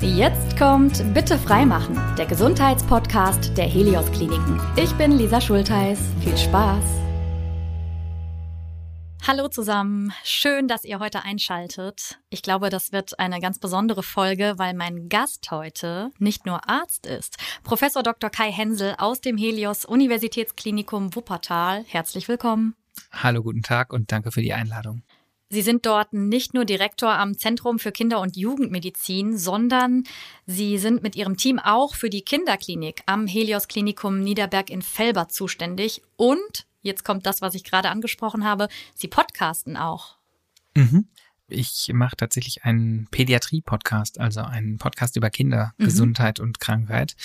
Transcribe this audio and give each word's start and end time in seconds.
Jetzt 0.00 0.56
kommt 0.56 1.12
Bitte 1.12 1.36
freimachen, 1.36 1.98
der 2.16 2.26
Gesundheitspodcast 2.26 3.58
der 3.58 3.66
Helios 3.66 4.08
Kliniken. 4.12 4.60
Ich 4.76 4.92
bin 4.94 5.10
Lisa 5.10 5.40
Schultheiß. 5.40 5.98
Viel 6.22 6.38
Spaß! 6.38 6.84
Hallo 9.26 9.48
zusammen, 9.48 10.12
schön, 10.22 10.68
dass 10.68 10.84
ihr 10.84 11.00
heute 11.00 11.24
einschaltet. 11.24 12.20
Ich 12.30 12.42
glaube, 12.42 12.70
das 12.70 12.92
wird 12.92 13.18
eine 13.18 13.40
ganz 13.40 13.58
besondere 13.58 14.04
Folge, 14.04 14.54
weil 14.56 14.72
mein 14.72 15.08
Gast 15.08 15.50
heute 15.50 16.12
nicht 16.20 16.46
nur 16.46 16.68
Arzt 16.68 17.04
ist. 17.04 17.36
Professor 17.64 18.04
Dr. 18.04 18.30
Kai 18.30 18.52
Hensel 18.52 18.94
aus 18.98 19.20
dem 19.20 19.36
Helios 19.36 19.84
Universitätsklinikum 19.84 21.16
Wuppertal. 21.16 21.84
Herzlich 21.88 22.28
willkommen. 22.28 22.76
Hallo, 23.10 23.42
guten 23.42 23.62
Tag 23.62 23.92
und 23.92 24.12
danke 24.12 24.30
für 24.30 24.42
die 24.42 24.52
Einladung. 24.52 25.02
Sie 25.50 25.62
sind 25.62 25.86
dort 25.86 26.12
nicht 26.12 26.52
nur 26.52 26.66
Direktor 26.66 27.10
am 27.10 27.38
Zentrum 27.38 27.78
für 27.78 27.90
Kinder- 27.90 28.20
und 28.20 28.36
Jugendmedizin, 28.36 29.38
sondern 29.38 30.04
Sie 30.46 30.76
sind 30.76 31.02
mit 31.02 31.16
Ihrem 31.16 31.38
Team 31.38 31.58
auch 31.58 31.94
für 31.94 32.10
die 32.10 32.22
Kinderklinik 32.22 33.02
am 33.06 33.26
Helios 33.26 33.66
Klinikum 33.66 34.20
Niederberg 34.20 34.68
in 34.68 34.82
Felber 34.82 35.28
zuständig. 35.28 36.02
Und, 36.16 36.66
jetzt 36.82 37.02
kommt 37.02 37.24
das, 37.24 37.40
was 37.40 37.54
ich 37.54 37.64
gerade 37.64 37.88
angesprochen 37.88 38.44
habe, 38.44 38.68
Sie 38.94 39.08
podcasten 39.08 39.78
auch. 39.78 40.16
Mhm. 40.74 41.08
Ich 41.50 41.90
mache 41.94 42.14
tatsächlich 42.14 42.64
einen 42.64 43.08
Pädiatrie-Podcast, 43.10 44.20
also 44.20 44.40
einen 44.40 44.76
Podcast 44.76 45.16
über 45.16 45.30
Kindergesundheit 45.30 46.40
mhm. 46.40 46.44
und 46.44 46.60
Krankheit, 46.60 47.16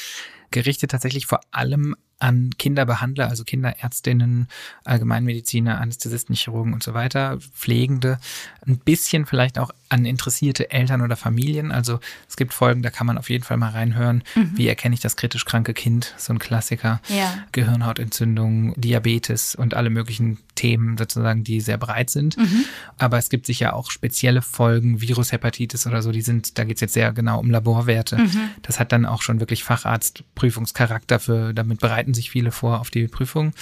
gerichtet 0.54 0.92
tatsächlich 0.92 1.26
vor 1.26 1.42
allem 1.52 1.96
an 2.20 2.52
Kinderbehandler, 2.58 3.28
also 3.28 3.44
Kinderärztinnen, 3.44 4.48
Allgemeinmediziner, 4.86 5.82
Anästhesisten, 5.82 6.34
Chirurgen 6.34 6.74
und 6.74 6.82
so 6.82 6.94
weiter, 6.94 7.38
Pflegende, 7.40 8.18
ein 8.66 8.78
bisschen 8.78 9.26
vielleicht 9.26 9.60
auch 9.60 9.72
an 9.90 10.06
interessierte 10.06 10.72
Eltern 10.72 11.02
oder 11.02 11.18
Familien. 11.18 11.72
Also 11.72 12.00
es 12.30 12.38
gibt 12.38 12.54
Folgen, 12.54 12.82
da 12.82 12.90
kann 12.90 13.06
man 13.06 13.18
auf 13.18 13.30
jeden 13.30 13.44
Fall 13.44 13.58
mal 13.58 13.72
reinhören. 13.72 14.24
Mhm. 14.36 14.52
Wie 14.56 14.68
erkenne 14.68 14.96
ich 14.96 15.02
das 15.02 15.18
kritisch 15.18 15.44
kranke 15.44 15.74
Kind? 15.74 16.14
So 16.18 16.32
ein 16.32 16.40
Klassiker. 16.40 17.02
Ja. 17.10 17.46
Gehirnhautentzündung, 17.52 18.74
Diabetes 18.80 19.54
und 19.54 19.74
alle 19.74 19.90
möglichen 19.90 20.40
Themen 20.56 20.98
sozusagen, 20.98 21.44
die 21.44 21.60
sehr 21.60 21.78
breit 21.78 22.10
sind. 22.10 22.38
Mhm. 22.38 22.66
Aber 22.98 23.18
es 23.18 23.30
gibt 23.30 23.46
sicher 23.46 23.76
auch 23.76 23.92
spezielle 23.92 24.42
Folgen, 24.42 25.02
Virushepatitis 25.02 25.86
oder 25.88 26.02
so, 26.02 26.12
die 26.12 26.22
sind, 26.22 26.58
da 26.58 26.64
geht 26.64 26.78
es 26.78 26.82
jetzt 26.82 26.94
sehr 26.94 27.12
genau 27.12 27.40
um 27.40 27.52
Laborwerte. 27.52 28.18
Mhm. 28.18 28.50
Das 28.62 28.80
hat 28.80 28.94
dann 28.94 29.06
auch 29.06 29.22
schon 29.22 29.42
wirklich 29.42 29.64
Facharztprüfungscharakter 30.44 31.20
für, 31.20 31.54
damit 31.54 31.80
bereiten 31.80 32.14
sich 32.14 32.30
viele 32.30 32.52
vor 32.52 32.80
auf 32.80 32.90
die 32.90 33.08
Prüfung. 33.08 33.54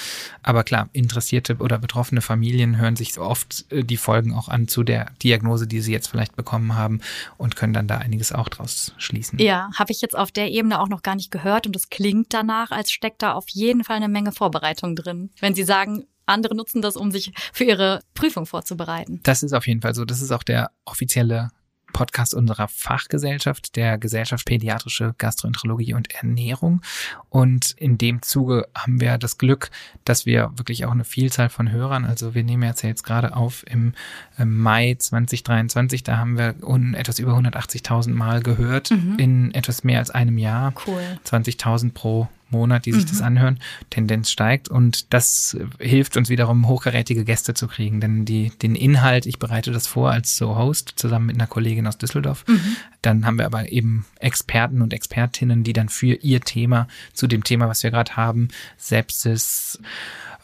Aber 0.42 0.64
klar, 0.64 0.90
interessierte 0.94 1.58
oder 1.58 1.78
betroffene 1.78 2.22
Familien 2.22 2.78
hören 2.78 2.96
sich 2.96 3.18
oft 3.20 3.66
äh, 3.72 3.84
die 3.84 3.98
Folgen 3.98 4.34
auch 4.34 4.48
an 4.48 4.68
zu 4.68 4.84
der 4.84 5.12
Diagnose, 5.22 5.68
die 5.68 5.82
sie 5.82 5.92
jetzt 5.92 6.08
vielleicht 6.08 6.36
bekommen 6.36 6.76
haben 6.76 7.02
und 7.38 7.56
können 7.56 7.74
dann 7.74 7.88
da 7.88 7.98
einiges 7.98 8.32
auch 8.32 8.50
draus 8.50 8.94
schließen. 8.98 9.40
Ja, 9.40 9.70
habe 9.76 9.92
ich 9.92 10.02
jetzt 10.02 10.18
auf 10.18 10.32
der 10.32 10.50
Ebene 10.50 10.80
auch 10.80 10.90
noch 10.90 11.04
gar 11.04 11.16
nicht 11.16 11.32
gehört 11.32 11.68
und 11.68 11.76
es 11.76 11.90
klingt 11.90 12.34
danach, 12.34 12.72
als 12.72 12.92
steckt 12.92 13.22
da 13.22 13.34
auf 13.34 13.50
jeden 13.50 13.84
Fall 13.84 13.98
eine 13.98 14.10
Menge 14.10 14.32
Vorbereitung 14.32 14.96
drin. 14.96 15.30
Wenn 15.40 15.56
Sie 15.56 15.64
sagen, 15.64 16.06
andere 16.26 16.56
nutzen 16.56 16.82
das, 16.82 16.96
um 16.96 17.12
sich 17.12 17.32
für 17.52 17.66
ihre 17.66 18.02
Prüfung 18.14 18.46
vorzubereiten. 18.46 19.20
Das 19.24 19.44
ist 19.44 19.54
auf 19.54 19.68
jeden 19.68 19.82
Fall 19.82 19.94
so. 19.94 20.06
Das 20.06 20.22
ist 20.22 20.32
auch 20.32 20.44
der 20.44 20.72
offizielle 20.86 21.50
Podcast 21.92 22.34
unserer 22.34 22.68
Fachgesellschaft, 22.68 23.76
der 23.76 23.98
Gesellschaft 23.98 24.46
Pädiatrische 24.46 25.16
Gastroenterologie 25.18 25.94
und 25.94 26.14
Ernährung. 26.14 26.82
Und 27.30 27.72
in 27.78 27.98
dem 27.98 28.22
Zuge 28.22 28.68
haben 28.76 29.00
wir 29.00 29.18
das 29.18 29.38
Glück, 29.38 29.70
dass 30.06 30.26
wir 30.26 30.52
wirklich 30.56 30.86
auch 30.86 30.92
eine 30.92 31.04
Vielzahl 31.04 31.50
von 31.50 31.72
Hörern, 31.72 32.06
also 32.06 32.34
wir 32.36 32.44
nehmen 32.44 32.64
jetzt, 32.64 32.82
jetzt 32.82 33.04
gerade 33.04 33.36
auf 33.36 33.64
im 33.68 33.94
Mai 34.38 34.96
2023, 34.98 36.04
da 36.04 36.18
haben 36.18 36.38
wir 36.38 36.56
etwas 36.96 37.20
über 37.20 37.34
180.000 37.34 38.12
Mal 38.12 38.42
gehört 38.42 38.92
mhm. 38.92 39.16
in 39.18 39.54
etwas 39.54 39.84
mehr 39.84 40.00
als 40.00 40.10
einem 40.10 40.38
Jahr. 40.38 40.74
Cool. 40.86 41.02
20.000 41.26 41.94
pro 41.94 42.28
Monat, 42.52 42.86
die 42.86 42.92
sich 42.92 43.06
mhm. 43.06 43.10
das 43.10 43.22
anhören, 43.22 43.60
Tendenz 43.90 44.32
steigt 44.32 44.70
und 44.70 45.14
das 45.14 45.58
hilft 45.80 46.18
uns 46.18 46.30
wiederum 46.30 46.68
hochkarätige 46.68 47.26
Gäste 47.26 47.54
zu 47.54 47.68
kriegen, 47.68 48.02
denn 48.02 48.26
die 48.26 48.52
den 48.62 48.76
Inhalt, 48.76 49.26
ich 49.26 49.40
bereite 49.40 49.72
das 49.72 49.88
vor 49.88 50.12
als 50.12 50.38
so 50.38 50.56
Host 50.56 50.94
zusammen 50.96 51.28
mit 51.28 51.36
einer 51.36 51.48
Kollegin 51.48 51.88
aus 51.88 51.98
Düsseldorf. 51.98 52.46
Mhm. 52.48 52.76
Dann 53.02 53.26
haben 53.26 53.38
wir 53.38 53.46
aber 53.46 53.72
eben 53.72 54.06
Experten 54.20 54.82
und 54.82 54.94
Expertinnen, 54.94 55.64
die 55.64 55.74
dann 55.74 55.90
für 55.90 56.14
ihr 56.16 56.42
Thema 56.42 56.88
zu 57.14 57.28
dem 57.28 57.44
Thema, 57.44 57.68
was 57.68 57.84
wir 57.84 57.92
gerade 57.92 58.16
haben, 58.16 58.50
Sepsis, 58.78 59.80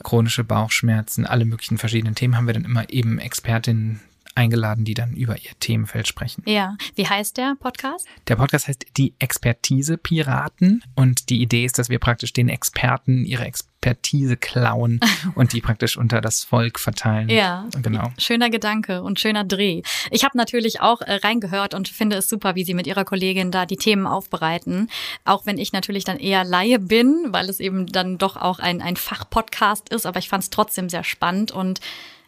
chronische 0.03 0.43
Bauchschmerzen, 0.43 1.25
alle 1.25 1.45
möglichen 1.45 1.77
verschiedenen 1.77 2.15
Themen 2.15 2.37
haben 2.37 2.47
wir 2.47 2.53
dann 2.53 2.65
immer 2.65 2.89
eben 2.89 3.19
Expertinnen 3.19 3.99
eingeladen, 4.37 4.85
die 4.85 4.93
dann 4.93 5.13
über 5.13 5.35
ihr 5.35 5.51
Themenfeld 5.59 6.07
sprechen. 6.07 6.43
Ja, 6.45 6.77
wie 6.95 7.07
heißt 7.07 7.37
der 7.37 7.55
Podcast? 7.59 8.07
Der 8.27 8.35
Podcast 8.35 8.67
heißt 8.67 8.85
Die 8.95 9.13
Expertise 9.19 9.97
Piraten 9.97 10.83
und 10.95 11.29
die 11.29 11.41
Idee 11.41 11.65
ist, 11.65 11.79
dass 11.79 11.89
wir 11.89 11.99
praktisch 11.99 12.33
den 12.33 12.47
Experten 12.47 13.25
ihre 13.25 13.45
Expertise 13.45 14.37
klauen 14.37 14.99
und 15.35 15.53
die 15.53 15.61
praktisch 15.61 15.97
unter 15.97 16.21
das 16.21 16.43
Volk 16.43 16.79
verteilen. 16.79 17.29
Ja, 17.29 17.67
genau. 17.81 18.11
Schöner 18.19 18.51
Gedanke 18.51 19.01
und 19.01 19.19
schöner 19.19 19.43
Dreh. 19.43 19.81
Ich 20.11 20.23
habe 20.23 20.37
natürlich 20.37 20.81
auch 20.81 21.01
äh, 21.01 21.15
reingehört 21.15 21.73
und 21.73 21.87
finde 21.87 22.17
es 22.17 22.29
super, 22.29 22.53
wie 22.53 22.63
Sie 22.63 22.75
mit 22.75 22.85
Ihrer 22.85 23.05
Kollegin 23.05 23.49
da 23.49 23.65
die 23.65 23.77
Themen 23.77 24.05
aufbereiten. 24.05 24.89
Auch 25.25 25.47
wenn 25.47 25.57
ich 25.57 25.73
natürlich 25.73 26.03
dann 26.03 26.19
eher 26.19 26.43
Laie 26.43 26.77
bin, 26.77 27.27
weil 27.29 27.49
es 27.49 27.59
eben 27.59 27.87
dann 27.87 28.19
doch 28.19 28.37
auch 28.37 28.59
ein, 28.59 28.83
ein 28.83 28.97
Fachpodcast 28.97 29.89
ist, 29.89 30.05
aber 30.05 30.19
ich 30.19 30.29
fand 30.29 30.43
es 30.43 30.51
trotzdem 30.51 30.89
sehr 30.89 31.03
spannend 31.03 31.51
und 31.51 31.79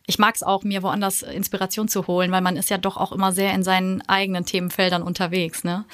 ich 0.09 0.18
mag 0.18 0.36
es 0.36 0.42
auch, 0.42 0.64
mir 0.64 0.81
woanders 0.81 1.22
Inspiration 1.22 1.88
zu 1.88 2.08
holen, 2.08 2.31
weil 2.31 2.42
man 2.42 2.58
ist 2.58 2.72
ja 2.72 2.80
doch 2.80 2.97
auch 2.97 3.12
immer 3.12 3.31
sehr 3.31 3.53
in 3.53 3.62
seinen 3.62 4.02
eigenen 4.09 4.44
Themenfeldern 4.44 5.03
unterwegs. 5.03 5.64
Ne? 5.64 5.86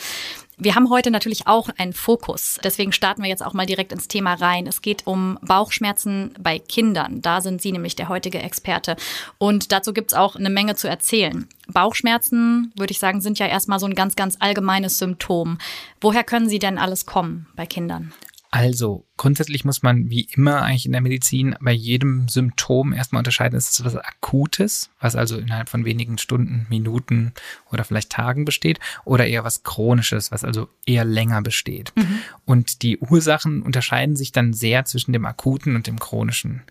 Wir 0.57 0.73
haben 0.73 0.89
heute 0.89 1.11
natürlich 1.11 1.47
auch 1.47 1.67
einen 1.77 1.91
Fokus. 1.91 2.57
Deswegen 2.63 2.93
starten 2.93 3.21
wir 3.21 3.29
jetzt 3.29 3.45
auch 3.45 3.51
mal 3.51 3.65
direkt 3.65 3.91
ins 3.91 4.07
Thema 4.07 4.35
rein. 4.35 4.67
Es 4.67 4.81
geht 4.81 5.05
um 5.05 5.37
Bauchschmerzen 5.41 6.33
bei 6.39 6.59
Kindern. 6.59 7.21
Da 7.21 7.41
sind 7.41 7.61
Sie 7.61 7.73
nämlich 7.73 7.97
der 7.97 8.07
heutige 8.07 8.39
Experte. 8.39 8.95
Und 9.37 9.73
dazu 9.73 9.91
gibt's 9.91 10.13
auch 10.13 10.37
eine 10.37 10.49
Menge 10.49 10.75
zu 10.75 10.87
erzählen. 10.87 11.49
Bauchschmerzen, 11.67 12.71
würde 12.77 12.91
ich 12.91 12.99
sagen, 12.99 13.19
sind 13.19 13.37
ja 13.37 13.47
erstmal 13.47 13.79
so 13.79 13.85
ein 13.85 13.95
ganz, 13.95 14.15
ganz 14.15 14.37
allgemeines 14.39 14.97
Symptom. 14.97 15.57
Woher 15.99 16.23
können 16.23 16.47
sie 16.47 16.59
denn 16.59 16.77
alles 16.77 17.05
kommen 17.05 17.47
bei 17.57 17.65
Kindern? 17.65 18.13
Also, 18.55 19.05
grundsätzlich 19.17 19.65
muss 19.65 19.83
man 19.83 20.09
wie 20.09 20.29
immer 20.33 20.61
eigentlich 20.61 20.85
in 20.85 20.93
der 20.93 21.01
Medizin 21.01 21.57
bei 21.59 21.73
jedem 21.73 22.29
Symptom 22.29 22.93
erstmal 22.93 23.19
unterscheiden, 23.19 23.57
ist 23.57 23.69
es 23.69 23.83
was 23.83 23.97
Akutes, 23.97 24.91
was 25.01 25.17
also 25.17 25.35
innerhalb 25.35 25.67
von 25.67 25.83
wenigen 25.83 26.17
Stunden, 26.17 26.65
Minuten 26.69 27.33
oder 27.69 27.83
vielleicht 27.83 28.11
Tagen 28.11 28.45
besteht, 28.45 28.79
oder 29.03 29.27
eher 29.27 29.43
was 29.43 29.63
Chronisches, 29.63 30.31
was 30.31 30.45
also 30.45 30.69
eher 30.85 31.03
länger 31.03 31.41
besteht. 31.41 31.91
Mhm. 31.97 32.19
Und 32.45 32.81
die 32.81 32.97
Ursachen 32.97 33.61
unterscheiden 33.61 34.15
sich 34.15 34.31
dann 34.31 34.53
sehr 34.53 34.85
zwischen 34.85 35.11
dem 35.11 35.25
Akuten 35.25 35.75
und 35.75 35.87
dem 35.87 35.99
Chronischen. 35.99 36.63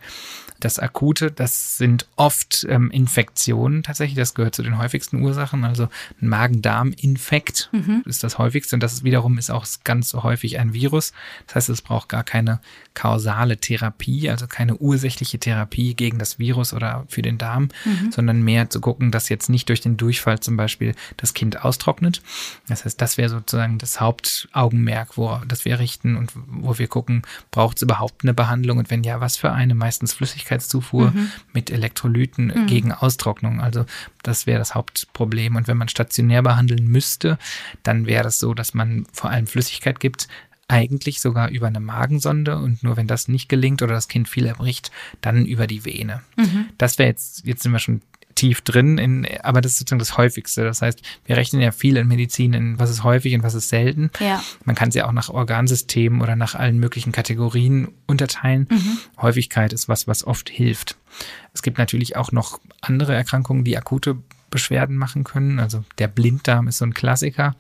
Das 0.65 0.79
Akute, 0.79 1.31
das 1.31 1.77
sind 1.77 2.09
oft 2.17 2.67
ähm, 2.71 2.91
Infektionen 2.91 3.83
tatsächlich, 3.83 4.17
das 4.17 4.33
gehört 4.33 4.55
zu 4.55 4.63
den 4.63 4.79
häufigsten 4.79 5.21
Ursachen. 5.21 5.63
Also 5.63 5.89
ein 6.23 6.29
Magen-Darm-Infekt 6.29 7.69
mhm. 7.73 8.03
ist 8.07 8.25
das 8.25 8.39
häufigste 8.39 8.77
und 8.77 8.83
das 8.83 9.05
wiederum 9.05 9.37
ist 9.37 9.51
auch 9.51 9.67
ganz 9.85 10.15
häufig 10.15 10.59
ein 10.59 10.73
Virus. 10.73 11.13
Das 11.47 11.57
heißt, 11.57 11.69
es 11.69 11.83
braucht 11.83 12.09
gar 12.09 12.25
keine 12.25 12.61
kausale 12.95 13.59
Therapie, 13.59 14.31
also 14.31 14.47
keine 14.47 14.77
ursächliche 14.77 15.39
Therapie 15.39 15.95
gegen 15.95 16.19
das 16.19 16.39
Virus 16.39 16.73
oder 16.73 17.05
für 17.09 17.21
den 17.21 17.37
Darm, 17.37 17.69
mhm. 17.85 18.11
sondern 18.11 18.41
mehr 18.41 18.71
zu 18.71 18.81
gucken, 18.81 19.11
dass 19.11 19.29
jetzt 19.29 19.51
nicht 19.51 19.69
durch 19.69 19.83
den 19.83 19.99
Durchfall 19.99 20.41
zum 20.41 20.57
Beispiel 20.57 20.95
das 21.19 21.35
Kind 21.35 21.63
austrocknet. 21.63 22.23
Das 22.69 22.87
heißt, 22.87 22.99
das 23.01 23.19
wäre 23.19 23.29
sozusagen 23.29 23.77
das 23.77 24.01
Hauptaugenmerk, 24.01 25.19
wo 25.19 25.41
das 25.47 25.67
wir 25.67 25.79
richten 25.79 26.17
und 26.17 26.33
wo 26.35 26.79
wir 26.79 26.89
gucken, 26.89 27.23
braucht 27.51 27.77
es 27.77 27.83
überhaupt 27.83 28.23
eine 28.23 28.33
Behandlung 28.33 28.79
und 28.79 28.91
wenn 28.91 29.05
ja, 29.05 29.21
was 29.21 29.37
für 29.37 29.53
eine, 29.53 29.75
meistens 29.75 30.15
Flüssigkeitszufuhr 30.55 31.11
mhm. 31.11 31.31
mit 31.53 31.71
Elektrolyten 31.71 32.47
mhm. 32.47 32.67
gegen 32.67 32.93
Austrocknung. 32.93 33.61
Also 33.61 33.85
das 34.23 34.47
wäre 34.47 34.59
das 34.59 34.75
Hauptproblem. 34.75 35.57
Und 35.57 35.69
wenn 35.69 35.77
man 35.77 35.89
stationär 35.89 36.43
behandeln 36.43 36.87
müsste, 36.87 37.39
dann 37.83 38.07
wäre 38.07 38.29
es 38.29 38.39
so, 38.39 38.55
dass 38.55 38.75
man 38.75 39.07
vor 39.13 39.31
allem 39.31 39.47
Flüssigkeit 39.47 40.01
gibt, 40.01 40.29
eigentlich 40.67 41.21
sogar 41.21 41.51
über 41.51 41.67
eine 41.67 41.81
Magensonde 41.81 42.57
und 42.57 42.83
nur 42.83 42.97
wenn 42.97 43.07
das 43.07 43.29
nicht 43.29 43.51
gelingt 43.51 43.83
oder 43.83 43.93
das 43.93 44.09
Kind 44.09 44.31
viel 44.31 44.47
erbricht, 44.47 44.91
dann 45.21 45.45
über 45.45 45.67
die 45.67 45.85
Vene. 45.85 46.23
Mhm. 46.37 46.67
Das 46.79 46.99
wäre 46.99 47.11
jetzt, 47.11 47.45
jetzt 47.45 47.63
sind 47.63 47.73
wir 47.73 47.81
schon 47.81 48.01
tief 48.35 48.61
drin, 48.61 48.99
in, 48.99 49.27
aber 49.43 49.61
das 49.61 49.73
ist 49.73 49.79
sozusagen 49.79 49.99
das 49.99 50.17
Häufigste. 50.17 50.65
Das 50.65 50.83
heißt, 50.83 51.01
wir 51.25 51.37
rechnen 51.37 51.63
ja 51.63 51.73
viel 51.73 51.97
in 51.97 52.09
Medizin, 52.09 52.55
in 52.55 52.79
was 52.79 52.91
ist 52.91 53.05
häufig 53.05 53.35
und 53.35 53.43
was 53.43 53.55
ist 53.55 53.69
selten. 53.69 54.11
Ja. 54.21 54.43
Man 54.65 54.77
kann 54.77 54.89
es 54.89 54.95
ja 54.95 55.07
auch 55.07 55.13
nach 55.13 55.29
Organsystemen 55.29 56.21
oder 56.21 56.37
nach 56.37 56.55
allen 56.55 56.79
möglichen 56.79 57.13
Kategorien 57.13 57.89
unterteilen. 58.07 58.67
Mhm. 58.71 58.99
Häufigkeit 59.21 59.73
ist 59.73 59.89
was, 59.89 60.07
was 60.07 60.27
oft 60.27 60.51
hilft. 60.51 60.97
Es 61.53 61.63
gibt 61.63 61.79
natürlich 61.79 62.17
auch 62.17 62.33
noch 62.33 62.61
andere 62.81 63.15
Erkrankungen, 63.15 63.65
die 63.65 63.77
akute 63.77 64.17
Beschwerden 64.51 64.97
machen 64.97 65.25
können. 65.25 65.59
Also 65.59 65.85
der 65.99 66.09
Blinddarm 66.09 66.69
ist 66.69 66.79
so 66.79 66.85
ein 66.85 66.95
Klassiker. 66.95 67.57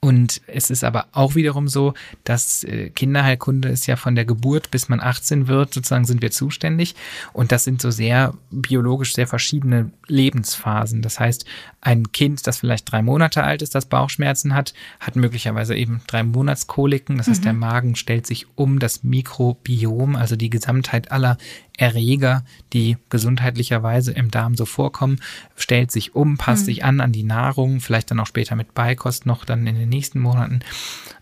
Und 0.00 0.40
es 0.46 0.70
ist 0.70 0.84
aber 0.84 1.06
auch 1.12 1.34
wiederum 1.34 1.66
so, 1.66 1.94
dass 2.22 2.62
äh, 2.62 2.90
Kinderheilkunde 2.90 3.68
ist 3.68 3.86
ja 3.86 3.96
von 3.96 4.14
der 4.14 4.24
Geburt 4.24 4.70
bis 4.70 4.88
man 4.88 5.00
18 5.00 5.48
wird, 5.48 5.74
sozusagen 5.74 6.04
sind 6.04 6.22
wir 6.22 6.30
zuständig. 6.30 6.94
Und 7.32 7.50
das 7.50 7.64
sind 7.64 7.82
so 7.82 7.90
sehr 7.90 8.34
biologisch 8.50 9.14
sehr 9.14 9.26
verschiedene 9.26 9.90
Lebensphasen. 10.06 11.02
Das 11.02 11.18
heißt, 11.18 11.44
ein 11.80 12.12
Kind, 12.12 12.46
das 12.46 12.58
vielleicht 12.58 12.90
drei 12.90 13.02
Monate 13.02 13.42
alt 13.42 13.62
ist, 13.62 13.74
das 13.74 13.86
Bauchschmerzen 13.86 14.54
hat, 14.54 14.72
hat 15.00 15.16
möglicherweise 15.16 15.74
eben 15.74 16.00
drei 16.06 16.22
Monatskoliken. 16.22 17.18
Das 17.18 17.28
heißt, 17.28 17.40
mhm. 17.40 17.44
der 17.44 17.52
Magen 17.54 17.96
stellt 17.96 18.26
sich 18.26 18.46
um 18.56 18.78
das 18.78 19.02
Mikrobiom, 19.02 20.14
also 20.14 20.36
die 20.36 20.50
Gesamtheit 20.50 21.10
aller 21.10 21.38
Erreger, 21.78 22.44
die 22.72 22.96
gesundheitlicherweise 23.08 24.12
im 24.12 24.30
Darm 24.30 24.56
so 24.56 24.66
vorkommen, 24.66 25.20
stellt 25.54 25.92
sich 25.92 26.14
um, 26.14 26.36
passt 26.36 26.62
mhm. 26.62 26.66
sich 26.66 26.84
an 26.84 27.00
an 27.00 27.12
die 27.12 27.22
Nahrung, 27.22 27.80
vielleicht 27.80 28.10
dann 28.10 28.18
auch 28.18 28.26
später 28.26 28.56
mit 28.56 28.74
Beikost 28.74 29.26
noch 29.26 29.44
dann 29.44 29.66
in 29.66 29.76
den 29.76 29.87
nächsten 29.88 30.20
Monaten. 30.20 30.60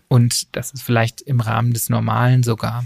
Und 0.07 0.55
das 0.55 0.71
ist 0.71 0.83
vielleicht 0.83 1.21
im 1.21 1.39
Rahmen 1.39 1.73
des 1.73 1.89
Normalen 1.89 2.43
sogar. 2.43 2.85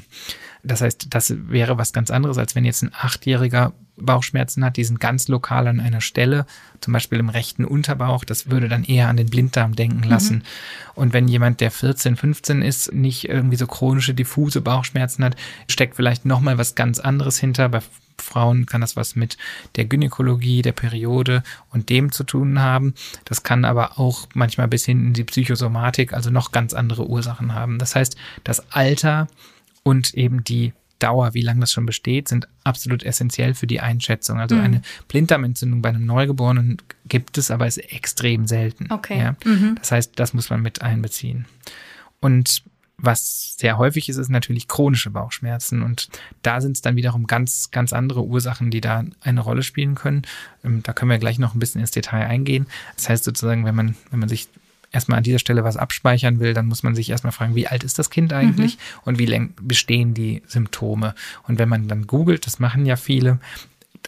Das 0.63 0.81
heißt, 0.81 1.07
das 1.13 1.33
wäre 1.49 1.77
was 1.77 1.93
ganz 1.93 2.09
anderes, 2.11 2.37
als 2.37 2.55
wenn 2.55 2.65
jetzt 2.65 2.81
ein 2.83 2.91
Achtjähriger 2.93 3.73
Bauchschmerzen 4.01 4.63
hat, 4.65 4.77
die 4.77 4.83
sind 4.83 4.99
ganz 4.99 5.27
lokal 5.27 5.67
an 5.67 5.79
einer 5.79 6.01
Stelle, 6.01 6.45
zum 6.79 6.93
Beispiel 6.93 7.19
im 7.19 7.29
rechten 7.29 7.65
Unterbauch, 7.65 8.25
das 8.25 8.49
würde 8.49 8.67
dann 8.67 8.83
eher 8.83 9.07
an 9.07 9.17
den 9.17 9.29
Blinddarm 9.29 9.75
denken 9.75 10.03
lassen. 10.03 10.37
Mhm. 10.37 10.43
Und 10.95 11.13
wenn 11.13 11.27
jemand, 11.27 11.61
der 11.61 11.71
14, 11.71 12.15
15 12.15 12.61
ist, 12.61 12.93
nicht 12.93 13.29
irgendwie 13.29 13.57
so 13.57 13.67
chronische, 13.67 14.13
diffuse 14.13 14.61
Bauchschmerzen 14.61 15.23
hat, 15.23 15.35
steckt 15.67 15.95
vielleicht 15.95 16.25
nochmal 16.25 16.57
was 16.57 16.75
ganz 16.75 16.99
anderes 16.99 17.37
hinter. 17.39 17.69
Bei 17.69 17.81
Frauen 18.21 18.65
kann 18.65 18.81
das 18.81 18.95
was 18.95 19.15
mit 19.15 19.37
der 19.75 19.85
Gynäkologie, 19.85 20.61
der 20.61 20.71
Periode 20.71 21.43
und 21.71 21.89
dem 21.89 22.11
zu 22.11 22.23
tun 22.23 22.59
haben. 22.59 22.93
Das 23.25 23.43
kann 23.43 23.65
aber 23.65 23.99
auch 23.99 24.27
manchmal 24.33 24.67
bis 24.67 24.85
hin 24.85 25.07
in 25.07 25.13
die 25.13 25.23
Psychosomatik, 25.23 26.13
also 26.13 26.29
noch 26.29 26.51
ganz 26.51 26.73
andere 26.73 27.07
Ursachen 27.07 27.53
haben. 27.53 27.79
Das 27.79 27.95
heißt, 27.95 28.15
das 28.43 28.71
Alter 28.71 29.27
und 29.83 30.13
eben 30.13 30.43
die 30.43 30.73
Dauer, 31.01 31.33
wie 31.33 31.41
lange 31.41 31.61
das 31.61 31.71
schon 31.71 31.85
besteht, 31.85 32.27
sind 32.27 32.47
absolut 32.63 33.03
essentiell 33.03 33.53
für 33.53 33.67
die 33.67 33.81
Einschätzung. 33.81 34.39
Also 34.39 34.55
mhm. 34.55 34.61
eine 34.61 34.81
Blinddarmentzündung 35.07 35.81
bei 35.81 35.89
einem 35.89 36.05
Neugeborenen 36.05 36.77
gibt 37.07 37.37
es, 37.37 37.51
aber 37.51 37.67
ist 37.67 37.77
extrem 37.77 38.47
selten. 38.47 38.91
Okay. 38.91 39.19
Ja? 39.19 39.35
Mhm. 39.43 39.75
Das 39.79 39.91
heißt, 39.91 40.13
das 40.15 40.33
muss 40.33 40.49
man 40.49 40.61
mit 40.61 40.81
einbeziehen. 40.81 41.45
Und 42.19 42.63
was 43.03 43.55
sehr 43.57 43.77
häufig 43.77 44.09
ist, 44.09 44.17
ist 44.17 44.29
natürlich 44.29 44.67
chronische 44.67 45.09
Bauchschmerzen. 45.09 45.81
Und 45.81 46.09
da 46.43 46.61
sind 46.61 46.77
es 46.77 46.81
dann 46.81 46.95
wiederum 46.95 47.25
ganz, 47.25 47.71
ganz 47.71 47.93
andere 47.93 48.23
Ursachen, 48.23 48.69
die 48.69 48.81
da 48.81 49.03
eine 49.21 49.41
Rolle 49.41 49.63
spielen 49.63 49.95
können. 49.95 50.21
Ähm, 50.63 50.83
da 50.83 50.93
können 50.93 51.09
wir 51.09 51.17
gleich 51.17 51.39
noch 51.39 51.55
ein 51.55 51.59
bisschen 51.59 51.81
ins 51.81 51.91
Detail 51.91 52.27
eingehen. 52.27 52.67
Das 52.95 53.09
heißt 53.09 53.23
sozusagen, 53.23 53.65
wenn 53.65 53.75
man, 53.75 53.95
wenn 54.11 54.19
man 54.19 54.29
sich 54.29 54.47
erstmal 54.91 55.17
an 55.17 55.23
dieser 55.23 55.39
Stelle 55.39 55.63
was 55.63 55.77
abspeichern 55.77 56.39
will, 56.39 56.53
dann 56.53 56.67
muss 56.67 56.83
man 56.83 56.95
sich 56.95 57.09
erstmal 57.09 57.31
fragen, 57.31 57.55
wie 57.55 57.67
alt 57.67 57.83
ist 57.83 57.97
das 57.97 58.09
Kind 58.09 58.33
eigentlich 58.33 58.75
mhm. 58.75 59.01
und 59.05 59.19
wie 59.19 59.25
lang 59.25 59.53
bestehen 59.61 60.13
die 60.13 60.41
Symptome. 60.47 61.15
Und 61.47 61.59
wenn 61.59 61.69
man 61.69 61.87
dann 61.87 62.07
googelt, 62.07 62.45
das 62.45 62.59
machen 62.59 62.85
ja 62.85 62.95
viele, 62.95 63.39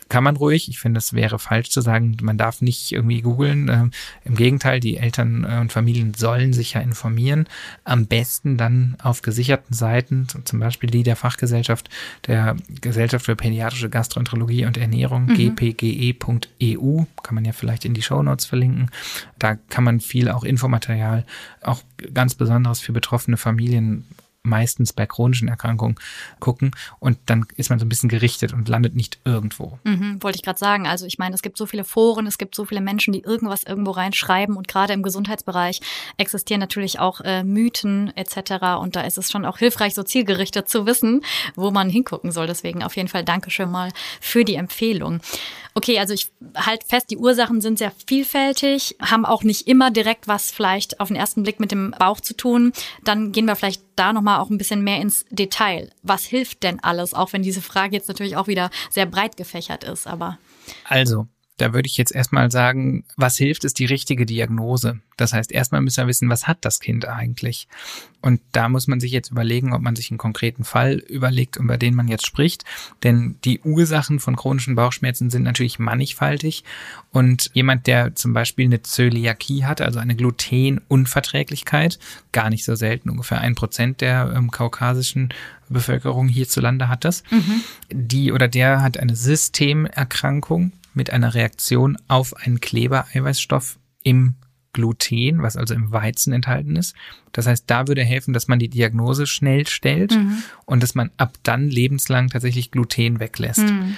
kann 0.09 0.23
man 0.23 0.35
ruhig. 0.35 0.69
Ich 0.69 0.79
finde, 0.79 0.99
es 0.99 1.13
wäre 1.13 1.39
falsch 1.39 1.69
zu 1.69 1.81
sagen, 1.81 2.17
man 2.21 2.37
darf 2.37 2.61
nicht 2.61 2.91
irgendwie 2.91 3.21
googeln. 3.21 3.67
Ähm, 3.69 3.91
Im 4.23 4.35
Gegenteil, 4.35 4.79
die 4.79 4.97
Eltern 4.97 5.43
äh, 5.43 5.59
und 5.59 5.71
Familien 5.71 6.13
sollen 6.13 6.53
sich 6.53 6.73
ja 6.73 6.81
informieren. 6.81 7.47
Am 7.83 8.05
besten 8.05 8.57
dann 8.57 8.95
auf 9.01 9.21
gesicherten 9.21 9.73
Seiten, 9.73 10.27
zum 10.45 10.59
Beispiel 10.59 10.89
die 10.89 11.03
der 11.03 11.15
Fachgesellschaft, 11.15 11.89
der 12.27 12.55
Gesellschaft 12.81 13.25
für 13.25 13.35
pädiatrische 13.35 13.89
Gastroenterologie 13.89 14.65
und 14.65 14.77
Ernährung, 14.77 15.25
mhm. 15.25 15.55
gpge.eu, 15.55 17.05
kann 17.23 17.35
man 17.35 17.45
ja 17.45 17.51
vielleicht 17.51 17.85
in 17.85 17.93
die 17.93 18.01
Shownotes 18.01 18.45
verlinken. 18.45 18.91
Da 19.39 19.55
kann 19.55 19.83
man 19.83 19.99
viel 19.99 20.29
auch 20.29 20.43
Infomaterial, 20.43 21.25
auch 21.61 21.81
ganz 22.13 22.35
besonderes 22.35 22.79
für 22.81 22.93
betroffene 22.93 23.37
Familien 23.37 24.05
meistens 24.43 24.93
bei 24.93 25.05
chronischen 25.05 25.47
Erkrankungen 25.47 25.95
gucken 26.39 26.71
und 26.99 27.17
dann 27.25 27.45
ist 27.55 27.69
man 27.69 27.79
so 27.79 27.85
ein 27.85 27.89
bisschen 27.89 28.09
gerichtet 28.09 28.53
und 28.53 28.67
landet 28.67 28.95
nicht 28.95 29.19
irgendwo. 29.23 29.79
Mhm, 29.83 30.21
wollte 30.21 30.35
ich 30.35 30.43
gerade 30.43 30.59
sagen. 30.59 30.85
Also 30.85 31.05
ich 31.05 31.17
meine, 31.17 31.33
es 31.33 31.41
gibt 31.41 31.57
so 31.57 31.65
viele 31.65 31.83
Foren, 31.85 32.27
es 32.27 32.37
gibt 32.37 32.53
so 32.53 32.65
viele 32.65 32.81
Menschen, 32.81 33.13
die 33.13 33.21
irgendwas 33.21 33.63
irgendwo 33.63 33.91
reinschreiben 33.91 34.57
und 34.57 34.67
gerade 34.67 34.93
im 34.93 35.01
Gesundheitsbereich 35.01 35.81
existieren 36.17 36.59
natürlich 36.59 36.99
auch 36.99 37.21
äh, 37.21 37.43
Mythen 37.43 38.15
etc. 38.17 38.79
Und 38.79 38.95
da 38.95 39.01
ist 39.01 39.17
es 39.17 39.31
schon 39.31 39.45
auch 39.45 39.57
hilfreich, 39.57 39.93
so 39.93 40.03
zielgerichtet 40.03 40.67
zu 40.67 40.85
wissen, 40.85 41.21
wo 41.55 41.71
man 41.71 41.89
hingucken 41.89 42.31
soll. 42.31 42.47
Deswegen 42.47 42.83
auf 42.83 42.95
jeden 42.95 43.09
Fall 43.09 43.23
Dankeschön 43.23 43.71
mal 43.71 43.91
für 44.19 44.43
die 44.43 44.55
Empfehlung. 44.55 45.21
Okay, 45.75 45.99
also 45.99 46.13
ich 46.13 46.31
halte 46.55 46.85
fest, 46.85 47.09
die 47.09 47.17
Ursachen 47.17 47.59
sind 47.59 47.79
sehr 47.79 47.91
vielfältig, 48.05 48.95
haben 49.01 49.25
auch 49.25 49.43
nicht 49.43 49.67
immer 49.67 49.89
direkt 49.89 50.27
was 50.27 50.51
vielleicht 50.51 50.99
auf 50.99 51.07
den 51.07 51.17
ersten 51.17 51.43
Blick 51.43 51.59
mit 51.59 51.71
dem 51.71 51.95
Bauch 51.97 52.21
zu 52.21 52.35
tun. 52.35 52.73
Dann 53.03 53.31
gehen 53.31 53.45
wir 53.45 53.55
vielleicht 53.55 53.81
da 53.95 54.13
nochmal 54.13 54.39
auch 54.39 54.49
ein 54.49 54.57
bisschen 54.57 54.83
mehr 54.83 55.01
ins 55.01 55.25
Detail. 55.31 55.89
Was 56.03 56.23
hilft 56.23 56.63
denn 56.63 56.79
alles, 56.83 57.13
auch 57.13 57.33
wenn 57.33 57.41
diese 57.41 57.61
Frage 57.61 57.95
jetzt 57.95 58.07
natürlich 58.07 58.37
auch 58.37 58.47
wieder 58.47 58.69
sehr 58.91 59.07
breit 59.07 59.35
gefächert 59.35 59.83
ist, 59.83 60.05
aber. 60.05 60.37
Also, 60.85 61.27
da 61.57 61.73
würde 61.73 61.87
ich 61.87 61.97
jetzt 61.97 62.13
erstmal 62.13 62.49
sagen, 62.49 63.03
was 63.15 63.37
hilft, 63.37 63.63
ist 63.63 63.77
die 63.77 63.85
richtige 63.85 64.25
Diagnose. 64.25 64.99
Das 65.17 65.33
heißt, 65.33 65.51
erstmal 65.51 65.81
müssen 65.81 66.03
wir 66.03 66.07
wissen, 66.07 66.29
was 66.29 66.47
hat 66.47 66.57
das 66.61 66.79
Kind 66.79 67.07
eigentlich? 67.07 67.67
Und 68.21 68.41
da 68.53 68.69
muss 68.69 68.87
man 68.87 68.99
sich 68.99 69.11
jetzt 69.11 69.29
überlegen, 69.29 69.73
ob 69.73 69.81
man 69.81 69.95
sich 69.95 70.09
einen 70.09 70.17
konkreten 70.17 70.63
Fall 70.63 70.95
überlegt, 70.95 71.57
über 71.57 71.77
den 71.77 71.93
man 71.93 72.07
jetzt 72.07 72.25
spricht. 72.25 72.65
Denn 73.03 73.35
die 73.43 73.59
Ursachen 73.59 74.19
von 74.19 74.35
chronischen 74.35 74.73
Bauchschmerzen 74.73 75.29
sind 75.29 75.43
natürlich 75.43 75.77
mannigfaltig. 75.77 76.63
Und 77.11 77.51
jemand, 77.53 77.85
der 77.85 78.15
zum 78.15 78.33
Beispiel 78.33 78.65
eine 78.65 78.81
Zöliakie 78.81 79.65
hat, 79.65 79.81
also 79.81 79.99
eine 79.99 80.15
Glutenunverträglichkeit, 80.15 81.99
gar 82.31 82.49
nicht 82.49 82.65
so 82.65 82.73
selten, 82.73 83.11
ungefähr 83.11 83.41
ein 83.41 83.53
Prozent 83.53 84.01
der 84.01 84.33
ähm, 84.35 84.49
kaukasischen 84.49 85.29
Bevölkerung 85.69 86.27
hierzulande 86.27 86.87
hat 86.89 87.05
das. 87.05 87.23
Mhm. 87.29 87.61
Die 87.91 88.31
oder 88.31 88.47
der 88.47 88.81
hat 88.81 88.97
eine 88.97 89.15
Systemerkrankung 89.15 90.71
mit 90.95 91.11
einer 91.11 91.33
Reaktion 91.33 91.97
auf 92.07 92.35
einen 92.35 92.59
Klebereiweißstoff 92.59 93.79
im 94.03 94.35
Gluten, 94.73 95.41
was 95.41 95.55
also 95.55 95.73
im 95.73 95.91
Weizen 95.91 96.33
enthalten 96.33 96.75
ist. 96.75 96.95
Das 97.31 97.47
heißt, 97.47 97.65
da 97.67 97.87
würde 97.87 98.03
helfen, 98.03 98.33
dass 98.33 98.47
man 98.47 98.59
die 98.59 98.69
Diagnose 98.69 99.27
schnell 99.27 99.67
stellt 99.67 100.11
mhm. 100.11 100.43
und 100.65 100.81
dass 100.81 100.95
man 100.95 101.11
ab 101.17 101.37
dann 101.43 101.69
lebenslang 101.69 102.29
tatsächlich 102.29 102.71
Gluten 102.71 103.19
weglässt. 103.19 103.59
Mhm. 103.59 103.95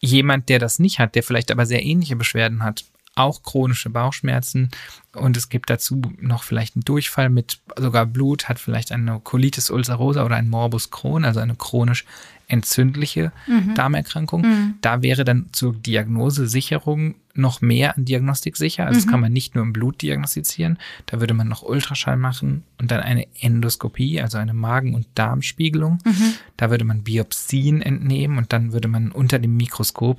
Jemand, 0.00 0.48
der 0.48 0.58
das 0.58 0.78
nicht 0.78 0.98
hat, 0.98 1.14
der 1.14 1.22
vielleicht 1.22 1.50
aber 1.50 1.66
sehr 1.66 1.84
ähnliche 1.84 2.14
Beschwerden 2.14 2.62
hat, 2.62 2.84
auch 3.18 3.42
chronische 3.42 3.90
Bauchschmerzen 3.90 4.70
und 5.14 5.36
es 5.36 5.48
gibt 5.48 5.70
dazu 5.70 6.00
noch 6.20 6.42
vielleicht 6.42 6.76
einen 6.76 6.84
Durchfall 6.84 7.28
mit 7.28 7.60
sogar 7.76 8.06
Blut, 8.06 8.48
hat 8.48 8.58
vielleicht 8.58 8.92
eine 8.92 9.20
Colitis 9.20 9.70
ulcerosa 9.70 10.24
oder 10.24 10.36
ein 10.36 10.48
Morbus 10.48 10.90
Crohn, 10.90 11.24
also 11.24 11.40
eine 11.40 11.54
chronisch 11.54 12.04
entzündliche 12.46 13.32
mhm. 13.46 13.74
Darmerkrankung. 13.74 14.42
Mhm. 14.42 14.74
Da 14.80 15.02
wäre 15.02 15.24
dann 15.24 15.46
zur 15.52 15.74
Diagnosesicherung 15.74 17.16
noch 17.34 17.60
mehr 17.60 17.96
an 17.96 18.04
Diagnostik 18.04 18.56
sicher. 18.56 18.86
Also 18.86 18.98
mhm. 18.98 19.02
das 19.02 19.10
kann 19.10 19.20
man 19.20 19.32
nicht 19.32 19.54
nur 19.54 19.64
im 19.64 19.72
Blut 19.72 20.00
diagnostizieren. 20.02 20.78
Da 21.06 21.20
würde 21.20 21.34
man 21.34 21.48
noch 21.48 21.62
Ultraschall 21.62 22.16
machen 22.16 22.64
und 22.78 22.90
dann 22.90 23.00
eine 23.00 23.26
Endoskopie, 23.40 24.20
also 24.20 24.38
eine 24.38 24.54
Magen- 24.54 24.94
und 24.94 25.06
Darmspiegelung. 25.14 25.98
Mhm. 26.04 26.34
Da 26.56 26.70
würde 26.70 26.84
man 26.84 27.02
Biopsien 27.02 27.82
entnehmen 27.82 28.38
und 28.38 28.52
dann 28.52 28.72
würde 28.72 28.88
man 28.88 29.12
unter 29.12 29.38
dem 29.38 29.56
Mikroskop 29.56 30.18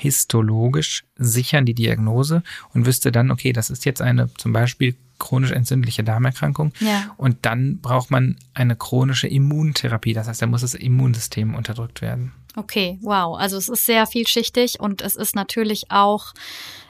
histologisch 0.00 1.04
sichern 1.16 1.66
die 1.66 1.74
Diagnose 1.74 2.42
und 2.72 2.86
wüsste 2.86 3.12
dann, 3.12 3.30
okay, 3.30 3.52
das 3.52 3.68
ist 3.70 3.84
jetzt 3.84 4.00
eine 4.00 4.32
zum 4.34 4.52
Beispiel 4.52 4.96
chronisch 5.18 5.50
entzündliche 5.50 6.02
Darmerkrankung. 6.02 6.72
Ja. 6.80 7.14
Und 7.18 7.38
dann 7.42 7.80
braucht 7.80 8.10
man 8.10 8.36
eine 8.54 8.74
chronische 8.76 9.28
Immuntherapie. 9.28 10.14
Das 10.14 10.26
heißt, 10.26 10.40
da 10.40 10.46
muss 10.46 10.62
das 10.62 10.74
Immunsystem 10.74 11.54
unterdrückt 11.54 12.00
werden. 12.00 12.32
Okay, 12.56 12.98
wow. 13.02 13.38
Also 13.38 13.58
es 13.58 13.68
ist 13.68 13.84
sehr 13.84 14.06
vielschichtig 14.06 14.80
und 14.80 15.02
es 15.02 15.14
ist 15.14 15.36
natürlich 15.36 15.90
auch, 15.90 16.32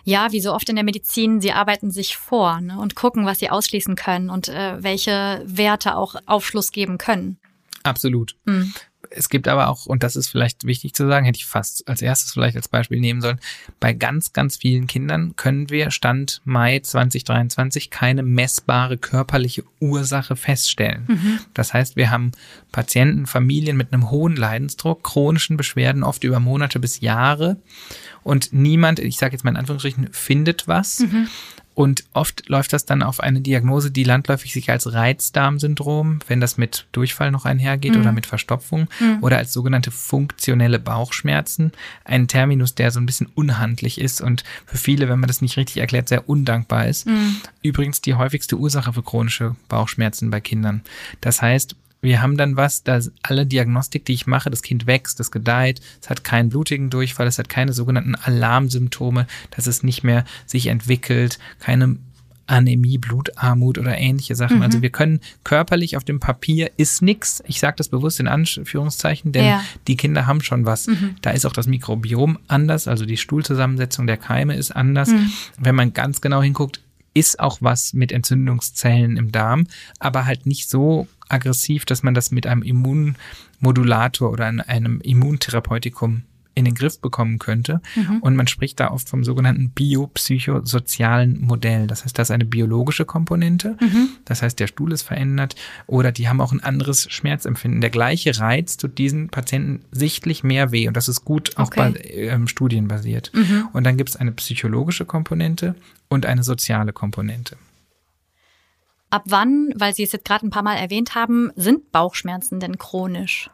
ja, 0.05 0.31
wie 0.31 0.41
so 0.41 0.55
oft 0.55 0.69
in 0.69 0.77
der 0.77 0.85
Medizin, 0.85 1.41
sie 1.41 1.53
arbeiten 1.53 1.91
sich 1.91 2.17
vor 2.17 2.61
ne, 2.61 2.79
und 2.79 2.95
gucken, 2.95 3.27
was 3.27 3.41
sie 3.41 3.51
ausschließen 3.51 3.97
können 3.97 4.31
und 4.31 4.49
äh, 4.49 4.83
welche 4.83 5.43
Werte 5.45 5.97
auch 5.97 6.15
Aufschluss 6.27 6.71
geben 6.71 6.97
können. 6.97 7.39
Absolut. 7.83 8.37
Mhm 8.47 8.73
es 9.09 9.29
gibt 9.29 9.49
aber 9.49 9.69
auch, 9.69 9.87
und 9.87 10.03
das 10.03 10.15
ist 10.15 10.29
vielleicht 10.29 10.65
wichtig 10.65 10.95
zu 10.95 11.07
sagen, 11.09 11.25
hätte 11.25 11.39
ich 11.39 11.47
fast 11.47 11.89
als 11.89 12.03
erstes 12.03 12.33
vielleicht 12.33 12.57
als 12.57 12.69
Beispiel 12.69 13.01
nehmen 13.01 13.21
sollen, 13.21 13.41
bei 13.81 13.93
ganz, 13.93 14.33
ganz 14.33 14.59
vielen 14.59 14.87
Kindern 14.87 15.35
können 15.37 15.71
wir 15.71 15.91
Stand 15.91 16.43
Mai 16.45 16.81
2023 16.81 17.91
keine 17.91 18.23
messbare 18.23 18.99
körperliche 18.99 19.65
Ursache 19.81 20.37
feststellen. 20.37 21.05
Mhm. 21.09 21.39
Das 21.55 21.73
heißt, 21.73 21.97
wir 21.97 22.11
haben 22.11 22.33
Patienten, 22.73 23.27
Familien 23.27 23.77
mit 23.77 23.93
einem 23.93 24.11
hohen 24.11 24.37
Leidensdruck, 24.37 25.03
chronischen 25.03 25.57
Beschwerden, 25.57 26.03
oft 26.03 26.23
über 26.23 26.39
Monate 26.39 26.79
bis 26.79 27.01
Jahre. 27.01 27.57
Und 28.23 28.53
niemand, 28.53 28.99
ich 28.99 29.17
sage 29.17 29.33
jetzt 29.33 29.45
mal 29.45 29.51
in 29.51 29.57
Anführungsstrichen, 29.57 30.13
findet 30.13 30.69
was. 30.69 31.01
Mhm. 31.01 31.29
Und 31.81 32.05
oft 32.13 32.47
läuft 32.47 32.75
das 32.75 32.85
dann 32.85 33.03
auf 33.03 33.21
eine 33.21 33.41
Diagnose, 33.41 33.91
die 33.91 34.05
landläufig 34.05 34.53
sich 34.53 34.69
als 34.69 34.93
Reizdarmsyndrom, 34.93 36.19
wenn 36.29 36.39
das 36.39 36.59
mit 36.59 36.85
Durchfall 36.93 37.31
noch 37.31 37.47
einhergeht 37.47 37.95
mhm. 37.95 38.03
oder 38.03 38.13
mit 38.13 38.27
Verstopfung 38.27 38.87
mhm. 39.01 39.21
oder 39.23 39.39
als 39.39 39.55
sogenannte 39.55 39.91
funktionelle 39.91 40.79
Bauchschmerzen. 40.79 41.73
Ein 42.05 42.29
Terminus, 42.29 42.75
der 42.75 42.91
so 42.91 43.01
ein 43.01 43.07
bisschen 43.07 43.29
unhandlich 43.35 43.99
ist 43.99 44.21
und 44.21 44.45
für 44.67 44.77
viele, 44.77 45.09
wenn 45.09 45.21
man 45.21 45.29
das 45.29 45.41
nicht 45.41 45.57
richtig 45.57 45.79
erklärt, 45.79 46.11
sehr 46.11 46.29
undankbar 46.29 46.87
ist. 46.87 47.07
Mhm. 47.07 47.37
Übrigens 47.63 48.03
die 48.03 48.15
häufigste 48.15 48.59
Ursache 48.59 48.93
für 48.93 49.03
chronische 49.03 49.57
Bauchschmerzen 49.71 50.31
bei 50.31 50.43
Kindern. 50.43 50.83
Das 51.23 51.41
heißt, 51.41 51.77
wir 52.03 52.23
haben 52.23 52.37
dann 52.37 52.57
was, 52.57 52.83
da 52.83 53.01
alle 53.23 53.47
Diagnostik, 53.47 54.05
die 54.05 54.15
ich 54.15 54.27
mache, 54.27 54.51
das 54.51 54.63
Kind 54.63 54.87
wächst, 54.87 55.21
das 55.21 55.31
gedeiht, 55.31 55.81
es 56.01 56.09
hat 56.09 56.25
keinen 56.25 56.49
blutigen 56.49 56.91
Durchfall, 56.91 57.27
es 57.27 57.39
hat 57.39 57.49
keine 57.49 57.73
sogenannten 57.73 58.15
Alarmsymptome, 58.15 59.27
dass 59.51 59.67
es 59.67 59.83
nicht 59.83 60.03
mehr 60.03 60.25
sich 60.47 60.69
entwickelt, 60.69 61.39
keine 61.59 61.97
Anämie, 62.51 62.99
Blutarmut 62.99 63.79
oder 63.79 63.97
ähnliche 63.97 64.35
Sachen. 64.35 64.57
Mhm. 64.57 64.63
Also 64.63 64.83
wir 64.83 64.91
können 64.91 65.21
körperlich 65.45 65.97
auf 65.97 66.05
dem 66.05 66.19
Papier 66.19 66.71
ist 66.77 67.01
nix. 67.01 67.43
Ich 67.47 67.61
sage 67.61 67.77
das 67.77 67.89
bewusst 67.89 68.19
in 68.19 68.27
Anführungszeichen, 68.27 69.31
denn 69.31 69.45
ja. 69.45 69.63
die 69.87 69.97
Kinder 69.97 70.27
haben 70.27 70.43
schon 70.43 70.67
was. 70.67 70.89
Mhm. 70.89 71.15
Da 71.23 71.31
ist 71.31 71.47
auch 71.47 71.53
das 71.53 71.69
Mikrobiom 71.69 72.39
anders, 72.49 72.89
also 72.89 73.07
die 73.07 73.17
Stuhlzusammensetzung 73.17 74.07
der 74.07 74.17
Keime 74.17 74.57
ist 74.57 74.73
anders. 74.73 75.11
Mhm. 75.11 75.31
Wenn 75.59 75.77
man 75.77 75.93
ganz 75.93 76.21
genau 76.21 76.43
hinguckt, 76.43 76.81
ist 77.15 77.41
auch 77.41 77.59
was 77.61 77.93
mit 77.93 78.13
Entzündungszellen 78.13 79.17
im 79.17 79.33
Darm, 79.33 79.67
aber 79.99 80.27
halt 80.27 80.47
nicht 80.47 80.69
so 80.69 81.09
aggressiv, 81.29 81.85
dass 81.85 82.03
man 82.03 82.15
das 82.15 82.31
mit 82.31 82.47
einem 82.47 82.63
Immunmodulator 82.63 84.31
oder 84.31 84.47
einem 84.47 85.01
Immuntherapeutikum 85.01 86.23
in 86.55 86.65
den 86.65 86.75
Griff 86.75 87.01
bekommen 87.01 87.39
könnte. 87.39 87.81
Mhm. 87.95 88.19
Und 88.19 88.37
man 88.37 88.47
spricht 88.47 88.81
da 88.81 88.91
oft 88.91 89.09
vom 89.09 89.25
sogenannten 89.25 89.71
biopsychosozialen 89.71 91.41
Modell. 91.41 91.87
Das 91.87 92.05
heißt, 92.05 92.19
das 92.19 92.29
ist 92.29 92.35
eine 92.35 92.45
biologische 92.45 93.05
Komponente. 93.05 93.77
Mhm. 93.81 94.11
Das 94.25 94.43
heißt, 94.43 94.59
der 94.59 94.67
Stuhl 94.67 94.93
ist 94.93 95.03
verändert 95.03 95.55
oder 95.87 96.13
die 96.13 96.29
haben 96.29 96.41
auch 96.41 96.53
ein 96.53 96.63
anderes 96.63 97.11
Schmerzempfinden. 97.11 97.81
Der 97.81 97.91
gleiche 97.91 98.39
Reiz 98.39 98.77
tut 98.77 98.99
diesen 98.99 99.29
Patienten 99.29 99.85
sichtlich 99.93 100.43
mehr 100.43 100.73
weh 100.73 100.89
und 100.89 100.97
das 100.97 101.09
ist 101.09 101.25
gut 101.25 101.57
auch 101.57 101.69
okay. 101.69 101.93
bei 101.93 102.01
ähm, 102.11 102.49
Studien 102.49 102.89
basiert. 102.89 103.31
Mhm. 103.35 103.69
Und 103.73 103.85
dann 103.85 103.97
gibt 103.97 104.11
es 104.11 104.17
eine 104.17 104.33
psychologische 104.33 105.05
Komponente 105.05 105.75
und 106.09 106.27
eine 106.27 106.43
soziale 106.43 106.93
Komponente. 106.93 107.57
Ab 109.11 109.25
wann, 109.27 109.73
weil 109.75 109.93
Sie 109.93 110.05
es 110.05 110.13
jetzt 110.13 110.25
gerade 110.25 110.47
ein 110.47 110.51
paar 110.51 110.63
Mal 110.63 110.77
erwähnt 110.77 111.17
haben, 111.17 111.51
sind 111.57 111.91
Bauchschmerzen 111.91 112.61
denn 112.61 112.79
chronisch? 112.79 113.51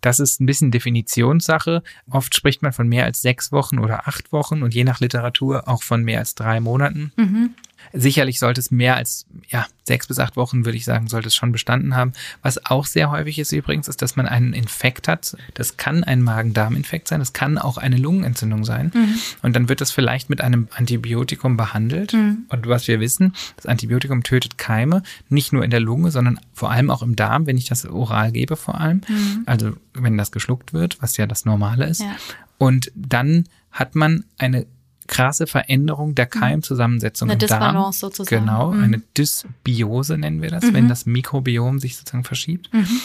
Das 0.00 0.20
ist 0.20 0.40
ein 0.40 0.46
bisschen 0.46 0.70
Definitionssache. 0.70 1.82
Oft 2.08 2.34
spricht 2.34 2.62
man 2.62 2.72
von 2.72 2.86
mehr 2.86 3.04
als 3.04 3.20
sechs 3.20 3.50
Wochen 3.50 3.80
oder 3.80 4.06
acht 4.06 4.30
Wochen 4.30 4.62
und 4.62 4.72
je 4.72 4.84
nach 4.84 5.00
Literatur 5.00 5.66
auch 5.66 5.82
von 5.82 6.04
mehr 6.04 6.20
als 6.20 6.36
drei 6.36 6.60
Monaten. 6.60 7.12
Mhm. 7.16 7.54
Sicherlich 7.92 8.38
sollte 8.38 8.60
es 8.60 8.70
mehr 8.70 8.96
als 8.96 9.26
ja, 9.48 9.66
sechs 9.84 10.06
bis 10.06 10.18
acht 10.18 10.36
Wochen, 10.36 10.64
würde 10.64 10.76
ich 10.76 10.84
sagen, 10.84 11.08
sollte 11.08 11.28
es 11.28 11.34
schon 11.34 11.52
bestanden 11.52 11.96
haben. 11.96 12.12
Was 12.42 12.64
auch 12.66 12.86
sehr 12.86 13.10
häufig 13.10 13.38
ist 13.38 13.52
übrigens, 13.52 13.88
ist, 13.88 14.02
dass 14.02 14.16
man 14.16 14.26
einen 14.26 14.52
Infekt 14.52 15.08
hat. 15.08 15.36
Das 15.54 15.76
kann 15.76 16.04
ein 16.04 16.22
Magen-Darm-Infekt 16.22 17.08
sein, 17.08 17.20
das 17.20 17.32
kann 17.32 17.58
auch 17.58 17.78
eine 17.78 17.96
Lungenentzündung 17.96 18.64
sein. 18.64 18.92
Mhm. 18.94 19.14
Und 19.42 19.56
dann 19.56 19.68
wird 19.68 19.80
das 19.80 19.90
vielleicht 19.90 20.30
mit 20.30 20.40
einem 20.40 20.68
Antibiotikum 20.74 21.56
behandelt. 21.56 22.12
Mhm. 22.12 22.44
Und 22.48 22.68
was 22.68 22.86
wir 22.86 23.00
wissen, 23.00 23.34
das 23.56 23.66
Antibiotikum 23.66 24.22
tötet 24.22 24.58
Keime, 24.58 25.02
nicht 25.28 25.52
nur 25.52 25.64
in 25.64 25.70
der 25.70 25.80
Lunge, 25.80 26.10
sondern 26.10 26.38
vor 26.52 26.70
allem 26.70 26.90
auch 26.90 27.02
im 27.02 27.16
Darm, 27.16 27.46
wenn 27.46 27.56
ich 27.56 27.68
das 27.68 27.86
oral 27.86 28.32
gebe 28.32 28.56
vor 28.56 28.80
allem. 28.80 29.00
Mhm. 29.08 29.42
Also 29.46 29.72
wenn 29.94 30.16
das 30.16 30.30
geschluckt 30.30 30.72
wird, 30.72 31.02
was 31.02 31.16
ja 31.16 31.26
das 31.26 31.44
Normale 31.44 31.86
ist. 31.86 32.00
Ja. 32.00 32.16
Und 32.58 32.92
dann 32.94 33.44
hat 33.72 33.94
man 33.94 34.24
eine 34.38 34.66
krasse 35.10 35.46
Veränderung 35.46 36.14
der 36.14 36.26
mhm. 36.26 36.40
Keimzusammensetzung 36.40 37.28
eine 37.28 37.34
im 37.34 37.38
Disbalance 37.40 38.00
Darm. 38.00 38.12
sozusagen. 38.12 38.46
Genau, 38.46 38.72
mhm. 38.72 38.84
eine 38.84 39.02
Dysbiose 39.18 40.16
nennen 40.16 40.40
wir 40.40 40.50
das, 40.50 40.64
mhm. 40.64 40.74
wenn 40.74 40.88
das 40.88 41.04
Mikrobiom 41.04 41.78
sich 41.78 41.96
sozusagen 41.96 42.24
verschiebt. 42.24 42.72
Mhm. 42.72 43.00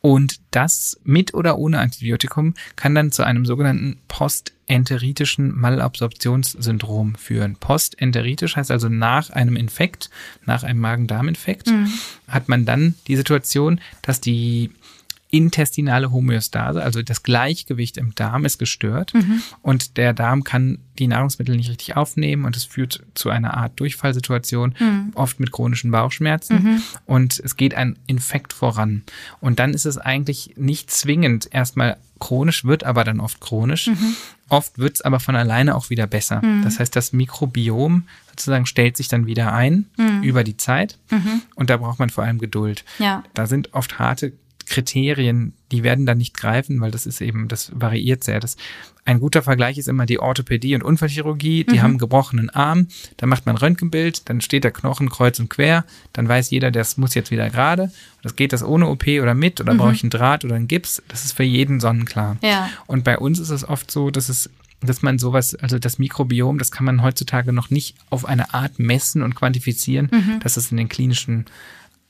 Und 0.00 0.40
das 0.52 1.00
mit 1.02 1.34
oder 1.34 1.58
ohne 1.58 1.80
Antibiotikum 1.80 2.54
kann 2.76 2.94
dann 2.94 3.10
zu 3.10 3.24
einem 3.24 3.44
sogenannten 3.44 3.98
postenteritischen 4.06 5.58
Malabsorptionssyndrom 5.58 7.16
führen. 7.16 7.56
Postenteritisch 7.56 8.54
heißt 8.54 8.70
also 8.70 8.88
nach 8.88 9.30
einem 9.30 9.56
Infekt, 9.56 10.08
nach 10.46 10.62
einem 10.62 10.80
Magen-Darm-Infekt, 10.80 11.68
mhm. 11.68 11.92
hat 12.28 12.48
man 12.48 12.64
dann 12.64 12.94
die 13.08 13.16
Situation, 13.16 13.80
dass 14.02 14.20
die 14.20 14.70
intestinale 15.30 16.10
Homöostase, 16.10 16.82
also 16.82 17.02
das 17.02 17.22
Gleichgewicht 17.22 17.98
im 17.98 18.14
Darm 18.14 18.46
ist 18.46 18.58
gestört 18.58 19.12
mhm. 19.12 19.42
und 19.60 19.98
der 19.98 20.14
Darm 20.14 20.42
kann 20.42 20.78
die 20.98 21.06
Nahrungsmittel 21.06 21.54
nicht 21.54 21.68
richtig 21.68 21.96
aufnehmen 21.96 22.44
und 22.46 22.56
es 22.56 22.64
führt 22.64 23.02
zu 23.14 23.28
einer 23.28 23.54
Art 23.54 23.78
Durchfallsituation, 23.78 24.74
mhm. 24.78 25.12
oft 25.14 25.38
mit 25.38 25.52
chronischen 25.52 25.90
Bauchschmerzen 25.90 26.62
mhm. 26.62 26.82
und 27.04 27.40
es 27.44 27.56
geht 27.56 27.74
ein 27.74 27.98
Infekt 28.06 28.54
voran. 28.54 29.02
Und 29.40 29.58
dann 29.58 29.74
ist 29.74 29.84
es 29.84 29.98
eigentlich 29.98 30.54
nicht 30.56 30.90
zwingend 30.90 31.48
erstmal 31.52 31.98
chronisch, 32.20 32.64
wird 32.64 32.84
aber 32.84 33.04
dann 33.04 33.20
oft 33.20 33.40
chronisch. 33.40 33.88
Mhm. 33.88 34.16
Oft 34.48 34.78
wird 34.78 34.94
es 34.94 35.02
aber 35.02 35.20
von 35.20 35.36
alleine 35.36 35.76
auch 35.76 35.90
wieder 35.90 36.06
besser. 36.06 36.42
Mhm. 36.42 36.62
Das 36.62 36.80
heißt, 36.80 36.96
das 36.96 37.12
Mikrobiom 37.12 38.04
sozusagen 38.30 38.64
stellt 38.64 38.96
sich 38.96 39.08
dann 39.08 39.26
wieder 39.26 39.52
ein 39.52 39.86
mhm. 39.98 40.22
über 40.22 40.42
die 40.42 40.56
Zeit 40.56 40.98
und 41.54 41.68
da 41.70 41.76
braucht 41.76 41.98
man 41.98 42.08
vor 42.08 42.24
allem 42.24 42.38
Geduld. 42.38 42.84
Ja. 42.98 43.24
Da 43.34 43.46
sind 43.46 43.74
oft 43.74 43.98
harte 43.98 44.32
Kriterien, 44.68 45.54
die 45.72 45.82
werden 45.82 46.06
dann 46.06 46.18
nicht 46.18 46.36
greifen, 46.36 46.80
weil 46.80 46.90
das 46.90 47.06
ist 47.06 47.20
eben, 47.20 47.48
das 47.48 47.72
variiert 47.74 48.24
sehr. 48.24 48.40
Das, 48.40 48.56
ein 49.04 49.20
guter 49.20 49.42
Vergleich 49.42 49.78
ist 49.78 49.88
immer 49.88 50.06
die 50.06 50.20
Orthopädie 50.20 50.74
und 50.74 50.82
Unfallchirurgie. 50.82 51.64
Die 51.64 51.76
mhm. 51.76 51.82
haben 51.82 51.98
gebrochenen 51.98 52.50
Arm, 52.50 52.88
da 53.16 53.26
macht 53.26 53.46
man 53.46 53.56
Röntgenbild, 53.56 54.28
dann 54.28 54.40
steht 54.40 54.64
der 54.64 54.70
Knochen 54.70 55.08
kreuz 55.08 55.38
und 55.38 55.48
quer, 55.48 55.84
dann 56.12 56.28
weiß 56.28 56.50
jeder, 56.50 56.70
das 56.70 56.96
muss 56.96 57.14
jetzt 57.14 57.30
wieder 57.30 57.48
gerade. 57.50 57.90
Das 58.22 58.36
geht 58.36 58.52
das 58.52 58.62
ohne 58.62 58.88
OP 58.88 59.06
oder 59.06 59.34
mit 59.34 59.60
oder 59.60 59.74
mhm. 59.74 59.78
brauche 59.78 59.92
ich 59.92 60.02
einen 60.02 60.10
Draht 60.10 60.44
oder 60.44 60.56
einen 60.56 60.68
Gips. 60.68 61.02
Das 61.08 61.24
ist 61.24 61.32
für 61.32 61.44
jeden 61.44 61.80
sonnenklar. 61.80 62.36
Ja. 62.42 62.68
Und 62.86 63.04
bei 63.04 63.18
uns 63.18 63.38
ist 63.38 63.50
es 63.50 63.68
oft 63.68 63.90
so, 63.90 64.10
dass 64.10 64.28
es 64.28 64.50
dass 64.80 65.02
man 65.02 65.18
sowas, 65.18 65.56
also 65.56 65.78
das 65.80 65.98
Mikrobiom, 65.98 66.58
das 66.58 66.70
kann 66.70 66.84
man 66.84 67.02
heutzutage 67.02 67.52
noch 67.52 67.68
nicht 67.68 67.96
auf 68.10 68.24
eine 68.24 68.54
Art 68.54 68.78
messen 68.78 69.22
und 69.22 69.34
quantifizieren, 69.34 70.08
mhm. 70.12 70.40
dass 70.40 70.56
es 70.56 70.70
in 70.70 70.76
den 70.76 70.88
klinischen 70.88 71.46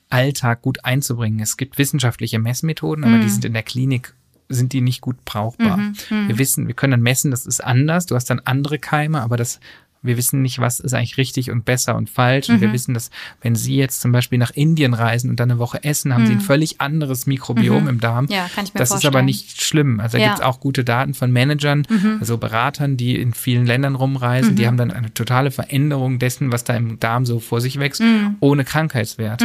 Alltag 0.09 0.61
gut 0.61 0.83
einzubringen. 0.85 1.39
Es 1.39 1.57
gibt 1.57 1.77
wissenschaftliche 1.77 2.39
Messmethoden, 2.39 3.03
aber 3.03 3.17
mhm. 3.17 3.21
die 3.21 3.29
sind 3.29 3.45
in 3.45 3.53
der 3.53 3.63
Klinik 3.63 4.13
sind 4.49 4.73
die 4.73 4.81
nicht 4.81 5.01
gut 5.01 5.23
brauchbar. 5.25 5.77
Mhm, 5.77 5.95
mhm, 6.09 6.27
wir 6.27 6.37
wissen, 6.39 6.67
wir 6.67 6.73
können 6.73 6.91
dann 6.91 7.01
messen, 7.01 7.29
das 7.29 7.45
ist 7.45 7.63
anders. 7.63 8.07
Du 8.07 8.15
hast 8.15 8.31
dann 8.31 8.39
andere 8.39 8.79
Keime, 8.79 9.21
aber 9.21 9.37
das 9.37 9.59
wir 10.01 10.17
wissen 10.17 10.41
nicht, 10.41 10.59
was 10.59 10.79
ist 10.79 10.93
eigentlich 10.93 11.17
richtig 11.17 11.51
und 11.51 11.65
besser 11.65 11.95
und 11.95 12.09
falsch. 12.09 12.47
Mhm. 12.47 12.55
Und 12.55 12.61
wir 12.61 12.67
mhm. 12.69 12.73
wissen, 12.73 12.93
dass 12.93 13.09
wenn 13.41 13.55
Sie 13.55 13.75
jetzt 13.75 14.01
zum 14.01 14.11
Beispiel 14.11 14.39
nach 14.39 14.51
Indien 14.51 14.93
reisen 14.93 15.29
und 15.29 15.39
dann 15.39 15.51
eine 15.51 15.59
Woche 15.59 15.83
essen, 15.83 16.13
haben 16.13 16.23
mhm. 16.23 16.27
Sie 16.27 16.33
ein 16.33 16.37
mhm. 16.39 16.43
völlig 16.43 16.81
anderes 16.81 17.25
Mikrobiom 17.25 17.83
mhm. 17.83 17.89
im 17.89 17.99
Darm. 17.99 18.27
Ja, 18.29 18.47
kann 18.53 18.65
ich 18.65 18.73
mir 18.73 18.79
das 18.79 18.89
vorstellen. 18.89 19.11
ist 19.11 19.15
aber 19.15 19.21
nicht 19.23 19.61
schlimm. 19.61 19.99
Also 19.99 20.17
da 20.17 20.23
ja. 20.23 20.29
gibt 20.29 20.39
es 20.39 20.45
auch 20.45 20.59
gute 20.59 20.83
Daten 20.83 21.13
von 21.13 21.31
Managern, 21.31 21.85
also 22.19 22.37
Beratern, 22.37 22.97
die 22.97 23.15
in 23.15 23.33
vielen 23.33 23.65
Ländern 23.65 23.95
rumreisen. 23.95 24.55
Die 24.55 24.67
haben 24.67 24.77
dann 24.77 24.91
eine 24.91 25.13
totale 25.13 25.51
Veränderung 25.51 26.19
dessen, 26.19 26.51
was 26.51 26.63
da 26.63 26.75
im 26.75 26.99
Darm 26.99 27.25
so 27.25 27.39
vor 27.39 27.61
sich 27.61 27.79
wächst, 27.79 28.01
ohne 28.39 28.63
Krankheitswert. 28.63 29.43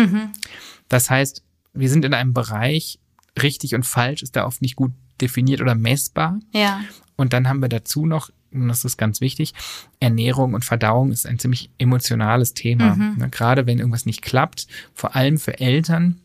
Das 0.88 1.10
heißt, 1.10 1.42
wir 1.72 1.88
sind 1.88 2.04
in 2.04 2.14
einem 2.14 2.32
Bereich, 2.32 2.98
richtig 3.42 3.74
und 3.74 3.84
falsch 3.84 4.22
ist 4.22 4.36
da 4.36 4.46
oft 4.46 4.62
nicht 4.62 4.76
gut 4.76 4.92
definiert 5.20 5.60
oder 5.60 5.74
messbar. 5.74 6.38
Ja. 6.52 6.80
Und 7.16 7.32
dann 7.32 7.48
haben 7.48 7.60
wir 7.60 7.68
dazu 7.68 8.06
noch 8.06 8.30
und 8.62 8.68
das 8.68 8.84
ist 8.84 8.96
ganz 8.96 9.20
wichtig, 9.20 9.54
Ernährung 10.00 10.54
und 10.54 10.64
Verdauung 10.64 11.12
ist 11.12 11.26
ein 11.26 11.38
ziemlich 11.38 11.70
emotionales 11.78 12.54
Thema. 12.54 12.94
Mhm. 12.94 13.14
Ne, 13.18 13.28
gerade 13.28 13.66
wenn 13.66 13.78
irgendwas 13.78 14.06
nicht 14.06 14.22
klappt, 14.22 14.66
vor 14.94 15.16
allem 15.16 15.38
für 15.38 15.58
Eltern, 15.60 16.16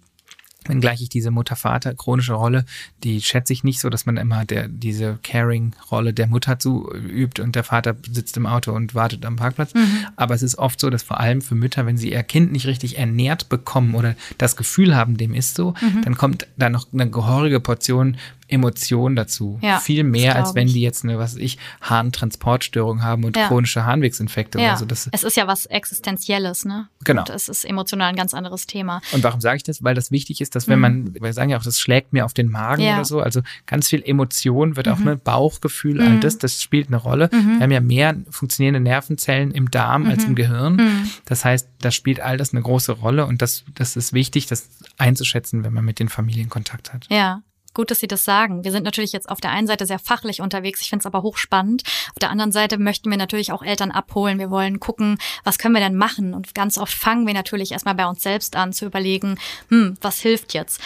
Wenngleich 0.68 1.02
ich 1.02 1.10
diese 1.10 1.32
Mutter-Vater 1.32 1.96
chronische 1.96 2.34
Rolle, 2.34 2.66
die 3.04 3.22
schätze 3.22 3.54
ich 3.54 3.64
nicht 3.64 3.80
so, 3.80 3.90
dass 3.90 4.06
man 4.06 4.18
immer 4.18 4.44
der, 4.44 4.68
diese 4.68 5.18
Caring-Rolle 5.24 6.14
der 6.14 6.28
Mutter 6.28 6.60
zuübt 6.60 7.40
und 7.40 7.56
der 7.56 7.64
Vater 7.64 7.96
sitzt 8.10 8.36
im 8.36 8.46
Auto 8.46 8.74
und 8.74 8.94
wartet 8.94 9.26
am 9.26 9.38
Parkplatz. 9.38 9.74
Mhm. 9.74 10.06
Aber 10.18 10.36
es 10.36 10.44
ist 10.44 10.58
oft 10.58 10.80
so, 10.80 10.90
dass 10.90 11.02
vor 11.02 11.20
allem 11.20 11.42
für 11.42 11.56
Mütter, 11.56 11.86
wenn 11.86 11.98
sie 11.98 12.12
ihr 12.12 12.24
Kind 12.24 12.52
nicht 12.52 12.68
richtig 12.68 12.98
ernährt 12.98 13.48
bekommen 13.48 13.96
oder 13.96 14.16
das 14.38 14.58
Gefühl 14.58 14.96
haben, 14.96 15.16
dem 15.16 15.34
ist 15.34 15.56
so, 15.56 15.76
mhm. 15.82 16.02
dann 16.04 16.18
kommt 16.18 16.46
da 16.58 16.70
noch 16.70 16.88
eine 16.92 17.10
gehörige 17.10 17.62
Portion 17.62 18.18
Emotion 18.50 19.16
dazu. 19.16 19.60
Ja, 19.62 19.80
Viel 19.80 20.04
mehr, 20.04 20.36
als 20.36 20.56
wenn 20.56 20.68
die 20.68 20.82
jetzt 20.82 21.04
eine, 21.04 21.18
was 21.18 21.36
weiß 21.36 21.42
ich, 21.42 21.58
Harntransportstörung 21.82 23.04
haben 23.04 23.24
und 23.24 23.38
ja. 23.38 23.48
chronische 23.48 23.86
Harnwegsinfekte 23.86 24.60
ja. 24.60 24.70
oder 24.70 24.78
so. 24.78 24.86
Das 24.86 25.10
es 25.12 25.24
ist 25.24 25.38
ja 25.38 25.48
was 25.48 25.66
Existenzielles, 25.66 26.66
ne? 26.66 26.88
Genau. 27.04 27.22
Und 27.22 27.30
es 27.30 27.50
ist 27.50 27.66
emotional 27.66 28.10
ein 28.10 28.16
ganz 28.16 28.34
anderes 28.34 28.68
Thema. 28.68 29.02
Und 29.12 29.24
warum 29.24 29.42
sage 29.42 29.58
ich 29.58 29.64
das? 29.64 29.84
Weil 29.84 29.96
das 29.96 30.12
wichtig 30.12 30.42
ist, 30.42 30.56
dass 30.56 30.68
wenn 30.68 30.80
mhm. 30.80 30.82
man, 30.82 31.16
wir 31.22 31.34
sagen 31.34 31.50
ja 31.50 31.58
auch, 31.58 31.64
das 31.64 31.80
schlägt 31.80 32.14
mir 32.14 32.26
auf 32.26 32.34
den 32.34 32.50
Magen 32.50 32.84
oder 32.84 33.06
so, 33.06 33.22
also 33.22 33.42
ganz 33.66 33.88
viel 33.88 34.02
Emotion 34.04 34.76
wird 34.76 34.88
auch 34.88 34.98
mhm. 34.98 35.06
mit 35.06 35.24
Bauchgefühl, 35.24 35.96
mhm. 35.96 36.08
all 36.08 36.20
das, 36.20 36.38
das 36.38 36.62
spielt 36.62 36.88
eine 36.88 36.98
Rolle. 36.98 37.30
Mhm. 37.32 37.58
Wir 37.58 37.62
haben 37.62 37.72
ja 37.72 37.82
mehr 37.82 38.16
funktionierende 38.30 38.80
Nervenzellen 38.80 39.52
im 39.52 39.72
Darm 39.72 40.08
als 40.08 40.24
im 40.24 40.32
mhm. 40.32 40.36
Gehirn. 40.36 40.76
Mhm. 40.76 41.10
Das 41.26 41.46
heißt, 41.46 41.70
da 41.80 41.92
spielt 41.92 42.20
all 42.20 42.38
das 42.38 42.54
eine 42.54 42.62
große 42.62 42.92
Rolle 42.94 43.26
und 43.26 43.42
das, 43.42 43.64
das 43.76 43.96
ist 43.96 44.14
wichtig, 44.14 44.48
das 44.48 44.70
einzuschätzen, 44.98 45.64
wenn 45.64 45.74
man 45.74 45.86
mit 45.86 46.00
den 46.00 46.10
Familien 46.10 46.50
Kontakt 46.50 46.94
hat. 46.94 47.06
Ja. 47.10 47.42
Gut, 47.80 47.92
dass 47.92 48.00
Sie 48.00 48.08
das 48.08 48.26
sagen. 48.26 48.66
Wir 48.66 48.74
sind 48.74 48.84
natürlich 48.84 49.14
jetzt 49.14 49.30
auf 49.30 49.40
der 49.40 49.52
einen 49.52 49.66
Seite 49.66 49.86
sehr 49.86 50.00
fachlich 50.00 50.42
unterwegs. 50.42 50.82
Ich 50.82 50.90
finde 50.90 51.04
es 51.04 51.06
aber 51.06 51.22
hochspannend. 51.22 51.84
Auf 52.10 52.20
der 52.20 52.30
anderen 52.30 52.52
Seite 52.52 52.78
möchten 52.78 53.10
wir 53.10 53.18
natürlich 53.18 53.54
auch 53.54 53.64
Eltern 53.64 53.92
abholen. 53.92 54.38
Wir 54.38 54.52
wollen 54.52 54.82
gucken, 54.82 55.18
was 55.46 55.58
können 55.58 55.76
wir 55.76 55.80
denn 55.80 55.96
machen? 55.96 56.34
Und 56.34 56.54
ganz 56.54 56.78
oft 56.78 56.92
fangen 56.92 57.26
wir 57.26 57.34
natürlich 57.34 57.72
erstmal 57.72 57.96
bei 57.96 58.06
uns 58.06 58.22
selbst 58.22 58.58
an 58.58 58.74
zu 58.74 58.86
überlegen, 58.86 59.40
hm, 59.70 59.96
was 60.02 60.20
hilft 60.20 60.54
jetzt? 60.54 60.82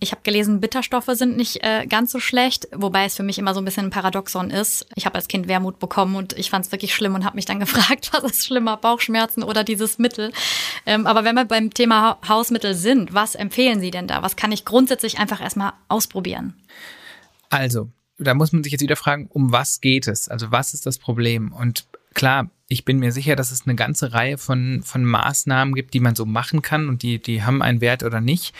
Ich 0.00 0.12
habe 0.12 0.22
gelesen, 0.22 0.60
Bitterstoffe 0.60 1.10
sind 1.12 1.36
nicht 1.36 1.64
äh, 1.64 1.86
ganz 1.86 2.12
so 2.12 2.20
schlecht, 2.20 2.68
wobei 2.72 3.04
es 3.04 3.16
für 3.16 3.22
mich 3.22 3.38
immer 3.38 3.54
so 3.54 3.60
ein 3.60 3.64
bisschen 3.64 3.86
ein 3.86 3.90
Paradoxon 3.90 4.50
ist. 4.50 4.86
Ich 4.94 5.06
habe 5.06 5.16
als 5.16 5.26
Kind 5.26 5.48
Wermut 5.48 5.78
bekommen 5.78 6.14
und 6.14 6.38
ich 6.38 6.50
fand 6.50 6.66
es 6.66 6.72
wirklich 6.72 6.94
schlimm 6.94 7.14
und 7.14 7.24
habe 7.24 7.36
mich 7.36 7.46
dann 7.46 7.58
gefragt, 7.60 8.10
was 8.12 8.24
ist 8.24 8.46
schlimmer, 8.46 8.76
Bauchschmerzen 8.76 9.42
oder 9.42 9.64
dieses 9.64 9.98
Mittel. 9.98 10.32
Ähm, 10.86 11.06
aber 11.06 11.24
wenn 11.24 11.34
wir 11.34 11.44
beim 11.44 11.74
Thema 11.74 12.18
Hausmittel 12.28 12.74
sind, 12.74 13.12
was 13.12 13.34
empfehlen 13.34 13.80
Sie 13.80 13.90
denn 13.90 14.06
da? 14.06 14.22
Was 14.22 14.36
kann 14.36 14.52
ich 14.52 14.64
grundsätzlich 14.64 15.18
einfach 15.18 15.40
erstmal 15.40 15.72
ausprobieren? 15.88 16.54
Also, 17.50 17.88
da 18.18 18.34
muss 18.34 18.52
man 18.52 18.62
sich 18.62 18.72
jetzt 18.72 18.82
wieder 18.82 18.96
fragen, 18.96 19.28
um 19.30 19.52
was 19.52 19.80
geht 19.80 20.06
es? 20.06 20.28
Also 20.28 20.50
was 20.50 20.74
ist 20.74 20.86
das 20.86 20.98
Problem? 20.98 21.52
Und 21.52 21.86
klar, 22.14 22.50
ich 22.68 22.84
bin 22.84 22.98
mir 22.98 23.12
sicher, 23.12 23.36
dass 23.36 23.50
es 23.50 23.64
eine 23.64 23.76
ganze 23.76 24.12
Reihe 24.12 24.38
von, 24.38 24.82
von 24.84 25.04
Maßnahmen 25.04 25.74
gibt, 25.74 25.94
die 25.94 26.00
man 26.00 26.14
so 26.14 26.26
machen 26.26 26.62
kann 26.62 26.88
und 26.88 27.02
die, 27.02 27.20
die 27.20 27.42
haben 27.42 27.62
einen 27.62 27.80
Wert 27.80 28.02
oder 28.02 28.20
nicht 28.20 28.54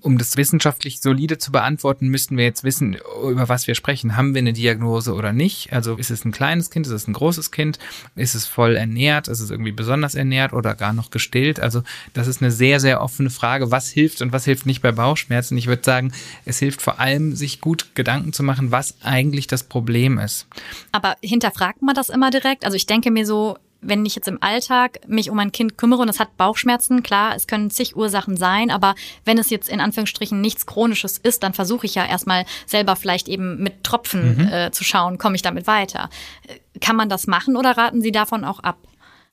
um 0.00 0.18
das 0.18 0.36
wissenschaftlich 0.36 1.00
solide 1.00 1.38
zu 1.38 1.52
beantworten, 1.52 2.08
müssten 2.08 2.36
wir 2.36 2.44
jetzt 2.44 2.64
wissen, 2.64 2.96
über 3.22 3.48
was 3.48 3.66
wir 3.66 3.74
sprechen. 3.74 4.16
Haben 4.16 4.34
wir 4.34 4.40
eine 4.40 4.52
Diagnose 4.52 5.14
oder 5.14 5.32
nicht? 5.32 5.72
Also 5.72 5.96
ist 5.96 6.10
es 6.10 6.24
ein 6.24 6.32
kleines 6.32 6.70
Kind, 6.70 6.86
ist 6.86 6.92
es 6.92 7.08
ein 7.08 7.12
großes 7.12 7.50
Kind? 7.50 7.78
Ist 8.16 8.34
es 8.34 8.46
voll 8.46 8.76
ernährt? 8.76 9.28
Ist 9.28 9.40
es 9.40 9.50
irgendwie 9.50 9.72
besonders 9.72 10.14
ernährt 10.14 10.52
oder 10.52 10.74
gar 10.74 10.92
noch 10.92 11.10
gestillt? 11.10 11.60
Also 11.60 11.82
das 12.12 12.26
ist 12.26 12.42
eine 12.42 12.50
sehr, 12.50 12.80
sehr 12.80 13.00
offene 13.00 13.30
Frage. 13.30 13.70
Was 13.70 13.88
hilft 13.88 14.22
und 14.22 14.32
was 14.32 14.44
hilft 14.44 14.66
nicht 14.66 14.82
bei 14.82 14.92
Bauchschmerzen? 14.92 15.56
Ich 15.58 15.66
würde 15.66 15.82
sagen, 15.84 16.12
es 16.44 16.58
hilft 16.58 16.82
vor 16.82 17.00
allem, 17.00 17.34
sich 17.34 17.60
gut 17.60 17.94
Gedanken 17.94 18.32
zu 18.32 18.42
machen, 18.42 18.70
was 18.70 18.96
eigentlich 19.02 19.46
das 19.46 19.62
Problem 19.62 20.18
ist. 20.18 20.46
Aber 20.92 21.16
hinterfragt 21.22 21.82
man 21.82 21.94
das 21.94 22.08
immer 22.08 22.30
direkt? 22.30 22.64
Also 22.64 22.76
ich 22.76 22.86
denke 22.86 23.10
mir 23.10 23.26
so, 23.26 23.58
wenn 23.80 24.04
ich 24.04 24.14
jetzt 24.16 24.28
im 24.28 24.42
Alltag 24.42 25.00
mich 25.06 25.30
um 25.30 25.38
ein 25.38 25.52
Kind 25.52 25.78
kümmere 25.78 26.02
und 26.02 26.08
es 26.08 26.18
hat 26.18 26.36
Bauchschmerzen, 26.36 27.02
klar, 27.02 27.34
es 27.36 27.46
können 27.46 27.70
zig 27.70 27.96
Ursachen 27.96 28.36
sein, 28.36 28.70
aber 28.70 28.94
wenn 29.24 29.38
es 29.38 29.50
jetzt 29.50 29.68
in 29.68 29.80
Anführungsstrichen 29.80 30.40
nichts 30.40 30.66
Chronisches 30.66 31.18
ist, 31.18 31.42
dann 31.42 31.54
versuche 31.54 31.86
ich 31.86 31.94
ja 31.94 32.04
erstmal 32.04 32.44
selber 32.66 32.96
vielleicht 32.96 33.28
eben 33.28 33.62
mit 33.62 33.84
Tropfen 33.84 34.38
mhm. 34.38 34.48
äh, 34.48 34.70
zu 34.72 34.84
schauen, 34.84 35.18
komme 35.18 35.36
ich 35.36 35.42
damit 35.42 35.66
weiter. 35.66 36.10
Äh, 36.46 36.78
kann 36.80 36.96
man 36.96 37.08
das 37.08 37.26
machen 37.26 37.56
oder 37.56 37.76
raten 37.76 38.00
Sie 38.00 38.12
davon 38.12 38.44
auch 38.44 38.60
ab? 38.60 38.78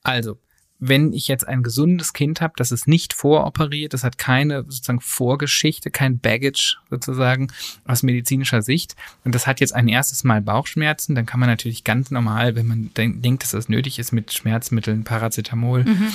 Also, 0.03 0.37
wenn 0.79 1.13
ich 1.13 1.27
jetzt 1.27 1.47
ein 1.47 1.63
gesundes 1.63 2.13
Kind 2.13 2.41
habe, 2.41 2.53
das 2.57 2.71
ist 2.71 2.87
nicht 2.87 3.13
voroperiert, 3.13 3.93
das 3.93 4.03
hat 4.03 4.17
keine 4.17 4.63
sozusagen 4.63 5.01
Vorgeschichte, 5.01 5.89
kein 5.89 6.19
Baggage 6.19 6.77
sozusagen 6.89 7.47
aus 7.85 8.03
medizinischer 8.03 8.61
Sicht 8.61 8.95
und 9.23 9.33
das 9.33 9.47
hat 9.47 9.59
jetzt 9.59 9.73
ein 9.73 9.87
erstes 9.87 10.23
Mal 10.23 10.41
Bauchschmerzen, 10.41 11.15
dann 11.15 11.25
kann 11.25 11.39
man 11.39 11.49
natürlich 11.49 11.83
ganz 11.83 12.11
normal, 12.11 12.55
wenn 12.55 12.67
man 12.67 12.91
denkt, 12.95 13.43
dass 13.43 13.51
das 13.51 13.69
nötig 13.69 13.99
ist, 13.99 14.11
mit 14.11 14.33
Schmerzmitteln, 14.33 15.03
Paracetamol, 15.03 15.85
mhm 15.85 16.11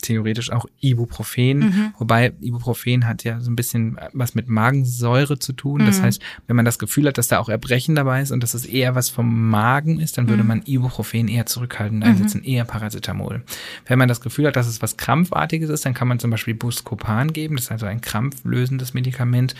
theoretisch 0.00 0.50
auch 0.50 0.66
Ibuprofen, 0.80 1.58
mhm. 1.58 1.94
wobei 1.98 2.32
Ibuprofen 2.40 3.06
hat 3.06 3.24
ja 3.24 3.40
so 3.40 3.50
ein 3.50 3.56
bisschen 3.56 3.98
was 4.12 4.34
mit 4.34 4.48
Magensäure 4.48 5.38
zu 5.38 5.52
tun. 5.52 5.82
Mhm. 5.82 5.86
Das 5.86 6.02
heißt, 6.02 6.20
wenn 6.46 6.56
man 6.56 6.64
das 6.64 6.78
Gefühl 6.78 7.06
hat, 7.06 7.18
dass 7.18 7.28
da 7.28 7.38
auch 7.38 7.48
Erbrechen 7.48 7.94
dabei 7.94 8.22
ist 8.22 8.30
und 8.30 8.42
dass 8.42 8.54
es 8.54 8.66
eher 8.66 8.94
was 8.94 9.10
vom 9.10 9.50
Magen 9.50 10.00
ist, 10.00 10.18
dann 10.18 10.28
würde 10.28 10.42
mhm. 10.42 10.48
man 10.48 10.62
Ibuprofen 10.64 11.28
eher 11.28 11.46
zurückhaltend 11.46 12.04
einsetzen, 12.04 12.42
mhm. 12.42 12.48
eher 12.48 12.64
Paracetamol. 12.64 13.42
Wenn 13.86 13.98
man 13.98 14.08
das 14.08 14.20
Gefühl 14.20 14.46
hat, 14.46 14.56
dass 14.56 14.66
es 14.66 14.82
was 14.82 14.96
Krampfartiges 14.96 15.70
ist, 15.70 15.84
dann 15.84 15.94
kann 15.94 16.08
man 16.08 16.18
zum 16.18 16.30
Beispiel 16.30 16.54
Buscopan 16.54 17.32
geben, 17.32 17.56
das 17.56 17.66
ist 17.66 17.72
also 17.72 17.86
ein 17.86 18.00
krampflösendes 18.00 18.94
Medikament. 18.94 19.54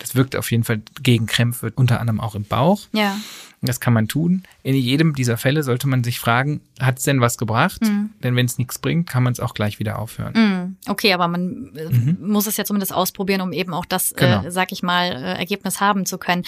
Das 0.00 0.16
wirkt 0.16 0.34
auf 0.34 0.50
jeden 0.50 0.64
Fall 0.64 0.80
gegen 1.02 1.26
Krämpfe, 1.26 1.72
unter 1.76 2.00
anderem 2.00 2.20
auch 2.20 2.34
im 2.34 2.44
Bauch. 2.44 2.80
Ja. 2.92 3.16
Das 3.62 3.78
kann 3.78 3.92
man 3.92 4.08
tun. 4.08 4.42
In 4.62 4.74
jedem 4.74 5.14
dieser 5.14 5.36
Fälle 5.36 5.62
sollte 5.62 5.86
man 5.86 6.02
sich 6.02 6.18
fragen, 6.18 6.62
hat 6.80 6.96
es 6.96 7.04
denn 7.04 7.20
was 7.20 7.36
gebracht? 7.36 7.82
Mhm. 7.82 8.08
Denn 8.22 8.34
wenn 8.34 8.46
es 8.46 8.56
nichts 8.56 8.78
bringt, 8.78 9.06
kann 9.06 9.22
man 9.22 9.34
es 9.34 9.40
auch 9.40 9.52
gleich 9.52 9.78
wieder 9.78 9.98
aufhören. 9.98 10.32
Mhm. 10.34 10.76
Okay, 10.88 11.12
aber 11.12 11.28
man 11.28 11.70
äh, 11.76 11.90
mhm. 11.90 12.16
muss 12.20 12.46
es 12.46 12.56
ja 12.56 12.64
zumindest 12.64 12.94
ausprobieren, 12.94 13.42
um 13.42 13.52
eben 13.52 13.74
auch 13.74 13.84
das, 13.84 14.14
genau. 14.16 14.44
äh, 14.44 14.50
sag 14.50 14.72
ich 14.72 14.82
mal, 14.82 15.12
äh, 15.12 15.38
Ergebnis 15.38 15.80
haben 15.80 16.06
zu 16.06 16.16
können. 16.16 16.44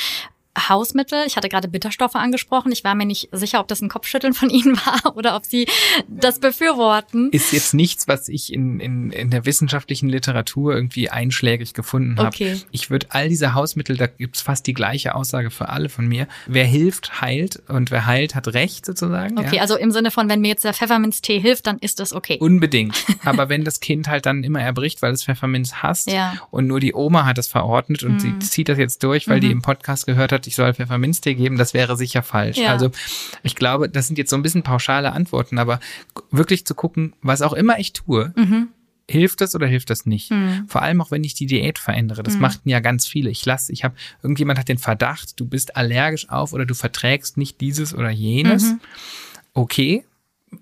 Hausmittel. 0.59 1.25
Ich 1.26 1.37
hatte 1.37 1.49
gerade 1.49 1.68
Bitterstoffe 1.68 2.14
angesprochen. 2.14 2.73
Ich 2.73 2.85
war 2.85 2.94
mir 2.94 3.06
nicht 3.06 3.28
sicher, 3.32 3.61
ob 3.61 3.68
das 3.68 3.80
ein 3.80 3.88
Kopfschütteln 3.88 4.35
von 4.35 4.50
Ihnen 4.50 4.76
war 4.76 5.16
oder 5.16 5.37
ob 5.37 5.44
Sie 5.44 5.66
das 6.09 6.40
befürworten. 6.40 7.30
Ist 7.30 7.52
jetzt 7.52 7.75
nichts, 7.75 8.09
was 8.09 8.28
ich 8.28 8.52
in, 8.52 8.80
in, 8.80 9.11
in 9.11 9.30
der 9.30 9.47
wissenschaftlichen 9.47 10.09
Literatur 10.09 10.75
irgendwie 10.75 11.09
einschlägig 11.11 11.75
gefunden 11.75 12.18
habe. 12.18 12.28
Okay. 12.28 12.61
Ich 12.71 12.90
würde 12.90 13.06
all 13.11 13.28
diese 13.28 13.54
Hausmittel, 13.54 13.97
da 13.97 14.06
gibt's 14.06 14.42
fast 14.42 14.66
die 14.66 14.75
gleiche 14.75 15.14
Aussage 15.14 15.50
für 15.50 15.68
alle 15.68 15.88
von 15.88 16.06
mir. 16.06 16.26
Wer 16.47 16.64
hilft, 16.64 17.21
heilt 17.21 17.62
und 17.68 17.90
wer 17.90 18.06
heilt, 18.06 18.35
hat 18.35 18.49
Recht 18.49 18.85
sozusagen. 18.85 19.38
Okay, 19.38 19.56
ja. 19.56 19.62
also 19.62 19.76
im 19.76 19.90
Sinne 19.90 20.11
von, 20.11 20.28
wenn 20.28 20.40
mir 20.40 20.49
jetzt 20.49 20.64
der 20.64 20.75
Pfefferminztee 20.75 21.40
hilft, 21.40 21.66
dann 21.66 21.78
ist 21.78 22.00
das 22.00 22.12
okay. 22.12 22.38
Unbedingt. 22.38 23.04
Aber 23.25 23.49
wenn 23.49 23.64
das 23.64 23.80
Kind 23.80 24.09
halt 24.09 24.26
dann 24.26 24.44
immer 24.44 24.61
erbricht, 24.61 25.02
weil 25.02 25.12
es 25.12 25.25
Pfefferminz 25.25 25.75
hasst 25.82 26.11
ja. 26.11 26.35
und 26.50 26.66
nur 26.66 26.80
die 26.80 26.94
Oma 26.94 27.25
hat 27.25 27.38
es 27.38 27.49
verordnet 27.49 28.02
und 28.02 28.14
mhm. 28.14 28.18
sie 28.21 28.38
zieht 28.40 28.68
das 28.68 28.78
jetzt 28.78 29.02
durch, 29.02 29.28
weil 29.28 29.38
mhm. 29.38 29.41
die 29.41 29.50
im 29.50 29.62
Podcast 29.62 30.06
gehört 30.06 30.32
hat, 30.32 30.42
hat, 30.43 30.47
ich 30.47 30.57
soll 30.57 30.75
Pfefferminztee 30.75 31.35
geben, 31.35 31.57
das 31.57 31.75
wäre 31.75 31.97
sicher 31.97 32.23
falsch. 32.23 32.59
Ja. 32.59 32.73
Also 32.73 32.91
ich 33.43 33.55
glaube, 33.55 33.89
das 33.89 34.07
sind 34.07 34.19
jetzt 34.19 34.31
so 34.31 34.37
ein 34.37 34.43
bisschen 34.43 34.63
pauschale 34.63 35.13
Antworten, 35.13 35.59
aber 35.59 35.81
wirklich 36.31 36.67
zu 36.67 36.75
gucken, 36.75 37.15
was 37.23 37.43
auch 37.43 37.52
immer 37.52 37.78
ich 37.78 37.93
tue, 37.93 38.33
mhm. 38.37 38.69
hilft 39.09 39.41
das 39.41 39.55
oder 39.55 39.67
hilft 39.67 39.91
das 39.91 40.07
nicht? 40.07 40.31
Mhm. 40.31 40.65
Vor 40.69 40.83
allem 40.83 41.00
auch, 41.00 41.11
wenn 41.11 41.25
ich 41.25 41.35
die 41.35 41.47
Diät 41.47 41.78
verändere. 41.78 42.23
Das 42.23 42.35
mhm. 42.35 42.41
machten 42.41 42.69
ja 42.69 42.81
ganz 42.81 43.07
viele. 43.07 43.31
Ich 43.31 43.45
lasse, 43.47 43.73
ich 43.73 43.85
habe, 43.85 43.95
irgendjemand 44.23 44.59
hat 44.59 44.69
den 44.69 44.78
Verdacht, 44.78 45.39
du 45.39 45.47
bist 45.47 45.76
allergisch 45.76 46.28
auf 46.28 46.52
oder 46.52 46.67
du 46.67 46.75
verträgst 46.75 47.37
nicht 47.37 47.61
dieses 47.61 47.95
oder 47.95 48.11
jenes. 48.11 48.65
Mhm. 48.65 48.81
Okay, 49.55 50.05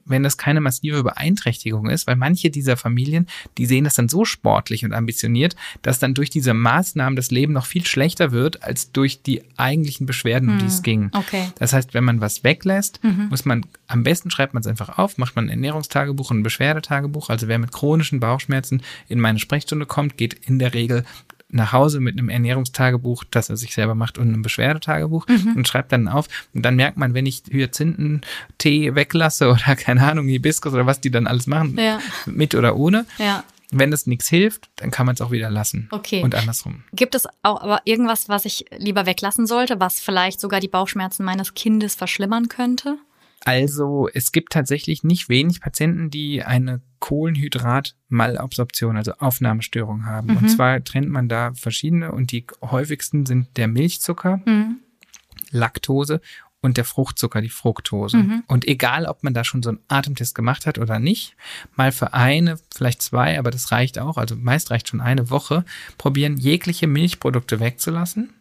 wenn 0.05 0.23
das 0.23 0.37
keine 0.37 0.61
massive 0.61 1.03
Beeinträchtigung 1.03 1.89
ist, 1.89 2.07
weil 2.07 2.17
manche 2.17 2.51
dieser 2.51 2.77
Familien, 2.77 3.27
die 3.59 3.67
sehen 3.67 3.85
das 3.85 3.95
dann 3.95 4.09
so 4.09 4.25
sportlich 4.25 4.85
und 4.85 4.93
ambitioniert, 4.93 5.57
dass 5.83 5.99
dann 5.99 6.15
durch 6.15 6.31
diese 6.31 6.55
Maßnahmen 6.55 7.17
das 7.17 7.31
Leben 7.31 7.53
noch 7.53 7.67
viel 7.67 7.87
schlechter 7.87 8.33
wird, 8.33 8.63
als 8.63 8.93
durch 8.93 9.23
die 9.23 9.43
eigentlichen 9.57 10.07
Beschwerden, 10.07 10.49
um 10.49 10.59
die 10.59 10.67
es 10.67 10.77
hm, 10.77 10.83
ging. 10.83 11.11
Okay. 11.13 11.49
Das 11.59 11.73
heißt, 11.73 11.95
wenn 11.95 12.05
man 12.05 12.21
was 12.21 12.45
weglässt, 12.45 13.03
mhm. 13.03 13.29
muss 13.31 13.45
man, 13.45 13.67
am 13.87 14.03
besten 14.03 14.31
schreibt 14.31 14.55
man 14.55 14.63
es 14.63 14.67
einfach 14.67 14.99
auf, 14.99 15.19
macht 15.19 15.37
man 15.37 15.47
ein 15.47 15.51
Ernährungstagebuch 15.51 16.31
und 16.31 16.41
ein 16.41 16.43
Beschwerdetagebuch. 16.43 17.31
Also 17.31 17.49
wer 17.49 17.59
mit 17.59 17.73
chronischen 17.73 18.21
Bauchschmerzen 18.21 18.83
in 19.09 19.21
meine 19.21 19.39
Sprechstunde 19.39 19.87
kommt, 19.87 20.17
geht 20.17 20.35
in 20.35 20.59
der 20.59 20.75
Regel 20.75 21.05
nach 21.53 21.73
Hause 21.73 22.01
mit 22.01 22.19
einem 22.19 22.29
Ernährungstagebuch, 22.29 23.25
das 23.31 23.51
er 23.51 23.57
sich 23.57 23.75
selber 23.75 23.95
macht 23.95 24.19
und 24.19 24.29
einem 24.29 24.43
Beschwerdetagebuch 24.43 25.27
mhm. 25.29 25.55
und 25.57 25.69
schreibt 25.69 25.93
dann 25.93 26.09
auf. 26.09 26.29
Und 26.55 26.63
dann 26.63 26.77
merkt 26.77 26.97
man, 26.97 27.15
wenn 27.15 27.27
ich 27.27 27.43
Hyazinthen-Tee 27.51 28.95
weglasse 28.95 29.49
oder 29.51 29.77
keine 29.77 30.07
Ahnung, 30.07 30.27
Hibiskus 30.27 30.73
oder 30.73 30.87
was 30.87 31.01
die 31.01 31.11
dann 31.11 31.27
alles 31.27 31.47
machen, 31.47 31.77
ja. 31.79 32.01
mit 32.27 32.55
oder 32.55 32.77
ohne. 32.77 33.07
Ja. 33.19 33.45
Wenn 33.73 33.93
es 33.93 34.07
nichts 34.07 34.29
hilft, 34.29 34.69
dann 34.77 34.91
kann 34.91 35.07
man 35.07 35.15
es 35.15 35.21
auch 35.21 35.31
wieder 35.31 35.49
lassen. 35.49 35.89
Okay. 35.93 36.23
Und 36.23 36.35
andersrum. 36.35 36.83
Gibt 36.93 37.15
es 37.15 37.27
auch 37.45 37.63
aber 37.63 37.81
irgendwas, 37.85 38.29
was 38.29 38.45
ich 38.45 38.65
lieber 38.77 39.07
weglassen 39.07 39.47
sollte, 39.47 39.79
was 39.79 40.01
vielleicht 40.01 40.41
sogar 40.41 40.59
die 40.59 40.69
Bauchschmerzen 40.69 41.25
meines 41.25 41.55
Kindes 41.55 41.95
verschlimmern 41.95 42.49
könnte? 42.49 42.99
Also 43.45 44.09
es 44.13 44.33
gibt 44.33 44.53
tatsächlich 44.53 45.03
nicht 45.03 45.29
wenig 45.29 45.61
Patienten, 45.61 46.11
die 46.11 46.43
eine 46.43 46.83
Kohlenhydratmalabsorption, 46.99 48.97
also 48.97 49.13
Aufnahmestörung 49.15 50.05
haben. 50.05 50.33
Mhm. 50.33 50.37
Und 50.37 50.49
zwar 50.49 50.85
trennt 50.85 51.09
man 51.09 51.29
da 51.29 51.53
verschiedene 51.55 52.13
und 52.13 52.33
die 52.33 52.47
häufigsten 52.63 53.25
sind 53.25 53.57
der 53.57 53.69
Milchzucker, 53.69 54.43
mhm. 54.45 54.81
Laktose 55.51 56.21
und 56.61 56.77
der 56.77 56.85
Fruchtzucker, 56.85 57.41
die 57.41 57.49
Fructose. 57.49 58.19
Mhm. 58.19 58.45
Und 58.47 58.69
egal, 58.69 59.07
ob 59.07 59.23
man 59.25 59.33
da 59.33 59.43
schon 59.45 59.63
so 59.63 59.71
einen 59.71 59.81
Atemtest 59.89 60.35
gemacht 60.35 60.67
hat 60.67 60.79
oder 60.79 60.99
nicht, 60.99 61.35
mal 61.75 61.93
für 61.93 62.13
eine, 62.13 62.59
vielleicht 62.75 63.01
zwei, 63.01 63.39
aber 63.39 63.51
das 63.51 63.73
reicht 63.73 63.99
auch, 63.99 64.19
also 64.19 64.37
meist 64.37 64.71
reicht 64.71 64.89
schon 64.89 65.01
eine 65.01 65.31
Woche, 65.31 65.65
probieren 65.97 66.37
jegliche 66.37 66.87
Milchprodukte 66.87 67.61
wegzulassen 67.61 68.35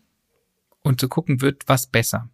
und 0.82 1.00
zu 1.00 1.08
gucken, 1.08 1.40
wird 1.40 1.64
was 1.68 1.88
besser. 1.88 2.30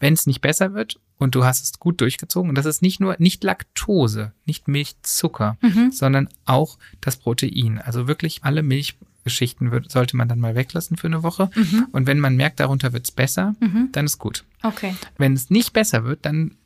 Wenn 0.00 0.14
es 0.14 0.26
nicht 0.26 0.40
besser 0.40 0.72
wird 0.72 0.98
und 1.18 1.34
du 1.34 1.44
hast 1.44 1.62
es 1.62 1.78
gut 1.78 2.00
durchgezogen, 2.00 2.50
und 2.50 2.58
das 2.58 2.66
ist 2.66 2.82
nicht 2.82 3.00
nur, 3.00 3.16
nicht 3.18 3.42
Laktose, 3.42 4.32
nicht 4.44 4.68
Milchzucker, 4.68 5.56
mhm. 5.62 5.90
sondern 5.90 6.28
auch 6.44 6.78
das 7.00 7.16
Protein. 7.16 7.78
Also 7.78 8.06
wirklich 8.06 8.44
alle 8.44 8.62
Milchgeschichten 8.62 9.70
wird, 9.70 9.90
sollte 9.90 10.16
man 10.16 10.28
dann 10.28 10.40
mal 10.40 10.54
weglassen 10.54 10.96
für 10.96 11.06
eine 11.06 11.22
Woche. 11.22 11.50
Mhm. 11.54 11.86
Und 11.92 12.06
wenn 12.06 12.20
man 12.20 12.36
merkt, 12.36 12.60
darunter 12.60 12.92
wird's 12.92 13.10
besser, 13.10 13.54
mhm. 13.60 13.88
dann 13.92 14.06
ist 14.06 14.18
gut. 14.18 14.44
Okay. 14.62 14.94
Wenn 15.16 15.32
es 15.32 15.50
nicht 15.50 15.72
besser 15.72 16.04
wird, 16.04 16.26
dann 16.26 16.56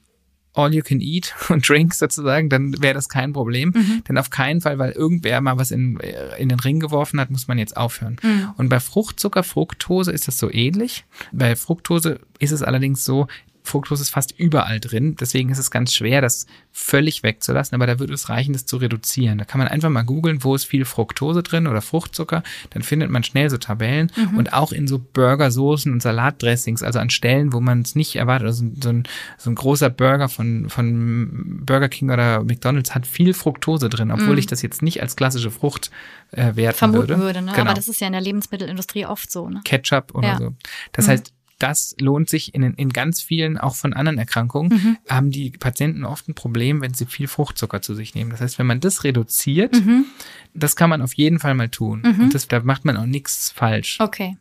all 0.52 0.74
you 0.74 0.82
can 0.82 1.00
eat 1.00 1.34
und 1.48 1.68
drink 1.68 1.94
sozusagen, 1.94 2.48
dann 2.48 2.80
wäre 2.82 2.94
das 2.94 3.08
kein 3.08 3.32
Problem. 3.32 3.72
Mhm. 3.74 4.04
Denn 4.08 4.18
auf 4.18 4.30
keinen 4.30 4.60
Fall, 4.60 4.78
weil 4.78 4.92
irgendwer 4.92 5.40
mal 5.40 5.58
was 5.58 5.70
in, 5.70 5.98
in 6.38 6.48
den 6.48 6.60
Ring 6.60 6.80
geworfen 6.80 7.20
hat, 7.20 7.30
muss 7.30 7.48
man 7.48 7.58
jetzt 7.58 7.76
aufhören. 7.76 8.16
Mhm. 8.22 8.50
Und 8.56 8.68
bei 8.68 8.80
Fruchtzucker, 8.80 9.42
Fructose 9.42 10.10
ist 10.10 10.28
das 10.28 10.38
so 10.38 10.50
ähnlich. 10.50 11.04
Bei 11.32 11.54
Fructose 11.56 12.20
ist 12.38 12.52
es 12.52 12.62
allerdings 12.62 13.04
so, 13.04 13.28
Fructose 13.62 14.02
ist 14.02 14.10
fast 14.10 14.38
überall 14.38 14.80
drin. 14.80 15.16
Deswegen 15.18 15.50
ist 15.50 15.58
es 15.58 15.70
ganz 15.70 15.94
schwer, 15.94 16.20
das 16.20 16.46
völlig 16.72 17.22
wegzulassen. 17.22 17.74
Aber 17.74 17.86
da 17.86 17.98
würde 17.98 18.14
es 18.14 18.28
reichen, 18.28 18.52
das 18.52 18.66
zu 18.66 18.78
reduzieren. 18.78 19.38
Da 19.38 19.44
kann 19.44 19.58
man 19.58 19.68
einfach 19.68 19.90
mal 19.90 20.02
googeln, 20.02 20.42
wo 20.44 20.54
ist 20.54 20.64
viel 20.64 20.84
Fructose 20.84 21.42
drin 21.42 21.66
oder 21.66 21.82
Fruchtzucker. 21.82 22.42
Dann 22.70 22.82
findet 22.82 23.10
man 23.10 23.22
schnell 23.22 23.50
so 23.50 23.58
Tabellen. 23.58 24.10
Mhm. 24.16 24.38
Und 24.38 24.52
auch 24.52 24.72
in 24.72 24.88
so 24.88 24.98
Burgersoßen 24.98 25.92
und 25.92 26.02
Salatdressings, 26.02 26.82
also 26.82 26.98
an 26.98 27.10
Stellen, 27.10 27.52
wo 27.52 27.60
man 27.60 27.82
es 27.82 27.94
nicht 27.94 28.16
erwartet. 28.16 28.46
Also 28.48 28.64
so 28.80 28.88
ein, 28.88 29.04
so 29.38 29.50
ein 29.50 29.54
großer 29.54 29.90
Burger 29.90 30.28
von, 30.28 30.68
von 30.68 31.64
Burger 31.64 31.88
King 31.88 32.10
oder 32.10 32.42
McDonalds 32.42 32.94
hat 32.94 33.06
viel 33.06 33.34
Fructose 33.34 33.88
drin, 33.88 34.10
obwohl 34.10 34.32
mhm. 34.32 34.38
ich 34.38 34.46
das 34.46 34.62
jetzt 34.62 34.82
nicht 34.82 35.02
als 35.02 35.16
klassische 35.16 35.50
Frucht 35.50 35.90
äh, 36.32 36.56
werten 36.56 36.78
Vermuten 36.78 37.08
würde. 37.08 37.18
würde 37.18 37.42
ne? 37.42 37.52
Genau. 37.52 37.62
Aber 37.62 37.74
das 37.74 37.88
ist 37.88 38.00
ja 38.00 38.06
in 38.06 38.12
der 38.12 38.22
Lebensmittelindustrie 38.22 39.06
oft 39.06 39.30
so. 39.30 39.48
Ne? 39.48 39.60
Ketchup 39.64 40.14
oder 40.14 40.28
ja. 40.28 40.38
so. 40.38 40.54
Das 40.92 41.06
mhm. 41.06 41.10
heißt, 41.10 41.32
das 41.60 41.94
lohnt 42.00 42.28
sich 42.28 42.54
in, 42.54 42.62
in 42.62 42.88
ganz 42.90 43.20
vielen, 43.20 43.58
auch 43.58 43.76
von 43.76 43.92
anderen 43.92 44.18
Erkrankungen, 44.18 44.72
mhm. 44.72 44.96
haben 45.08 45.30
die 45.30 45.50
Patienten 45.50 46.04
oft 46.04 46.28
ein 46.28 46.34
Problem, 46.34 46.80
wenn 46.80 46.94
sie 46.94 47.06
viel 47.06 47.28
Fruchtzucker 47.28 47.82
zu 47.82 47.94
sich 47.94 48.14
nehmen. 48.14 48.30
Das 48.30 48.40
heißt, 48.40 48.58
wenn 48.58 48.66
man 48.66 48.80
das 48.80 49.04
reduziert, 49.04 49.74
mhm. 49.74 50.06
das 50.54 50.74
kann 50.74 50.90
man 50.90 51.02
auf 51.02 51.14
jeden 51.14 51.38
Fall 51.38 51.54
mal 51.54 51.68
tun. 51.68 52.02
Mhm. 52.02 52.24
Und 52.24 52.34
das, 52.34 52.48
da 52.48 52.60
macht 52.60 52.84
man 52.84 52.96
auch 52.96 53.06
nichts 53.06 53.50
falsch. 53.50 53.98
Okay. 54.00 54.36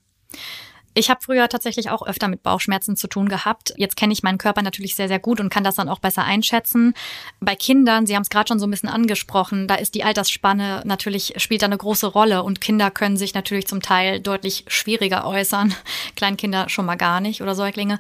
Ich 1.00 1.10
habe 1.10 1.22
früher 1.24 1.48
tatsächlich 1.48 1.90
auch 1.90 2.06
öfter 2.06 2.28
mit 2.28 2.44
Bauchschmerzen 2.44 2.98
zu 2.98 3.08
tun 3.08 3.30
gehabt. 3.30 3.74
Jetzt 3.78 3.96
kenne 3.96 4.12
ich 4.12 4.22
meinen 4.22 4.38
Körper 4.38 4.62
natürlich 4.62 4.96
sehr, 4.96 5.08
sehr 5.08 5.18
gut 5.18 5.40
und 5.40 5.50
kann 5.50 5.64
das 5.64 5.76
dann 5.76 5.88
auch 5.88 6.00
besser 6.00 6.26
einschätzen. 6.26 6.94
Bei 7.40 7.56
Kindern, 7.56 8.06
Sie 8.06 8.16
haben 8.16 8.24
es 8.24 8.30
gerade 8.30 8.50
schon 8.50 8.60
so 8.60 8.68
ein 8.68 8.72
bisschen 8.72 8.90
angesprochen, 8.90 9.70
da 9.70 9.76
ist 9.76 9.96
die 9.96 10.04
Altersspanne 10.04 10.84
natürlich, 10.84 11.36
spielt 11.38 11.62
da 11.62 11.68
eine 11.68 11.78
große 11.78 12.06
Rolle 12.06 12.44
und 12.44 12.60
Kinder 12.60 12.92
können 12.92 13.16
sich 13.16 13.34
natürlich 13.34 13.66
zum 13.66 13.82
Teil 13.82 14.20
deutlich 14.20 14.66
schwieriger 14.68 15.26
äußern. 15.26 15.74
Kleinkinder 16.18 16.68
schon 16.68 16.86
mal 16.86 16.98
gar 16.98 17.22
nicht 17.22 17.42
oder 17.42 17.56
Säuglinge. 17.56 17.98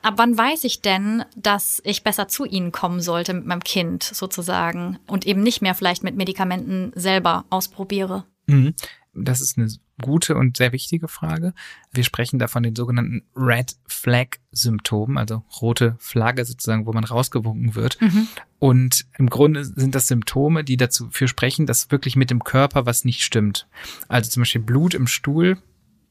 Ab 0.00 0.14
wann 0.16 0.38
weiß 0.38 0.64
ich 0.64 0.80
denn, 0.80 1.26
dass 1.36 1.82
ich 1.84 2.04
besser 2.04 2.26
zu 2.26 2.46
Ihnen 2.46 2.72
kommen 2.72 3.02
sollte 3.02 3.34
mit 3.34 3.44
meinem 3.44 3.62
Kind 3.62 4.02
sozusagen 4.02 4.98
und 5.06 5.26
eben 5.26 5.42
nicht 5.42 5.60
mehr 5.60 5.74
vielleicht 5.74 6.02
mit 6.04 6.16
Medikamenten 6.16 6.92
selber 6.94 7.44
ausprobiere? 7.50 8.24
Mhm. 8.46 8.72
Das 9.12 9.42
ist 9.42 9.58
eine 9.58 9.68
gute 10.00 10.36
und 10.36 10.56
sehr 10.56 10.72
wichtige 10.72 11.08
Frage. 11.08 11.54
Wir 11.92 12.04
sprechen 12.04 12.38
da 12.38 12.48
von 12.48 12.62
den 12.62 12.74
sogenannten 12.74 13.22
Red 13.36 13.76
Flag 13.86 14.38
Symptomen, 14.52 15.18
also 15.18 15.44
rote 15.60 15.96
Flagge 15.98 16.44
sozusagen, 16.44 16.86
wo 16.86 16.92
man 16.92 17.04
rausgewunken 17.04 17.74
wird. 17.74 18.00
Mhm. 18.00 18.28
Und 18.58 19.06
im 19.18 19.30
Grunde 19.30 19.64
sind 19.64 19.94
das 19.94 20.08
Symptome, 20.08 20.64
die 20.64 20.76
dazu 20.76 21.08
für 21.10 21.28
sprechen, 21.28 21.66
dass 21.66 21.90
wirklich 21.90 22.16
mit 22.16 22.30
dem 22.30 22.44
Körper 22.44 22.86
was 22.86 23.04
nicht 23.04 23.22
stimmt. 23.22 23.68
Also 24.08 24.30
zum 24.30 24.42
Beispiel 24.42 24.62
Blut 24.62 24.94
im 24.94 25.06
Stuhl 25.06 25.58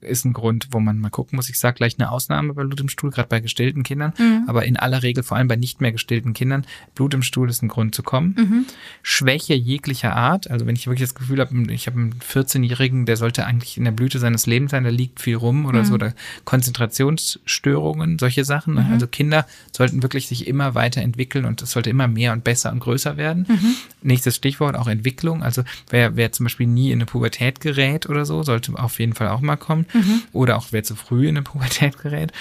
ist 0.01 0.25
ein 0.25 0.33
Grund, 0.33 0.69
wo 0.71 0.79
man 0.79 0.99
mal 0.99 1.09
gucken 1.09 1.35
muss. 1.35 1.49
Ich 1.49 1.59
sage 1.59 1.75
gleich 1.75 1.95
eine 1.99 2.11
Ausnahme 2.11 2.53
bei 2.53 2.63
Blut 2.63 2.79
im 2.79 2.89
Stuhl, 2.89 3.11
gerade 3.11 3.27
bei 3.27 3.39
gestillten 3.39 3.83
Kindern, 3.83 4.13
mhm. 4.17 4.43
aber 4.47 4.65
in 4.65 4.77
aller 4.77 5.03
Regel, 5.03 5.23
vor 5.23 5.37
allem 5.37 5.47
bei 5.47 5.57
nicht 5.57 5.81
mehr 5.81 5.91
gestillten 5.91 6.33
Kindern, 6.33 6.65
Blut 6.95 7.13
im 7.13 7.21
Stuhl 7.21 7.49
ist 7.49 7.61
ein 7.61 7.67
Grund 7.67 7.93
zu 7.93 8.03
kommen. 8.03 8.35
Mhm. 8.37 8.65
Schwäche 9.03 9.55
jeglicher 9.55 10.15
Art, 10.15 10.49
also 10.49 10.65
wenn 10.65 10.75
ich 10.75 10.87
wirklich 10.87 11.07
das 11.07 11.15
Gefühl 11.15 11.39
habe, 11.39 11.73
ich 11.73 11.87
habe 11.87 11.99
einen 11.99 12.13
14-Jährigen, 12.13 13.05
der 13.05 13.17
sollte 13.17 13.45
eigentlich 13.45 13.77
in 13.77 13.83
der 13.83 13.91
Blüte 13.91 14.19
seines 14.19 14.45
Lebens 14.45 14.71
sein, 14.71 14.83
der 14.83 14.93
liegt 14.93 15.19
viel 15.19 15.35
rum 15.35 15.65
oder 15.65 15.79
mhm. 15.79 15.85
so, 15.85 15.93
oder 15.95 16.13
Konzentrationsstörungen, 16.45 18.19
solche 18.19 18.45
Sachen. 18.45 18.75
Ne? 18.75 18.81
Mhm. 18.81 18.93
Also 18.93 19.07
Kinder 19.07 19.45
sollten 19.75 20.01
wirklich 20.01 20.27
sich 20.27 20.47
immer 20.47 20.75
weiterentwickeln 20.75 21.45
und 21.45 21.61
es 21.61 21.71
sollte 21.71 21.89
immer 21.89 22.07
mehr 22.07 22.31
und 22.31 22.43
besser 22.45 22.71
und 22.71 22.79
größer 22.79 23.17
werden. 23.17 23.45
Mhm. 23.49 23.75
Nächstes 24.01 24.37
Stichwort 24.37 24.77
auch 24.77 24.87
Entwicklung. 24.87 25.43
Also 25.43 25.63
wer, 25.89 26.15
wer 26.15 26.31
zum 26.31 26.45
Beispiel 26.45 26.67
nie 26.67 26.91
in 26.91 26.99
eine 26.99 27.05
Pubertät 27.05 27.59
gerät 27.59 28.07
oder 28.07 28.25
so, 28.25 28.43
sollte 28.43 28.73
auf 28.79 28.99
jeden 28.99 29.13
Fall 29.13 29.27
auch 29.27 29.41
mal 29.41 29.57
kommen 29.57 29.85
mhm. 29.93 30.21
oder 30.33 30.57
auch 30.57 30.67
wer 30.71 30.83
zu 30.83 30.95
früh 30.95 31.27
in 31.27 31.37
eine 31.37 31.43
Pubertät 31.43 31.97
gerät. 32.01 32.31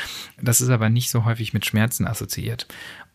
Das 0.40 0.60
ist 0.60 0.70
aber 0.70 0.88
nicht 0.88 1.10
so 1.10 1.24
häufig 1.24 1.52
mit 1.52 1.66
Schmerzen 1.66 2.06
assoziiert. 2.06 2.66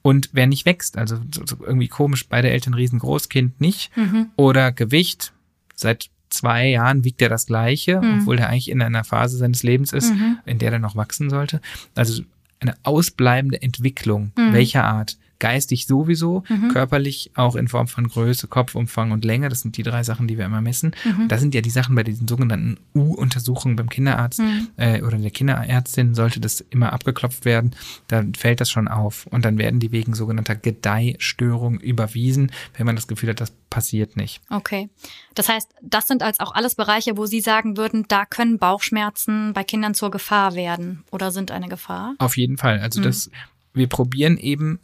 Und 0.02 0.30
wer 0.34 0.48
nicht 0.48 0.66
wächst, 0.66 0.98
also 0.98 1.20
irgendwie 1.62 1.88
komisch, 1.88 2.28
beide 2.28 2.50
Eltern 2.50 2.74
riesengroß, 2.74 3.30
Kind 3.30 3.62
nicht, 3.62 3.96
mhm. 3.96 4.32
oder 4.36 4.72
Gewicht, 4.72 5.32
seit 5.76 6.10
zwei 6.30 6.68
Jahren 6.68 7.04
wiegt 7.04 7.22
er 7.22 7.30
das 7.30 7.46
Gleiche, 7.46 8.02
mhm. 8.02 8.20
obwohl 8.20 8.40
er 8.40 8.50
eigentlich 8.50 8.70
in 8.70 8.82
einer 8.82 9.04
Phase 9.04 9.38
seines 9.38 9.64
Lebens 9.64 9.94
ist, 9.94 10.14
mhm. 10.14 10.40
in 10.46 10.58
der 10.58 10.74
er 10.74 10.80
noch 10.80 10.96
wachsen 10.96 11.30
sollte. 11.30 11.62
Also 11.96 12.24
eine 12.60 12.76
ausbleibende 12.84 13.62
Entwicklung, 13.62 14.32
mhm. 14.36 14.54
welcher 14.54 14.84
Art, 14.84 15.18
geistig 15.40 15.88
sowieso, 15.88 16.44
mhm. 16.48 16.70
körperlich 16.70 17.32
auch 17.36 17.56
in 17.56 17.68
Form 17.68 17.88
von 17.88 18.08
Größe, 18.08 18.48
Kopfumfang 18.48 19.12
und 19.12 19.26
Länge. 19.26 19.50
Das 19.50 19.62
sind 19.62 19.78
die 19.78 19.84
drei 19.84 20.04
Sachen, 20.04 20.28
die 20.28 20.38
wir 20.38 20.46
immer 20.46 20.62
messen. 20.62 20.96
Mhm. 21.04 21.24
Und 21.24 21.32
das 21.32 21.42
sind 21.42 21.54
ja 21.54 21.62
die 21.62 21.70
Sachen 21.70 21.96
bei 21.96 22.04
diesen 22.04 22.28
sogenannten 22.28 22.78
U-Untersuchungen 22.96 23.76
beim 23.76 23.90
Kinderarzt 23.90 24.40
mhm. 24.40 24.70
äh, 24.78 25.02
oder 25.02 25.18
der 25.18 25.32
Kinderärztin 25.32 26.14
sollte 26.14 26.40
das 26.40 26.62
immer 26.62 26.94
abgeklopft 26.94 27.46
werden. 27.46 27.72
Dann 28.08 28.34
fällt 28.36 28.62
das 28.62 28.72
schon 28.72 28.88
auf 28.88 29.28
und 29.28 29.46
dann 29.46 29.58
werden 29.58 29.80
die 29.80 29.92
wegen 29.92 30.14
sogenannter 30.14 30.56
Gedeihstörung 30.56 31.80
überwiesen, 31.80 32.52
wenn 32.78 32.86
man 32.86 32.96
das 32.96 33.08
Gefühl 33.08 33.30
hat, 33.30 33.42
das 33.42 33.52
passiert 33.70 34.16
nicht. 34.16 34.42
Okay. 34.50 34.90
Das 35.36 35.50
heißt, 35.50 35.70
das 35.82 36.08
sind 36.08 36.24
als 36.24 36.40
auch 36.40 36.54
alles 36.54 36.76
Bereiche, 36.76 37.18
wo 37.18 37.26
Sie 37.26 37.42
sagen 37.42 37.76
würden, 37.76 38.06
da 38.08 38.26
können 38.26 38.60
Bauchschmerzen 38.60 39.54
bei 39.54 39.64
Kindern 39.64 39.94
zur 39.94 40.12
Gefahr 40.12 40.56
werden 40.56 41.04
oder 41.12 41.32
sind 41.32 41.52
eine 41.52 41.68
Gefahr? 41.68 42.16
Auf 42.20 42.38
jeden 42.38 42.58
Fall. 42.58 42.80
Also 42.80 43.00
mhm. 43.00 43.06
das, 43.06 43.30
wir 43.74 43.88
probieren 43.88 44.38
eben 44.38 44.80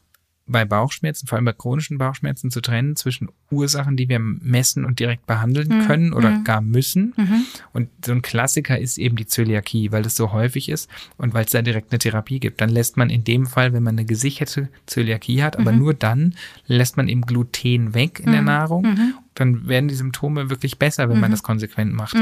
bei 0.50 0.66
Bauchschmerzen, 0.66 1.28
vor 1.28 1.38
allem 1.38 1.46
bei 1.46 1.54
chronischen 1.54 1.98
Bauchschmerzen, 1.98 2.52
zu 2.52 2.62
trennen 2.62 2.96
zwischen 2.96 3.30
Ursachen, 3.52 3.96
die 3.96 4.10
wir 4.10 4.20
messen 4.20 4.86
und 4.86 5.00
direkt 5.00 5.26
behandeln 5.26 5.68
mhm. 5.70 5.88
können 5.88 6.14
oder 6.14 6.32
mhm. 6.32 6.44
gar 6.44 6.62
müssen. 6.62 7.14
Mhm. 7.16 7.46
Und 7.74 7.90
so 8.06 8.12
ein 8.12 8.22
Klassiker 8.22 8.78
ist 8.78 8.98
eben 8.98 9.16
die 9.16 9.26
Zöliakie, 9.26 9.92
weil 9.92 10.04
das 10.04 10.16
so 10.16 10.32
häufig 10.32 10.70
ist 10.70 10.90
und 11.18 11.34
weil 11.34 11.46
es 11.46 11.52
da 11.52 11.62
direkt 11.62 11.92
eine 11.92 12.00
Therapie 12.00 12.40
gibt. 12.40 12.62
Dann 12.62 12.70
lässt 12.70 12.98
man 12.98 13.10
in 13.10 13.24
dem 13.24 13.46
Fall, 13.46 13.74
wenn 13.74 13.84
man 13.84 13.96
eine 13.96 14.06
gesicherte 14.06 14.70
Zöliakie 14.86 15.44
hat, 15.44 15.58
aber 15.58 15.72
mhm. 15.72 15.80
nur 15.80 15.94
dann 15.94 16.36
lässt 16.68 16.98
man 16.98 17.08
eben 17.08 17.22
Gluten 17.22 17.94
weg 17.94 18.20
in 18.20 18.32
der 18.32 18.42
mhm. 18.42 18.48
Nahrung. 18.48 18.98
Mhm. 19.30 19.36
Dann 19.36 19.68
werden 19.68 19.88
die 19.88 19.96
Symptome 19.96 20.50
wirklich 20.50 20.80
besser, 20.80 21.10
wenn 21.10 21.20
man 21.20 21.32
das 21.32 21.44
konsequent 21.44 21.94
macht. 21.94 22.16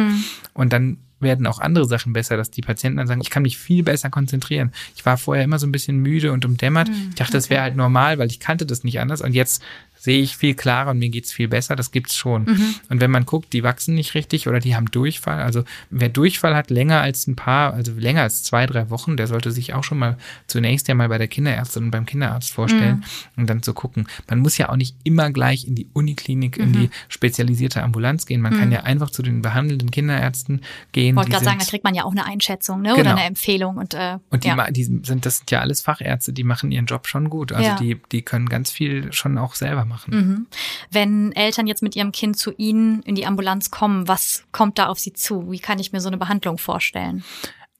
Und 0.53 0.73
dann 0.73 0.97
werden 1.19 1.47
auch 1.47 1.59
andere 1.59 1.85
Sachen 1.85 2.13
besser, 2.13 2.37
dass 2.37 2.51
die 2.51 2.61
Patienten 2.61 2.97
dann 2.97 3.07
sagen, 3.07 3.21
ich 3.21 3.29
kann 3.29 3.41
mich 3.41 3.57
viel 3.57 3.81
besser 3.83 4.09
konzentrieren. 4.09 4.71
Ich 4.95 5.05
war 5.05 5.17
vorher 5.17 5.43
immer 5.43 5.57
so 5.57 5.65
ein 5.65 5.71
bisschen 5.71 5.97
müde 5.97 6.31
und 6.31 6.45
umdämmert. 6.45 6.89
Ich 7.09 7.15
dachte, 7.15 7.33
das 7.33 7.49
wäre 7.49 7.63
halt 7.63 7.75
normal, 7.75 8.19
weil 8.19 8.29
ich 8.29 8.39
kannte 8.39 8.65
das 8.65 8.83
nicht 8.83 8.99
anders. 8.99 9.21
Und 9.21 9.33
jetzt 9.33 9.63
sehe 9.97 10.21
ich 10.21 10.37
viel 10.37 10.53
klarer 10.53 10.91
und 10.91 10.99
mir 10.99 11.09
geht's 11.09 11.31
viel 11.31 11.47
besser. 11.47 11.75
Das 11.75 11.91
gibt's 11.91 12.15
schon. 12.15 12.43
Mhm. 12.43 12.75
Und 12.89 13.01
wenn 13.01 13.11
man 13.11 13.25
guckt, 13.25 13.53
die 13.53 13.63
wachsen 13.63 13.95
nicht 13.95 14.13
richtig 14.13 14.47
oder 14.47 14.59
die 14.59 14.75
haben 14.75 14.89
Durchfall. 14.91 15.41
Also 15.41 15.63
wer 15.89 16.09
Durchfall 16.09 16.55
hat 16.55 16.69
länger 16.69 17.01
als 17.01 17.27
ein 17.27 17.35
paar, 17.35 17.73
also 17.73 17.91
länger 17.93 18.21
als 18.21 18.43
zwei, 18.43 18.65
drei 18.65 18.89
Wochen, 18.89 19.17
der 19.17 19.27
sollte 19.27 19.51
sich 19.51 19.73
auch 19.73 19.83
schon 19.83 19.99
mal 19.99 20.17
zunächst 20.47 20.87
ja 20.87 20.95
mal 20.95 21.09
bei 21.09 21.17
der 21.17 21.27
Kinderärztin 21.27 21.85
und 21.85 21.91
beim 21.91 22.05
Kinderarzt 22.05 22.51
vorstellen 22.51 22.97
mhm. 23.35 23.41
und 23.41 23.49
dann 23.49 23.63
zu 23.63 23.73
gucken. 23.73 24.07
Man 24.29 24.39
muss 24.39 24.57
ja 24.57 24.69
auch 24.69 24.75
nicht 24.75 24.95
immer 25.03 25.31
gleich 25.31 25.67
in 25.67 25.75
die 25.75 25.87
Uniklinik, 25.93 26.57
mhm. 26.57 26.63
in 26.63 26.73
die 26.73 26.87
mhm. 26.87 26.91
spezialisierte 27.09 27.83
Ambulanz 27.83 28.25
gehen. 28.25 28.41
Man 28.41 28.53
kann 28.57 28.67
mhm. 28.67 28.73
ja 28.73 28.83
einfach 28.83 29.09
zu 29.09 29.21
den 29.21 29.41
behandelnden 29.41 29.91
Kinderärzten 29.91 30.61
gehen. 30.91 31.09
Ich 31.09 31.15
wollte 31.15 31.31
gerade 31.31 31.45
sagen, 31.45 31.59
da 31.59 31.65
kriegt 31.65 31.83
man 31.83 31.95
ja 31.95 32.03
auch 32.03 32.11
eine 32.11 32.25
Einschätzung 32.25 32.81
ne? 32.81 32.89
Genau. 32.89 33.01
oder 33.01 33.11
eine 33.11 33.23
Empfehlung. 33.23 33.77
Und, 33.77 33.93
äh, 33.93 34.17
und 34.29 34.43
die, 34.43 34.47
ja. 34.47 34.71
die 34.71 34.83
sind, 34.83 35.25
das 35.25 35.37
sind 35.37 35.51
ja 35.51 35.61
alles 35.61 35.81
Fachärzte, 35.81 36.33
die 36.33 36.43
machen 36.43 36.71
ihren 36.71 36.85
Job 36.85 37.07
schon 37.07 37.29
gut. 37.29 37.51
Also 37.51 37.69
ja. 37.69 37.75
die, 37.75 37.99
die 38.11 38.21
können 38.21 38.47
ganz 38.47 38.71
viel 38.71 39.11
schon 39.13 39.37
auch 39.37 39.55
selber 39.55 39.85
machen. 39.87 40.15
Mhm. 40.15 40.47
Wenn 40.91 41.31
Eltern 41.31 41.67
jetzt 41.67 41.81
mit 41.81 41.95
ihrem 41.95 42.11
Kind 42.11 42.37
zu 42.37 42.53
Ihnen 42.57 43.01
in 43.03 43.15
die 43.15 43.25
Ambulanz 43.25 43.71
kommen, 43.71 44.07
was 44.07 44.43
kommt 44.51 44.77
da 44.77 44.87
auf 44.87 44.99
Sie 44.99 45.13
zu? 45.13 45.51
Wie 45.51 45.59
kann 45.59 45.79
ich 45.79 45.91
mir 45.91 46.01
so 46.01 46.07
eine 46.07 46.17
Behandlung 46.17 46.57
vorstellen? 46.57 47.23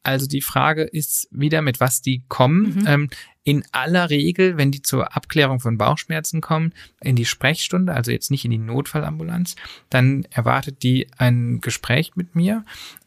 Also 0.03 0.25
die 0.25 0.41
Frage 0.41 0.83
ist 0.83 1.27
wieder, 1.31 1.61
mit 1.61 1.81
was 1.81 2.01
die 2.01 2.23
kommen. 2.29 2.75
Mhm. 2.75 2.87
Ähm, 2.87 3.09
in 3.43 3.63
aller 3.71 4.09
Regel, 4.09 4.57
wenn 4.57 4.71
die 4.71 4.81
zur 4.81 5.15
Abklärung 5.15 5.59
von 5.59 5.77
Bauchschmerzen 5.77 6.41
kommen, 6.41 6.73
in 7.01 7.15
die 7.15 7.25
Sprechstunde, 7.25 7.93
also 7.93 8.11
jetzt 8.11 8.31
nicht 8.31 8.45
in 8.45 8.51
die 8.51 8.57
Notfallambulanz, 8.57 9.55
dann 9.89 10.25
erwartet 10.31 10.83
die 10.83 11.07
ein 11.17 11.61
Gespräch 11.61 12.15
mit 12.15 12.35
mir, 12.35 12.65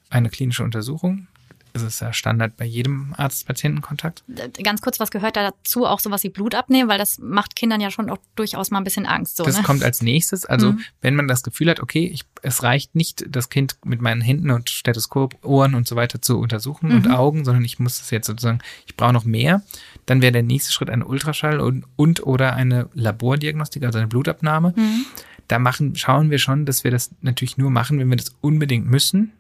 eine 0.08 0.30
klinische 0.30 0.64
Untersuchung, 0.64 1.28
ist 1.72 1.83
es 1.83 2.00
ja 2.00 2.12
Standard 2.12 2.56
bei 2.56 2.64
jedem 2.64 3.14
Arzt-Patienten-Kontakt. 3.16 4.24
Ganz 4.62 4.80
kurz, 4.80 5.00
was 5.00 5.11
gehört 5.11 5.37
da 5.37 5.50
dazu? 5.50 5.87
Auch 5.87 6.00
sowas 6.00 6.22
wie 6.22 6.28
Blut 6.28 6.54
abnehmen, 6.54 6.88
weil 6.88 6.98
das 6.98 7.18
macht 7.18 7.56
Kindern 7.56 7.80
ja 7.80 7.90
schon 7.90 8.11
auch 8.11 8.18
durchaus 8.35 8.70
mal 8.70 8.78
ein 8.78 8.85
bisschen 8.85 9.06
Angst. 9.06 9.37
So, 9.37 9.44
das 9.44 9.59
ne? 9.59 9.62
kommt 9.62 9.83
als 9.83 10.02
nächstes. 10.02 10.46
Also 10.46 10.72
mhm. 10.72 10.80
wenn 11.00 11.14
man 11.14 11.28
das 11.28 11.42
Gefühl 11.42 11.70
hat, 11.70 11.80
okay, 11.80 12.06
ich, 12.06 12.22
es 12.42 12.62
reicht 12.62 12.94
nicht, 12.94 13.24
das 13.28 13.48
Kind 13.48 13.76
mit 13.85 14.00
meinen 14.00 14.20
Händen 14.20 14.50
und 14.50 14.70
Stethoskop, 14.70 15.44
Ohren 15.44 15.74
und 15.74 15.87
so 15.87 15.96
weiter 15.96 16.20
zu 16.20 16.38
untersuchen 16.38 16.90
mhm. 16.90 16.96
und 16.96 17.11
Augen, 17.11 17.44
sondern 17.44 17.64
ich 17.64 17.78
muss 17.78 17.98
das 17.98 18.11
jetzt 18.11 18.26
sozusagen, 18.26 18.61
ich 18.87 18.96
brauche 18.96 19.12
noch 19.12 19.24
mehr. 19.24 19.62
Dann 20.06 20.22
wäre 20.22 20.33
der 20.33 20.42
nächste 20.42 20.72
Schritt 20.72 20.90
ein 20.90 21.02
Ultraschall 21.02 21.61
und, 21.61 21.85
und 21.96 22.26
oder 22.26 22.54
eine 22.54 22.88
Labordiagnostik, 22.94 23.85
also 23.85 23.98
eine 23.98 24.09
Blutabnahme. 24.09 24.74
Mhm. 24.76 25.06
Da 25.48 25.59
machen, 25.59 25.96
schauen 25.96 26.30
wir 26.30 26.38
schon, 26.38 26.64
dass 26.64 26.85
wir 26.85 26.90
das 26.90 27.11
natürlich 27.22 27.59
nur 27.59 27.70
machen, 27.70 27.98
wenn 27.98 28.09
wir 28.09 28.16
das 28.16 28.37
unbedingt 28.40 28.88
müssen 28.88 29.33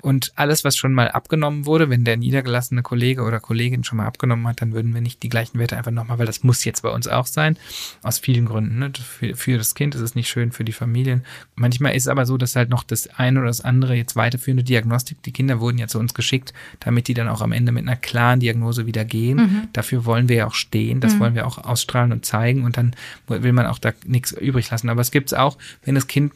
Und 0.00 0.32
alles, 0.36 0.64
was 0.64 0.76
schon 0.76 0.94
mal 0.94 1.08
abgenommen 1.08 1.66
wurde, 1.66 1.90
wenn 1.90 2.04
der 2.04 2.16
niedergelassene 2.16 2.82
Kollege 2.82 3.22
oder 3.22 3.40
Kollegin 3.40 3.84
schon 3.84 3.98
mal 3.98 4.06
abgenommen 4.06 4.46
hat, 4.46 4.62
dann 4.62 4.72
würden 4.72 4.94
wir 4.94 5.00
nicht 5.00 5.22
die 5.22 5.28
gleichen 5.28 5.58
Werte 5.58 5.76
einfach 5.76 5.90
nochmal, 5.90 6.18
weil 6.18 6.26
das 6.26 6.44
muss 6.44 6.64
jetzt 6.64 6.82
bei 6.82 6.90
uns 6.90 7.08
auch 7.08 7.26
sein, 7.26 7.56
aus 8.02 8.18
vielen 8.18 8.46
Gründen. 8.46 8.78
Ne? 8.78 8.92
Für, 8.94 9.34
für 9.34 9.58
das 9.58 9.74
Kind 9.74 9.94
ist 9.94 10.00
es 10.00 10.14
nicht 10.14 10.28
schön, 10.28 10.52
für 10.52 10.64
die 10.64 10.72
Familien. 10.72 11.24
Manchmal 11.56 11.94
ist 11.94 12.04
es 12.04 12.08
aber 12.08 12.26
so, 12.26 12.36
dass 12.36 12.56
halt 12.56 12.70
noch 12.70 12.84
das 12.84 13.08
eine 13.18 13.40
oder 13.40 13.48
das 13.48 13.60
andere 13.60 13.94
jetzt 13.94 14.16
weiterführende 14.16 14.64
Diagnostik, 14.64 15.22
die 15.22 15.32
Kinder 15.32 15.60
wurden 15.60 15.78
ja 15.78 15.88
zu 15.88 15.98
uns 15.98 16.14
geschickt, 16.14 16.52
damit 16.80 17.08
die 17.08 17.14
dann 17.14 17.28
auch 17.28 17.40
am 17.40 17.52
Ende 17.52 17.72
mit 17.72 17.82
einer 17.82 17.96
klaren 17.96 18.40
Diagnose 18.40 18.86
wieder 18.86 19.04
gehen. 19.04 19.38
Mhm. 19.38 19.68
Dafür 19.72 20.04
wollen 20.04 20.28
wir 20.28 20.36
ja 20.36 20.46
auch 20.46 20.54
stehen, 20.54 21.00
das 21.00 21.14
mhm. 21.14 21.20
wollen 21.20 21.34
wir 21.34 21.46
auch 21.46 21.58
ausstrahlen 21.58 22.12
und 22.12 22.24
zeigen 22.24 22.64
und 22.64 22.76
dann 22.76 22.94
will 23.26 23.52
man 23.52 23.66
auch 23.66 23.78
da 23.78 23.92
nichts 24.06 24.32
übrig 24.32 24.70
lassen. 24.70 24.88
Aber 24.88 25.00
es 25.00 25.10
gibt 25.10 25.28
es 25.28 25.34
auch, 25.34 25.58
wenn 25.84 25.94
das 25.94 26.06
Kind 26.06 26.32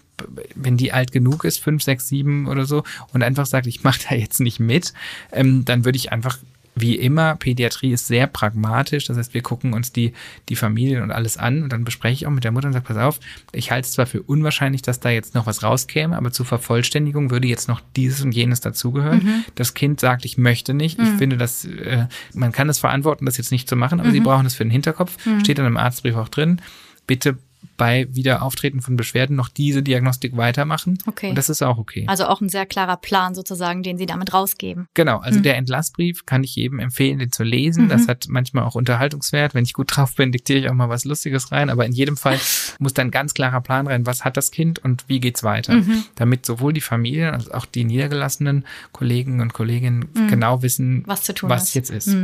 wenn 0.54 0.76
die 0.76 0.92
alt 0.92 1.12
genug 1.12 1.44
ist, 1.44 1.58
fünf, 1.58 1.82
sechs, 1.82 2.08
sieben 2.08 2.46
oder 2.46 2.64
so, 2.64 2.84
und 3.12 3.22
einfach 3.22 3.46
sagt, 3.46 3.66
ich 3.66 3.82
mache 3.82 4.00
da 4.08 4.14
jetzt 4.14 4.40
nicht 4.40 4.60
mit, 4.60 4.92
ähm, 5.32 5.64
dann 5.64 5.84
würde 5.84 5.96
ich 5.96 6.12
einfach 6.12 6.38
wie 6.74 6.96
immer, 6.96 7.36
Pädiatrie 7.36 7.92
ist 7.92 8.06
sehr 8.06 8.26
pragmatisch. 8.26 9.06
Das 9.06 9.18
heißt, 9.18 9.34
wir 9.34 9.42
gucken 9.42 9.74
uns 9.74 9.92
die, 9.92 10.12
die 10.48 10.56
Familien 10.56 11.02
und 11.02 11.10
alles 11.10 11.36
an 11.36 11.62
und 11.62 11.72
dann 11.72 11.84
bespreche 11.84 12.14
ich 12.14 12.26
auch 12.26 12.30
mit 12.30 12.44
der 12.44 12.52
Mutter 12.52 12.66
und 12.66 12.72
sage, 12.72 12.86
pass 12.86 12.96
auf, 12.96 13.20
ich 13.52 13.70
halte 13.70 13.86
es 13.86 13.92
zwar 13.92 14.06
für 14.06 14.22
unwahrscheinlich, 14.22 14.80
dass 14.80 15.00
da 15.00 15.10
jetzt 15.10 15.34
noch 15.34 15.46
was 15.46 15.62
rauskäme, 15.62 16.16
aber 16.16 16.32
zur 16.32 16.46
Vervollständigung 16.46 17.30
würde 17.30 17.46
jetzt 17.46 17.68
noch 17.68 17.82
dieses 17.96 18.22
und 18.22 18.32
jenes 18.32 18.60
dazugehören. 18.60 19.22
Mhm. 19.22 19.44
Das 19.54 19.74
Kind 19.74 20.00
sagt, 20.00 20.24
ich 20.24 20.38
möchte 20.38 20.72
nicht. 20.72 20.98
Mhm. 20.98 21.04
Ich 21.04 21.10
finde, 21.10 21.36
dass 21.36 21.64
äh, 21.66 22.06
man 22.32 22.52
kann 22.52 22.68
es 22.68 22.78
verantworten, 22.78 23.26
das 23.26 23.36
jetzt 23.36 23.52
nicht 23.52 23.68
zu 23.68 23.76
machen, 23.76 24.00
aber 24.00 24.08
mhm. 24.08 24.14
sie 24.14 24.20
brauchen 24.20 24.46
es 24.46 24.54
für 24.54 24.64
den 24.64 24.70
Hinterkopf. 24.70 25.24
Mhm. 25.26 25.40
Steht 25.40 25.58
dann 25.58 25.66
im 25.66 25.76
Arztbrief 25.76 26.16
auch 26.16 26.28
drin. 26.28 26.62
Bitte 27.06 27.36
bei 27.76 28.06
Wiederauftreten 28.10 28.80
von 28.80 28.96
Beschwerden 28.96 29.36
noch 29.36 29.48
diese 29.48 29.82
Diagnostik 29.82 30.36
weitermachen. 30.36 30.98
Okay. 31.06 31.30
Und 31.30 31.36
das 31.36 31.48
ist 31.48 31.62
auch 31.62 31.78
okay. 31.78 32.04
Also 32.08 32.26
auch 32.26 32.40
ein 32.40 32.48
sehr 32.48 32.66
klarer 32.66 32.96
Plan 32.96 33.34
sozusagen, 33.34 33.82
den 33.82 33.98
Sie 33.98 34.06
damit 34.06 34.32
rausgeben. 34.34 34.88
Genau. 34.94 35.18
Also 35.18 35.38
mhm. 35.38 35.44
der 35.44 35.56
Entlassbrief 35.56 36.26
kann 36.26 36.44
ich 36.44 36.54
jedem 36.56 36.78
empfehlen, 36.78 37.18
den 37.18 37.32
zu 37.32 37.42
lesen. 37.42 37.84
Mhm. 37.84 37.88
Das 37.88 38.08
hat 38.08 38.26
manchmal 38.28 38.64
auch 38.64 38.74
Unterhaltungswert. 38.74 39.54
Wenn 39.54 39.64
ich 39.64 39.72
gut 39.72 39.96
drauf 39.96 40.14
bin, 40.14 40.32
diktiere 40.32 40.58
ich 40.58 40.70
auch 40.70 40.74
mal 40.74 40.88
was 40.88 41.04
Lustiges 41.04 41.52
rein. 41.52 41.70
Aber 41.70 41.84
in 41.86 41.92
jedem 41.92 42.16
Fall 42.16 42.38
muss 42.78 42.94
dann 42.94 43.10
ganz 43.10 43.34
klarer 43.34 43.60
Plan 43.60 43.86
rein, 43.86 44.06
was 44.06 44.24
hat 44.24 44.36
das 44.36 44.50
Kind 44.50 44.78
und 44.78 45.04
wie 45.08 45.20
geht's 45.20 45.42
weiter. 45.42 45.74
Mhm. 45.74 46.04
Damit 46.14 46.46
sowohl 46.46 46.72
die 46.72 46.80
Familien 46.80 47.34
als 47.34 47.50
auch 47.50 47.66
die 47.66 47.84
niedergelassenen 47.84 48.64
Kollegen 48.92 49.40
und 49.40 49.52
Kolleginnen 49.52 50.08
mhm. 50.14 50.28
genau 50.28 50.62
wissen, 50.62 51.04
was, 51.06 51.28
was 51.42 51.74
jetzt 51.74 51.90
ist. 51.90 52.16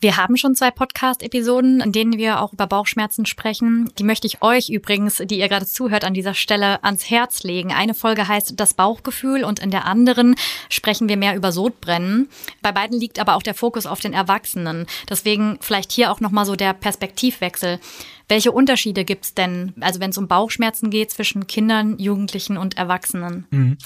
Wir 0.00 0.16
haben 0.16 0.36
schon 0.36 0.54
zwei 0.54 0.70
Podcast-Episoden, 0.70 1.80
in 1.80 1.90
denen 1.90 2.18
wir 2.18 2.40
auch 2.40 2.52
über 2.52 2.68
Bauchschmerzen 2.68 3.26
sprechen. 3.26 3.90
Die 3.98 4.04
möchte 4.04 4.28
ich 4.28 4.42
euch 4.42 4.68
übrigens, 4.68 5.20
die 5.24 5.40
ihr 5.40 5.48
gerade 5.48 5.66
zuhört, 5.66 6.04
an 6.04 6.14
dieser 6.14 6.34
Stelle 6.34 6.84
ans 6.84 7.10
Herz 7.10 7.42
legen. 7.42 7.72
Eine 7.72 7.94
Folge 7.94 8.28
heißt 8.28 8.52
Das 8.60 8.74
Bauchgefühl 8.74 9.42
und 9.42 9.58
in 9.58 9.72
der 9.72 9.86
anderen 9.86 10.36
sprechen 10.68 11.08
wir 11.08 11.16
mehr 11.16 11.34
über 11.34 11.50
Sodbrennen. 11.50 12.28
Bei 12.62 12.70
beiden 12.70 13.00
liegt 13.00 13.18
aber 13.18 13.34
auch 13.34 13.42
der 13.42 13.54
Fokus 13.54 13.86
auf 13.86 13.98
den 13.98 14.12
Erwachsenen. 14.12 14.86
Deswegen 15.10 15.58
vielleicht 15.60 15.90
hier 15.90 16.12
auch 16.12 16.20
nochmal 16.20 16.46
so 16.46 16.54
der 16.54 16.74
Perspektivwechsel. 16.74 17.80
Welche 18.28 18.52
Unterschiede 18.52 19.04
gibt's 19.04 19.34
denn, 19.34 19.74
also 19.80 19.98
wenn 19.98 20.10
es 20.10 20.18
um 20.18 20.28
Bauchschmerzen 20.28 20.90
geht, 20.90 21.10
zwischen 21.10 21.48
Kindern, 21.48 21.98
Jugendlichen 21.98 22.56
und 22.56 22.76
Erwachsenen? 22.76 23.48
Mhm. 23.50 23.78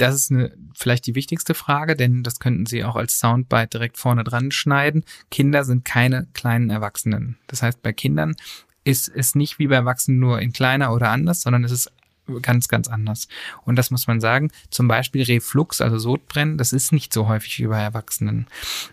Das 0.00 0.14
ist 0.14 0.30
eine, 0.30 0.50
vielleicht 0.74 1.06
die 1.06 1.14
wichtigste 1.14 1.52
Frage, 1.52 1.94
denn 1.94 2.22
das 2.22 2.40
könnten 2.40 2.64
Sie 2.64 2.84
auch 2.84 2.96
als 2.96 3.18
Soundbite 3.18 3.68
direkt 3.68 3.98
vorne 3.98 4.24
dran 4.24 4.50
schneiden. 4.50 5.04
Kinder 5.30 5.62
sind 5.62 5.84
keine 5.84 6.26
kleinen 6.32 6.70
Erwachsenen. 6.70 7.36
Das 7.48 7.62
heißt, 7.62 7.82
bei 7.82 7.92
Kindern 7.92 8.34
ist 8.82 9.12
es 9.14 9.34
nicht 9.34 9.58
wie 9.58 9.66
bei 9.66 9.74
Erwachsenen 9.74 10.18
nur 10.18 10.40
in 10.40 10.54
kleiner 10.54 10.94
oder 10.94 11.10
anders, 11.10 11.42
sondern 11.42 11.64
es 11.64 11.72
ist 11.72 11.92
ganz, 12.40 12.68
ganz 12.68 12.88
anders. 12.88 13.28
Und 13.66 13.76
das 13.76 13.90
muss 13.90 14.06
man 14.06 14.22
sagen. 14.22 14.50
Zum 14.70 14.88
Beispiel 14.88 15.22
Reflux, 15.22 15.82
also 15.82 15.98
Sodbrennen, 15.98 16.56
das 16.56 16.72
ist 16.72 16.92
nicht 16.92 17.12
so 17.12 17.28
häufig 17.28 17.58
wie 17.58 17.66
bei 17.66 17.82
Erwachsenen. 17.82 18.46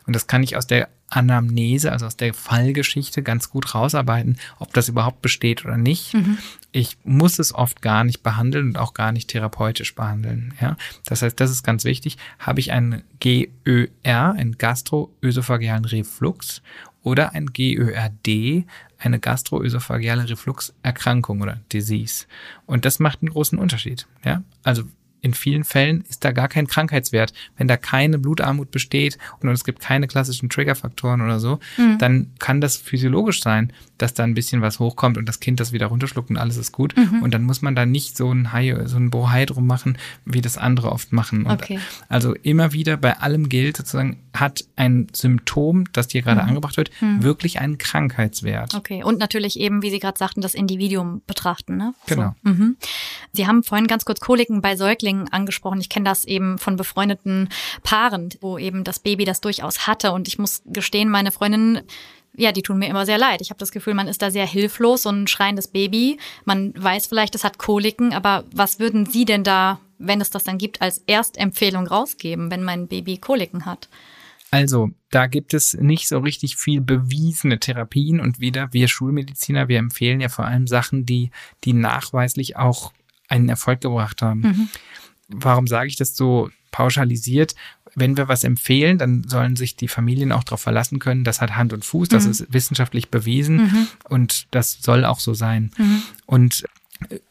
Und 0.08 0.14
das 0.14 0.28
kann 0.28 0.44
ich 0.44 0.58
aus 0.58 0.68
der 0.68 0.90
Anamnese, 1.10 1.92
also 1.92 2.06
aus 2.06 2.18
der 2.18 2.34
Fallgeschichte, 2.34 3.24
ganz 3.24 3.50
gut 3.50 3.74
rausarbeiten, 3.74 4.38
ob 4.60 4.74
das 4.74 4.90
überhaupt 4.90 5.22
besteht 5.22 5.64
oder 5.64 5.78
nicht. 5.78 6.14
Mhm. 6.14 6.38
Ich 6.72 6.98
muss 7.04 7.40
es 7.40 7.54
oft 7.54 7.82
gar 7.82 8.04
nicht 8.04 8.24
behandeln 8.24 8.70
und 8.70 8.78
auch 8.78 8.94
gar 8.94 9.12
nicht 9.12 9.30
therapeutisch 9.30 9.96
behandeln. 9.96 10.54
Ja, 10.62 10.76
das 11.06 11.22
heißt, 11.22 11.40
das 11.40 11.52
ist 11.52 11.64
ganz 11.64 11.86
wichtig. 11.86 12.18
Habe 12.40 12.60
ich 12.60 12.72
einen 12.72 13.04
GÖR, 13.20 14.34
einen 14.34 14.58
gastroösophagealen 14.58 15.86
Reflux, 15.86 16.62
oder 17.08 17.34
ein 17.34 17.48
GÖRD, 17.48 18.66
eine 18.98 19.20
gastroösophageale 19.20 20.30
Refluxerkrankung 20.30 21.40
oder 21.40 21.62
Disease. 21.72 22.26
Und 22.66 22.84
das 22.84 23.00
macht 23.00 23.22
einen 23.22 23.30
großen 23.30 23.58
Unterschied. 23.58 24.08
Ja, 24.26 24.44
also 24.64 24.84
in 25.28 25.34
vielen 25.34 25.66
Fällen 25.66 26.06
ist 26.10 26.24
da 26.24 26.32
gar 26.32 26.48
kein 26.48 26.68
Krankheitswert. 26.68 27.34
Wenn 27.58 27.68
da 27.68 27.76
keine 27.76 28.18
Blutarmut 28.18 28.72
besteht 28.72 29.18
und 29.42 29.50
es 29.50 29.66
gibt 29.66 29.82
keine 29.82 30.08
klassischen 30.08 30.50
Triggerfaktoren 30.50 31.22
oder 31.22 31.42
so, 31.42 31.60
mhm. 31.76 31.98
dann 31.98 32.32
kann 32.40 32.62
das 32.62 32.78
physiologisch 32.78 33.44
sein, 33.44 33.74
dass 33.98 34.14
da 34.14 34.24
ein 34.24 34.36
bisschen 34.36 34.62
was 34.62 34.80
hochkommt 34.80 35.18
und 35.18 35.28
das 35.28 35.42
Kind 35.42 35.60
das 35.60 35.74
wieder 35.74 35.88
runterschluckt 35.88 36.30
und 36.30 36.38
alles 36.38 36.56
ist 36.56 36.72
gut. 36.72 36.96
Mhm. 36.96 37.24
Und 37.24 37.34
dann 37.34 37.44
muss 37.44 37.62
man 37.62 37.76
da 37.76 37.86
nicht 37.86 38.16
so 38.16 38.32
ein 38.32 38.54
Hai, 38.54 38.86
so 38.86 38.96
ein 38.96 39.10
Bohai 39.10 39.46
drum 39.46 39.68
machen, 39.68 39.98
wie 40.24 40.40
das 40.40 40.58
andere 40.58 40.94
oft 40.94 41.12
machen. 41.12 41.46
Und 41.46 41.62
okay. 41.62 41.80
Also 42.08 42.34
immer 42.36 42.72
wieder 42.72 42.96
bei 42.96 43.18
allem 43.18 43.50
gilt 43.50 43.76
sozusagen, 43.76 44.18
hat 44.34 44.64
ein 44.78 45.08
Symptom, 45.14 45.86
das 45.92 46.08
dir 46.08 46.22
gerade 46.22 46.42
mhm. 46.42 46.50
angebracht 46.50 46.78
wird, 46.78 46.92
mhm. 47.02 47.24
wirklich 47.24 47.60
einen 47.60 47.78
Krankheitswert. 47.78 48.76
Okay. 48.76 49.04
Und 49.04 49.20
natürlich 49.20 49.60
eben, 49.60 49.82
wie 49.82 49.90
Sie 49.90 50.00
gerade 50.00 50.18
sagten, 50.18 50.40
das 50.40 50.54
Individuum 50.54 51.22
betrachten. 51.28 51.76
Ne? 51.76 51.94
Genau. 52.06 52.36
So. 52.44 52.52
Mhm. 52.52 52.78
Sie 53.34 53.46
haben 53.46 53.64
vorhin 53.64 53.88
ganz 53.88 54.06
kurz 54.06 54.22
Koliken 54.22 54.62
bei 54.62 54.78
Säuglingen 54.78 55.17
angesprochen. 55.32 55.80
Ich 55.80 55.90
kenne 55.90 56.06
das 56.06 56.26
eben 56.26 56.58
von 56.58 56.76
befreundeten 56.76 57.50
Paaren, 57.84 58.30
wo 58.42 58.58
eben 58.58 58.84
das 58.84 59.00
Baby 59.00 59.26
das 59.26 59.42
durchaus 59.42 59.88
hatte. 59.88 60.12
Und 60.12 60.28
ich 60.28 60.38
muss 60.38 60.62
gestehen, 60.66 61.10
meine 61.10 61.32
Freundin 61.32 61.82
ja, 62.40 62.52
die 62.52 62.62
tun 62.62 62.78
mir 62.78 62.88
immer 62.88 63.06
sehr 63.06 63.18
leid. 63.18 63.42
Ich 63.42 63.50
habe 63.50 63.58
das 63.58 63.72
Gefühl, 63.72 63.96
man 63.96 64.08
ist 64.08 64.22
da 64.22 64.30
sehr 64.30 64.46
hilflos, 64.46 65.04
so 65.04 65.10
ein 65.10 65.26
schreiendes 65.26 65.68
Baby. 65.68 66.20
Man 66.46 66.72
weiß 66.78 67.08
vielleicht, 67.08 67.34
es 67.34 67.44
hat 67.44 67.58
Koliken, 67.58 68.14
aber 68.14 68.46
was 68.54 68.80
würden 68.80 69.08
Sie 69.08 69.26
denn 69.26 69.44
da, 69.44 69.80
wenn 69.98 70.22
es 70.22 70.30
das 70.30 70.44
dann 70.44 70.60
gibt, 70.60 70.82
als 70.82 71.00
Erstempfehlung 71.08 71.88
rausgeben, 71.88 72.52
wenn 72.52 72.64
mein 72.64 72.88
Baby 72.88 73.18
Koliken 73.18 73.66
hat? 73.66 73.90
Also, 74.52 74.92
da 75.10 75.28
gibt 75.28 75.54
es 75.54 75.74
nicht 75.74 76.08
so 76.08 76.20
richtig 76.20 76.56
viel 76.56 76.80
bewiesene 76.80 77.60
Therapien 77.60 78.20
und 78.20 78.40
wieder 78.40 78.72
wir 78.72 78.88
Schulmediziner, 78.88 79.68
wir 79.68 79.80
empfehlen 79.80 80.22
ja 80.22 80.30
vor 80.30 80.46
allem 80.46 80.68
Sachen, 80.68 81.06
die, 81.06 81.32
die 81.64 81.74
nachweislich 81.74 82.56
auch 82.56 82.94
einen 83.28 83.50
Erfolg 83.50 83.82
gebracht 83.82 84.22
haben. 84.22 84.42
Mhm. 84.42 84.70
Warum 85.28 85.68
sage 85.68 85.88
ich 85.88 85.96
das 85.96 86.16
so 86.16 86.50
pauschalisiert? 86.72 87.56
wenn 87.98 88.16
wir 88.16 88.28
was 88.28 88.44
empfehlen, 88.44 89.00
dann 89.00 89.24
sollen 89.28 89.56
sich 89.56 89.76
die 89.76 89.88
Familien 89.88 90.32
auch 90.32 90.44
darauf 90.44 90.62
verlassen 90.62 91.00
können, 91.00 91.24
das 91.24 91.42
hat 91.42 91.56
Hand 91.56 91.74
und 91.74 91.84
Fuß, 91.84 92.10
das 92.10 92.26
mhm. 92.26 92.32
ist 92.32 92.54
wissenschaftlich 92.54 93.10
bewiesen 93.10 93.56
mhm. 93.58 93.88
und 94.08 94.46
das 94.52 94.78
soll 94.84 95.04
auch 95.04 95.20
so 95.20 95.34
sein. 95.34 95.72
Mhm. 95.78 96.04
Und 96.28 96.66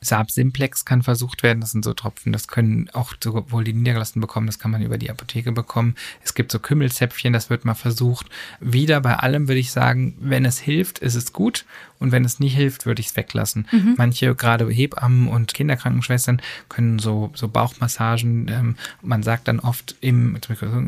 Saab 0.00 0.30
Simplex 0.30 0.84
kann 0.84 1.02
versucht 1.02 1.42
werden. 1.42 1.60
Das 1.60 1.72
sind 1.72 1.84
so 1.84 1.94
Tropfen. 1.94 2.32
Das 2.32 2.48
können 2.48 2.88
auch 2.92 3.14
sowohl 3.22 3.64
die 3.64 3.72
Niedergelassenen 3.72 4.20
bekommen. 4.20 4.46
Das 4.46 4.58
kann 4.58 4.70
man 4.70 4.82
über 4.82 4.98
die 4.98 5.10
Apotheke 5.10 5.52
bekommen. 5.52 5.94
Es 6.24 6.34
gibt 6.34 6.52
so 6.52 6.58
Kümmelzäpfchen. 6.58 7.32
Das 7.32 7.50
wird 7.50 7.64
mal 7.64 7.74
versucht. 7.74 8.26
Wieder 8.60 9.00
bei 9.00 9.16
allem 9.16 9.48
würde 9.48 9.60
ich 9.60 9.70
sagen, 9.70 10.16
wenn 10.20 10.44
es 10.44 10.58
hilft, 10.58 10.98
ist 10.98 11.14
es 11.14 11.32
gut. 11.32 11.64
Und 11.98 12.12
wenn 12.12 12.24
es 12.24 12.40
nicht 12.40 12.54
hilft, 12.54 12.86
würde 12.86 13.00
ich 13.00 13.08
es 13.08 13.16
weglassen. 13.16 13.66
Mhm. 13.72 13.94
Manche, 13.96 14.34
gerade 14.34 14.68
Hebammen 14.68 15.28
und 15.28 15.54
Kinderkrankenschwestern, 15.54 16.42
können 16.68 16.98
so, 16.98 17.30
so 17.34 17.48
Bauchmassagen, 17.48 18.48
ähm, 18.48 18.76
man 19.02 19.22
sagt 19.22 19.48
dann 19.48 19.60
oft 19.60 19.96
im, 20.00 20.38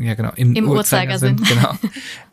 ja 0.01 0.13
genau, 0.13 0.31
im, 0.35 0.53
Im 0.53 0.69
Uhrzeigersinn, 0.69 1.37
genau. 1.47 1.75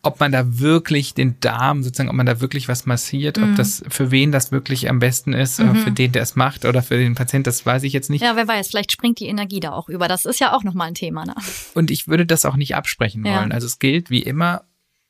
ob 0.02 0.20
man 0.20 0.32
da 0.32 0.58
wirklich 0.58 1.14
den 1.14 1.40
Darm, 1.40 1.82
sozusagen, 1.82 2.10
ob 2.10 2.16
man 2.16 2.26
da 2.26 2.40
wirklich 2.40 2.68
was 2.68 2.86
massiert, 2.86 3.38
mhm. 3.38 3.50
ob 3.50 3.56
das, 3.56 3.82
für 3.88 4.10
wen 4.10 4.30
das 4.30 4.52
wirklich 4.52 4.90
am 4.90 4.98
besten 4.98 5.32
ist, 5.32 5.58
mhm. 5.58 5.76
für 5.76 5.90
den, 5.90 6.12
der 6.12 6.22
es 6.22 6.35
macht 6.36 6.64
oder 6.64 6.82
für 6.82 6.96
den 6.96 7.14
Patient, 7.14 7.46
das 7.46 7.64
weiß 7.64 7.82
ich 7.82 7.92
jetzt 7.92 8.10
nicht. 8.10 8.22
Ja, 8.22 8.36
wer 8.36 8.46
weiß, 8.46 8.68
vielleicht 8.68 8.92
springt 8.92 9.20
die 9.20 9.26
Energie 9.26 9.60
da 9.60 9.72
auch 9.72 9.88
über. 9.88 10.08
Das 10.08 10.24
ist 10.24 10.40
ja 10.40 10.54
auch 10.54 10.64
nochmal 10.64 10.88
ein 10.88 10.94
Thema. 10.94 11.24
Ne? 11.24 11.34
Und 11.74 11.90
ich 11.90 12.08
würde 12.08 12.26
das 12.26 12.44
auch 12.44 12.56
nicht 12.56 12.74
absprechen 12.74 13.24
ja. 13.24 13.38
wollen. 13.38 13.52
Also 13.52 13.66
es 13.66 13.78
gilt 13.78 14.10
wie 14.10 14.22
immer, 14.22 14.64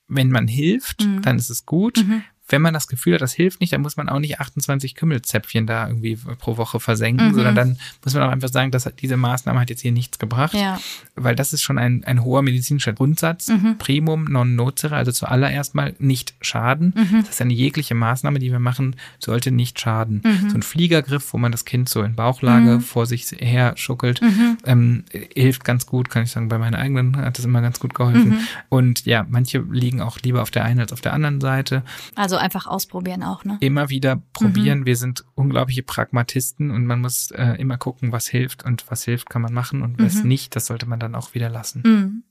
wenn 0.08 0.30
man 0.30 0.46
hilft, 0.46 1.04
mhm. 1.04 1.22
dann 1.22 1.36
ist 1.36 1.50
es 1.50 1.66
gut. 1.66 1.98
Mhm 1.98 2.22
wenn 2.48 2.62
man 2.62 2.74
das 2.74 2.86
Gefühl 2.86 3.14
hat, 3.14 3.20
das 3.20 3.32
hilft 3.32 3.60
nicht, 3.60 3.72
dann 3.72 3.80
muss 3.80 3.96
man 3.96 4.08
auch 4.08 4.20
nicht 4.20 4.40
28 4.40 4.94
Kümmelzäpfchen 4.94 5.66
da 5.66 5.88
irgendwie 5.88 6.16
pro 6.38 6.56
Woche 6.56 6.78
versenken, 6.78 7.28
mhm. 7.28 7.34
sondern 7.34 7.54
dann 7.54 7.78
muss 8.04 8.14
man 8.14 8.22
auch 8.22 8.30
einfach 8.30 8.48
sagen, 8.48 8.70
dass 8.70 8.88
diese 9.00 9.16
Maßnahme 9.16 9.60
hat 9.60 9.70
jetzt 9.70 9.80
hier 9.80 9.92
nichts 9.92 10.18
gebracht, 10.18 10.54
ja. 10.54 10.78
weil 11.16 11.34
das 11.34 11.52
ist 11.52 11.62
schon 11.62 11.78
ein, 11.78 12.04
ein 12.04 12.22
hoher 12.22 12.42
medizinischer 12.42 12.92
Grundsatz. 12.92 13.48
Mhm. 13.48 13.78
Primum 13.78 14.24
non 14.24 14.54
nocere, 14.54 14.94
also 14.94 15.10
zuallererst 15.10 15.74
mal 15.74 15.94
nicht 15.98 16.34
schaden. 16.40 16.94
Mhm. 16.96 17.22
Das 17.22 17.30
ist 17.30 17.42
eine 17.42 17.52
jegliche 17.52 17.94
Maßnahme, 17.94 18.38
die 18.38 18.52
wir 18.52 18.60
machen, 18.60 18.96
sollte 19.18 19.50
nicht 19.50 19.80
schaden. 19.80 20.22
Mhm. 20.24 20.50
So 20.50 20.56
ein 20.56 20.62
Fliegergriff, 20.62 21.32
wo 21.32 21.38
man 21.38 21.50
das 21.50 21.64
Kind 21.64 21.88
so 21.88 22.02
in 22.02 22.14
Bauchlage 22.14 22.76
mhm. 22.76 22.80
vor 22.80 23.06
sich 23.06 23.26
her 23.38 23.72
schuckelt, 23.76 24.22
mhm. 24.22 24.58
ähm, 24.64 25.04
hilft 25.34 25.64
ganz 25.64 25.86
gut, 25.86 26.10
kann 26.10 26.22
ich 26.22 26.30
sagen, 26.30 26.48
bei 26.48 26.58
meinen 26.58 26.76
eigenen 26.76 27.16
hat 27.16 27.38
das 27.38 27.44
immer 27.44 27.60
ganz 27.60 27.80
gut 27.80 27.94
geholfen. 27.94 28.46
Und 28.68 29.04
ja, 29.04 29.26
manche 29.28 29.58
liegen 29.58 30.00
auch 30.00 30.18
lieber 30.20 30.42
auf 30.42 30.50
der 30.50 30.64
einen 30.64 30.80
als 30.80 30.92
auf 30.92 31.00
der 31.00 31.12
anderen 31.12 31.40
Seite. 31.40 31.82
Also 32.14 32.35
Also 32.36 32.44
einfach 32.44 32.66
ausprobieren 32.66 33.22
auch, 33.22 33.44
ne? 33.44 33.56
Immer 33.60 33.88
wieder 33.88 34.22
probieren. 34.32 34.80
Mhm. 34.80 34.86
Wir 34.86 34.96
sind 34.96 35.24
unglaubliche 35.34 35.82
Pragmatisten 35.82 36.70
und 36.70 36.86
man 36.86 37.00
muss 37.00 37.30
äh, 37.30 37.54
immer 37.58 37.78
gucken, 37.78 38.12
was 38.12 38.28
hilft 38.28 38.64
und 38.64 38.84
was 38.90 39.04
hilft, 39.04 39.30
kann 39.30 39.42
man 39.42 39.52
machen 39.52 39.82
und 39.82 39.98
was 39.98 40.16
mhm. 40.16 40.28
nicht, 40.28 40.56
das 40.56 40.66
sollte 40.66 40.86
man 40.86 41.00
dann 41.00 41.14
auch 41.14 41.34
wieder 41.34 41.48
lassen. 41.48 41.82
Mhm. 41.84 42.22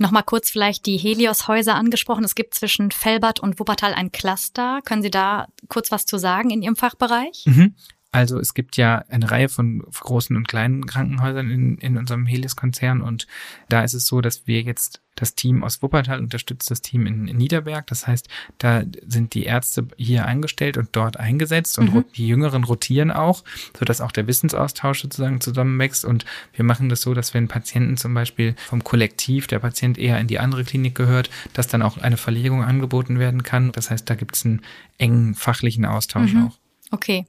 Nochmal 0.00 0.22
kurz 0.22 0.50
vielleicht 0.50 0.86
die 0.86 0.96
Helios-Häuser 0.96 1.74
angesprochen. 1.74 2.24
Es 2.24 2.34
gibt 2.34 2.54
zwischen 2.54 2.90
Felbert 2.90 3.40
und 3.40 3.58
Wuppertal 3.58 3.94
ein 3.94 4.12
Cluster. 4.12 4.80
Können 4.84 5.02
Sie 5.02 5.10
da 5.10 5.48
kurz 5.68 5.90
was 5.90 6.04
zu 6.06 6.18
sagen 6.18 6.50
in 6.50 6.62
Ihrem 6.62 6.76
Fachbereich? 6.76 7.44
Mhm. 7.46 7.74
Also 8.10 8.38
es 8.38 8.54
gibt 8.54 8.76
ja 8.76 9.04
eine 9.08 9.30
Reihe 9.30 9.48
von 9.48 9.80
großen 9.80 10.34
und 10.34 10.48
kleinen 10.48 10.86
Krankenhäusern 10.86 11.50
in, 11.50 11.76
in 11.78 11.98
unserem 11.98 12.24
Helios-Konzern 12.24 13.02
und 13.02 13.26
da 13.68 13.82
ist 13.82 13.94
es 13.94 14.06
so, 14.06 14.20
dass 14.22 14.46
wir 14.46 14.62
jetzt 14.62 15.02
das 15.20 15.34
Team 15.34 15.64
aus 15.64 15.82
Wuppertal 15.82 16.20
unterstützt 16.20 16.70
das 16.70 16.80
Team 16.80 17.06
in, 17.06 17.26
in 17.28 17.36
Niederberg. 17.36 17.86
Das 17.88 18.06
heißt, 18.06 18.28
da 18.58 18.82
sind 19.06 19.34
die 19.34 19.44
Ärzte 19.44 19.88
hier 19.96 20.24
eingestellt 20.26 20.76
und 20.76 20.90
dort 20.92 21.18
eingesetzt 21.18 21.78
und 21.78 21.92
mhm. 21.92 22.04
die 22.14 22.28
Jüngeren 22.28 22.64
rotieren 22.64 23.10
auch, 23.10 23.44
sodass 23.78 24.00
auch 24.00 24.12
der 24.12 24.26
Wissensaustausch 24.26 25.02
sozusagen 25.02 25.40
zusammenwächst. 25.40 26.04
Und 26.04 26.24
wir 26.52 26.64
machen 26.64 26.88
das 26.88 27.02
so, 27.02 27.14
dass 27.14 27.34
wenn 27.34 27.48
Patienten 27.48 27.96
zum 27.96 28.14
Beispiel 28.14 28.54
vom 28.68 28.84
Kollektiv, 28.84 29.46
der 29.46 29.58
Patient 29.58 29.98
eher 29.98 30.20
in 30.20 30.28
die 30.28 30.38
andere 30.38 30.64
Klinik 30.64 30.94
gehört, 30.94 31.30
dass 31.52 31.66
dann 31.66 31.82
auch 31.82 31.98
eine 31.98 32.16
Verlegung 32.16 32.62
angeboten 32.62 33.18
werden 33.18 33.42
kann. 33.42 33.72
Das 33.72 33.90
heißt, 33.90 34.08
da 34.08 34.14
gibt 34.14 34.36
es 34.36 34.46
einen 34.46 34.62
engen 34.98 35.34
fachlichen 35.34 35.84
Austausch 35.84 36.32
mhm. 36.32 36.46
auch. 36.46 36.58
Okay. 36.90 37.26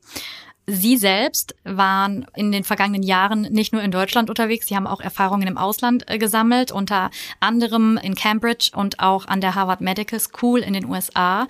Sie 0.71 0.97
selbst 0.97 1.55
waren 1.63 2.27
in 2.35 2.51
den 2.51 2.63
vergangenen 2.63 3.01
Jahren 3.01 3.41
nicht 3.41 3.73
nur 3.73 3.81
in 3.81 3.89
Deutschland 3.89 4.29
unterwegs, 4.29 4.67
Sie 4.67 4.75
haben 4.75 4.85
auch 4.85 5.01
Erfahrungen 5.01 5.47
im 5.47 5.57
Ausland 5.57 6.03
äh, 6.07 6.19
gesammelt, 6.19 6.71
unter 6.71 7.09
anderem 7.39 7.97
in 7.97 8.13
Cambridge 8.13 8.69
und 8.75 8.99
auch 8.99 9.25
an 9.25 9.41
der 9.41 9.55
Harvard 9.55 9.81
Medical 9.81 10.19
School 10.19 10.59
in 10.59 10.73
den 10.73 10.85
USA. 10.85 11.47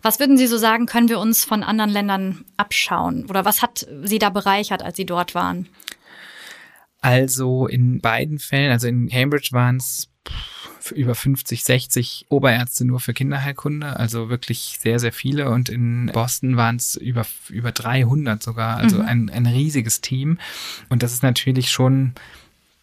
Was 0.00 0.18
würden 0.20 0.38
Sie 0.38 0.46
so 0.46 0.56
sagen, 0.56 0.86
können 0.86 1.10
wir 1.10 1.20
uns 1.20 1.44
von 1.44 1.62
anderen 1.62 1.90
Ländern 1.90 2.46
abschauen? 2.56 3.26
Oder 3.28 3.44
was 3.44 3.60
hat 3.60 3.86
Sie 4.04 4.18
da 4.18 4.30
bereichert, 4.30 4.82
als 4.82 4.96
Sie 4.96 5.06
dort 5.06 5.34
waren? 5.34 5.68
Also 7.02 7.66
in 7.66 8.00
beiden 8.00 8.38
Fällen, 8.38 8.70
also 8.70 8.86
in 8.86 9.08
Cambridge 9.08 9.50
waren 9.52 9.76
es 9.76 10.08
über 10.90 11.14
50, 11.14 11.64
60 11.64 12.26
Oberärzte 12.28 12.84
nur 12.84 13.00
für 13.00 13.14
Kinderheilkunde, 13.14 13.96
also 13.96 14.28
wirklich 14.28 14.78
sehr, 14.80 14.98
sehr 14.98 15.12
viele. 15.12 15.50
Und 15.50 15.68
in 15.68 16.10
Boston 16.12 16.56
waren 16.56 16.76
es 16.76 16.96
über, 16.96 17.26
über 17.48 17.72
300 17.72 18.42
sogar, 18.42 18.78
also 18.78 18.98
mhm. 18.98 19.06
ein, 19.06 19.30
ein 19.30 19.46
riesiges 19.46 20.00
Team. 20.00 20.38
Und 20.88 21.02
das 21.02 21.12
ist 21.12 21.22
natürlich 21.22 21.70
schon 21.70 22.14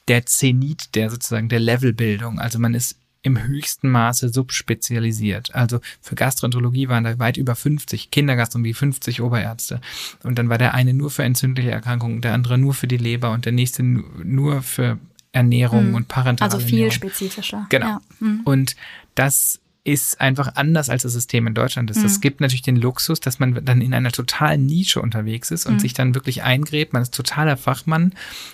der 0.08 0.26
Zenit 0.26 0.96
der 0.96 1.10
sozusagen 1.10 1.50
der 1.50 1.60
Levelbildung. 1.60 2.40
Also 2.40 2.60
man 2.60 2.74
ist 2.74 2.98
im 3.22 3.42
höchsten 3.42 3.90
Maße 3.90 4.30
subspezialisiert. 4.30 5.54
Also 5.54 5.80
für 6.02 6.16
Gastroenterologie 6.16 6.88
waren 6.88 7.04
da 7.04 7.20
weit 7.20 7.38
über 7.38 7.56
50, 7.56 8.12
Kindergastronomie 8.12 8.74
50 8.74 9.22
Oberärzte. 9.22 9.82
Und 10.24 10.40
dann 10.40 10.50
war 10.50 10.58
der 10.58 10.74
eine 10.74 10.94
nur 10.94 11.12
für 11.12 11.24
entzündliche 11.24 11.72
Erkrankungen, 11.72 12.22
der 12.22 12.34
andere 12.34 12.58
nur 12.58 12.74
für 12.74 12.88
die 12.88 12.98
Leber 12.98 13.32
und 13.32 13.46
der 13.46 13.52
nächste 13.52 13.84
nur 13.84 14.62
für 14.62 14.98
Ernährung 15.32 15.89
mhm. 15.89 15.96
und 15.96 16.08
parentale 16.08 16.52
Also 16.52 16.65
viel 16.65 16.80
Ernährung. 16.80 16.92
spezifischer. 16.92 17.65
Genau. 17.70 17.88
Ja. 17.88 18.02
Mhm. 18.20 18.42
Und 18.46 18.76
das 19.15 19.60
ist 19.86 20.20
einfach 20.20 20.56
anders 20.56 20.89
als 20.89 21.04
das 21.04 21.13
System 21.13 21.48
in 21.48 21.54
Deutschland 21.54 21.89
ist. 21.89 22.04
Es 22.04 22.18
mhm. 22.18 22.22
gibt 22.22 22.42
natürlich 22.42 22.62
den 22.62 22.76
Luxus, 22.76 23.22
dass 23.22 23.39
man 23.39 23.63
dann 23.63 23.82
in 23.82 23.94
einer 23.94 24.12
totalen 24.12 24.65
Nische 24.65 25.02
unterwegs 25.02 25.52
ist 25.52 25.65
und 25.65 25.76
mhm. 25.76 25.80
sich 25.80 25.94
dann 25.94 26.13
wirklich 26.13 26.44
eingräbt. 26.44 26.94
Man 26.94 27.02
ist 27.02 27.13
totaler 27.13 27.56
Fachmann, 27.56 28.13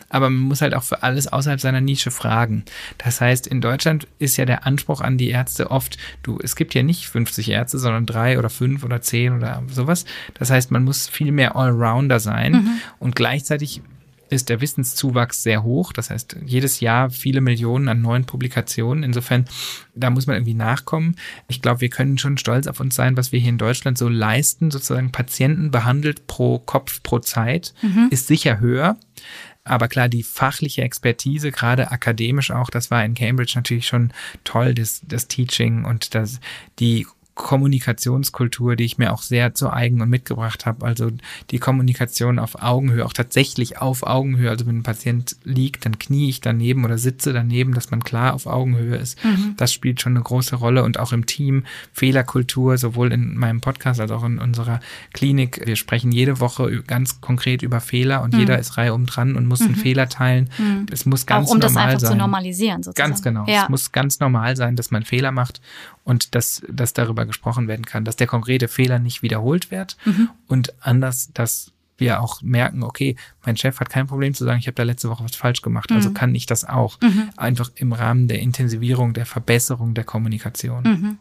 aber 0.09 0.29
man 0.29 0.43
muss 0.43 0.61
halt 0.61 0.75
auch 0.75 0.83
für 0.83 1.03
alles 1.03 1.27
außerhalb 1.27 1.59
seiner 1.59 1.81
Nische 1.81 2.11
fragen. 2.11 2.63
Das 2.99 3.21
heißt, 3.21 3.47
in 3.47 3.59
Deutschland 3.59 4.07
ist 4.19 4.37
ja 4.37 4.45
der 4.45 4.65
Anspruch 4.67 5.01
an 5.01 5.17
die 5.17 5.29
Ärzte 5.29 5.71
oft, 5.71 5.97
du, 6.21 6.39
es 6.41 6.55
gibt 6.55 6.73
ja 6.73 6.83
nicht 6.83 7.07
50 7.07 7.49
Ärzte, 7.49 7.79
sondern 7.79 8.05
drei 8.05 8.37
oder 8.37 8.49
fünf 8.49 8.83
oder 8.83 9.01
zehn 9.01 9.33
oder 9.33 9.63
sowas. 9.69 10.05
Das 10.35 10.51
heißt, 10.51 10.71
man 10.71 10.83
muss 10.83 11.07
viel 11.07 11.31
mehr 11.31 11.55
Allrounder 11.55 12.19
sein 12.19 12.53
mhm. 12.53 12.81
und 12.99 13.15
gleichzeitig 13.15 13.81
ist 14.29 14.49
der 14.49 14.61
Wissenszuwachs 14.61 15.43
sehr 15.43 15.63
hoch. 15.63 15.93
Das 15.93 16.09
heißt, 16.09 16.37
jedes 16.45 16.79
Jahr 16.79 17.09
viele 17.09 17.41
Millionen 17.41 17.87
an 17.87 18.01
neuen 18.01 18.25
Publikationen. 18.25 19.03
Insofern, 19.03 19.45
da 19.93 20.09
muss 20.09 20.27
man 20.27 20.35
irgendwie 20.35 20.53
nachkommen. 20.53 21.15
Ich 21.47 21.61
glaube, 21.61 21.81
wir 21.81 21.89
können 21.89 22.17
schon 22.17 22.37
stolz 22.37 22.67
auf 22.67 22.79
uns 22.79 22.95
sein, 22.95 23.17
was 23.17 23.31
wir 23.31 23.39
hier 23.39 23.49
in 23.49 23.57
Deutschland 23.57 23.97
so 23.97 24.09
leisten. 24.09 24.71
Sozusagen 24.71 25.11
Patienten 25.11 25.71
behandelt 25.71 26.27
pro 26.27 26.59
Kopf, 26.59 27.03
pro 27.03 27.19
Zeit 27.19 27.73
mhm. 27.81 28.07
ist 28.11 28.27
sicher 28.27 28.59
höher. 28.59 28.97
Aber 29.63 29.87
klar, 29.87 30.09
die 30.09 30.21
fachliche 30.21 30.83
Expertise, 30.83 31.51
gerade 31.51 31.91
akademisch 31.91 32.51
auch, 32.51 32.69
das 32.69 32.91
war 32.91 33.03
in 33.03 33.15
Cambridge 33.15 33.53
natürlich 33.55 33.87
schon 33.87 34.13
toll, 34.43 34.75
das, 34.75 35.01
das 35.07 35.27
Teaching 35.27 35.85
und 35.85 36.13
das, 36.13 36.39
die 36.77 37.07
Kommunikationskultur, 37.35 38.77
die 38.77 38.85
ich 38.85 38.97
mir 38.97 39.13
auch 39.13 39.21
sehr 39.21 39.53
zu 39.53 39.71
eigen 39.71 40.01
und 40.01 40.09
mitgebracht 40.09 40.65
habe. 40.65 40.85
Also 40.85 41.11
die 41.51 41.59
Kommunikation 41.59 42.39
auf 42.39 42.61
Augenhöhe, 42.63 43.05
auch 43.05 43.11
tatsächlich 43.11 43.77
auf 43.77 44.03
Augenhöhe. 44.03 44.49
Also 44.49 44.65
wenn 44.65 44.79
ein 44.79 44.83
Patient 44.83 45.35
liegt, 45.43 45.85
dann 45.85 45.99
knie 45.99 46.29
ich 46.29 46.39
daneben 46.39 46.85
oder 46.85 46.97
sitze 46.97 47.33
daneben, 47.33 47.73
dass 47.73 47.91
man 47.91 48.03
klar 48.03 48.33
auf 48.33 48.47
Augenhöhe 48.47 48.95
ist. 48.95 49.23
Mhm. 49.25 49.55
Das 49.57 49.73
spielt 49.73 50.01
schon 50.01 50.13
eine 50.13 50.23
große 50.23 50.55
Rolle 50.55 50.83
und 50.83 50.97
auch 50.97 51.11
im 51.11 51.25
Team 51.25 51.65
Fehlerkultur, 51.91 52.77
sowohl 52.77 53.11
in 53.11 53.37
meinem 53.37 53.59
Podcast 53.59 53.99
als 53.99 54.11
auch 54.11 54.23
in 54.23 54.39
unserer 54.39 54.79
Klinik. 55.13 55.61
Wir 55.65 55.75
sprechen 55.75 56.13
jede 56.13 56.39
Woche 56.39 56.83
ganz 56.83 57.19
konkret 57.19 57.63
über 57.63 57.81
Fehler 57.81 58.21
und 58.21 58.33
mhm. 58.33 58.39
jeder 58.39 58.59
ist 58.59 58.77
reihum 58.77 59.07
dran 59.07 59.35
und 59.35 59.45
muss 59.45 59.59
mhm. 59.59 59.67
einen 59.67 59.75
Fehler 59.75 60.07
teilen. 60.07 60.49
Mhm. 60.57 60.85
Es 60.89 61.05
muss 61.05 61.25
ganz 61.25 61.49
auch 61.49 61.51
um 61.53 61.59
normal 61.59 61.73
das 61.73 61.77
einfach 61.85 61.99
sein. 61.99 62.11
zu 62.11 62.17
normalisieren 62.17 62.81
sozusagen. 62.81 63.09
Ganz 63.09 63.21
genau. 63.21 63.45
Ja. 63.45 63.63
Es 63.63 63.69
muss 63.69 63.91
ganz 63.91 64.21
normal 64.21 64.55
sein, 64.55 64.77
dass 64.77 64.89
man 64.89 65.03
Fehler 65.03 65.33
macht 65.33 65.59
und 66.05 66.35
dass, 66.35 66.61
dass 66.69 66.93
darüber 66.93 67.24
gesprochen 67.25 67.67
werden 67.67 67.85
kann, 67.85 68.05
dass 68.05 68.15
der 68.15 68.27
konkrete 68.27 68.67
Fehler 68.67 68.99
nicht 68.99 69.21
wiederholt 69.21 69.71
wird 69.71 69.97
mhm. 70.05 70.29
und 70.47 70.73
anders, 70.81 71.31
dass 71.33 71.71
wir 71.97 72.21
auch 72.21 72.41
merken, 72.41 72.83
okay, 72.83 73.15
mein 73.45 73.55
Chef 73.55 73.79
hat 73.79 73.89
kein 73.89 74.07
Problem 74.07 74.33
zu 74.33 74.43
sagen, 74.43 74.59
ich 74.59 74.67
habe 74.67 74.75
da 74.75 74.83
letzte 74.83 75.09
Woche 75.09 75.23
was 75.23 75.35
falsch 75.35 75.61
gemacht, 75.61 75.91
also 75.91 76.09
mhm. 76.09 76.13
kann 76.13 76.35
ich 76.35 76.45
das 76.45 76.65
auch. 76.65 76.99
Mhm. 77.01 77.29
Einfach 77.37 77.71
im 77.75 77.93
Rahmen 77.93 78.27
der 78.27 78.39
Intensivierung, 78.39 79.13
der 79.13 79.25
Verbesserung 79.25 79.93
der 79.93 80.03
Kommunikation. 80.03 81.17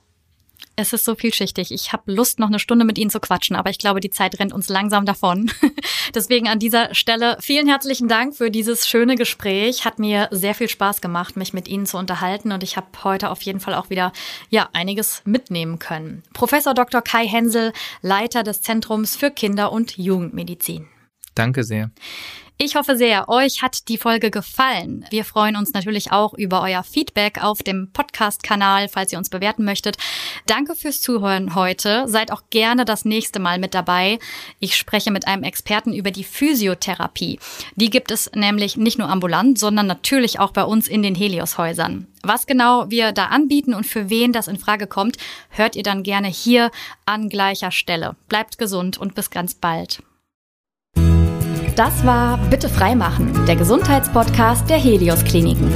Es 0.77 0.93
ist 0.93 1.05
so 1.05 1.15
vielschichtig. 1.15 1.71
Ich 1.71 1.93
habe 1.93 2.13
Lust, 2.13 2.41
noch 2.41 2.49
eine 2.49 2.59
Stunde 2.59 2.85
mit 2.85 2.99
Ihnen 2.99 3.11
zu 3.11 3.21
quatschen, 3.21 3.55
aber 3.55 3.71
ich 3.71 3.79
glaube, 3.79 4.01
die 4.01 4.11
Zeit 4.11 4.41
rennt 4.41 4.53
uns 4.53 4.69
langsam 4.69 5.07
davon. 5.07 5.51
Deswegen 6.15 6.49
an 6.49 6.59
dieser 6.59 6.95
Stelle 6.95 7.37
vielen 7.41 7.69
herzlichen 7.69 8.09
Dank 8.09 8.35
für 8.35 8.51
dieses 8.51 8.89
schöne 8.89 9.15
Gespräch. 9.15 9.85
Hat 9.85 10.01
mir 10.01 10.29
sehr 10.33 10.55
viel 10.55 10.69
Spaß 10.69 11.01
gemacht, 11.01 11.37
mich 11.37 11.53
mit 11.53 11.69
Ihnen 11.69 11.87
zu 11.87 11.97
unterhalten 11.97 12.51
und 12.51 12.65
ich 12.65 12.77
habe 12.77 12.89
heute 13.05 13.31
auf 13.31 13.43
jeden 13.43 13.61
Fall 13.61 13.75
auch 13.75 13.89
wieder 13.89 14.13
ja 14.51 14.69
einiges 14.73 15.23
mitnehmen 15.25 15.79
können. 15.79 16.25
Professor 16.33 16.75
Dr. 16.75 17.03
Kai 17.03 17.27
Hensel, 17.27 17.73
Leiter 18.03 18.43
des 18.43 18.61
Zentrums 18.61 19.15
für 19.15 19.31
Kinder- 19.31 19.71
und 19.71 19.97
Jugendmedizin. 19.97 20.89
Danke 21.35 21.65
sehr. 21.65 21.91
Ich 22.57 22.77
hoffe 22.77 22.97
sehr, 22.97 23.29
euch 23.29 23.63
hat 23.63 23.89
die 23.89 23.99
Folge 23.99 24.31
gefallen. 24.31 25.05
Wir 25.11 25.25
freuen 25.25 25.57
uns 25.57 25.73
natürlich 25.73 26.13
auch 26.13 26.35
über 26.35 26.63
euer 26.63 26.85
Feedback 26.85 27.43
auf 27.43 27.65
dem 27.65 27.91
Podcast-Kanal, 27.93 28.89
falls 28.89 29.13
ihr 29.13 29.19
uns 29.19 29.29
bewerten 29.29 29.65
möchtet. 29.65 29.97
Danke 30.47 30.77
fürs 30.77 31.01
Zuhören 31.01 31.57
heute. 31.57 32.07
Seid 32.07 32.31
auch 32.31 32.45
gerne 32.51 32.85
das 32.85 33.05
nächste 33.05 33.41
Mal 33.41 33.59
mit 33.59 33.75
dabei. 33.75 34.21
Ich 34.61 34.77
spreche 34.77 35.11
mit 35.11 35.27
einem 35.27 35.43
Experten 35.43 35.93
über 35.93 36.13
die 36.13 36.23
Physiotherapie. 36.23 37.41
Die 37.75 37.91
gibt 37.91 38.13
es 38.13 38.31
nämlich 38.37 38.77
nicht 38.77 38.99
nur 38.99 39.09
ambulant, 39.09 39.59
sondern 39.59 39.89
natürlich 39.89 40.39
auch 40.39 40.53
bei 40.53 40.63
uns 40.63 40.87
in 40.87 41.03
den 41.03 41.17
Helios-Häusern. 41.17 42.07
Was 42.23 42.47
genau 42.47 42.89
wir 42.89 43.11
da 43.11 43.27
anbieten 43.27 43.75
und 43.75 43.85
für 43.85 44.11
wen 44.11 44.33
das 44.33 44.47
in 44.47 44.59
Frage 44.59 44.87
kommt, 44.87 45.17
hört 45.49 45.75
ihr 45.75 45.83
dann 45.83 46.05
gerne 46.05 46.29
hier 46.29 46.71
an 47.05 47.29
gleicher 47.29 47.73
Stelle. 47.73 48.15
Bleibt 48.29 48.59
gesund 48.59 48.97
und 48.97 49.17
bis 49.17 49.31
ganz 49.31 49.55
bald. 49.55 50.05
Das 51.77 52.07
war 52.07 52.39
Bitte 52.51 52.69
freimachen, 52.69 53.47
der 53.47 53.57
Gesundheitspodcast 53.57 54.71
der 54.71 54.79
Helios 54.79 55.25
Kliniken. 55.25 55.73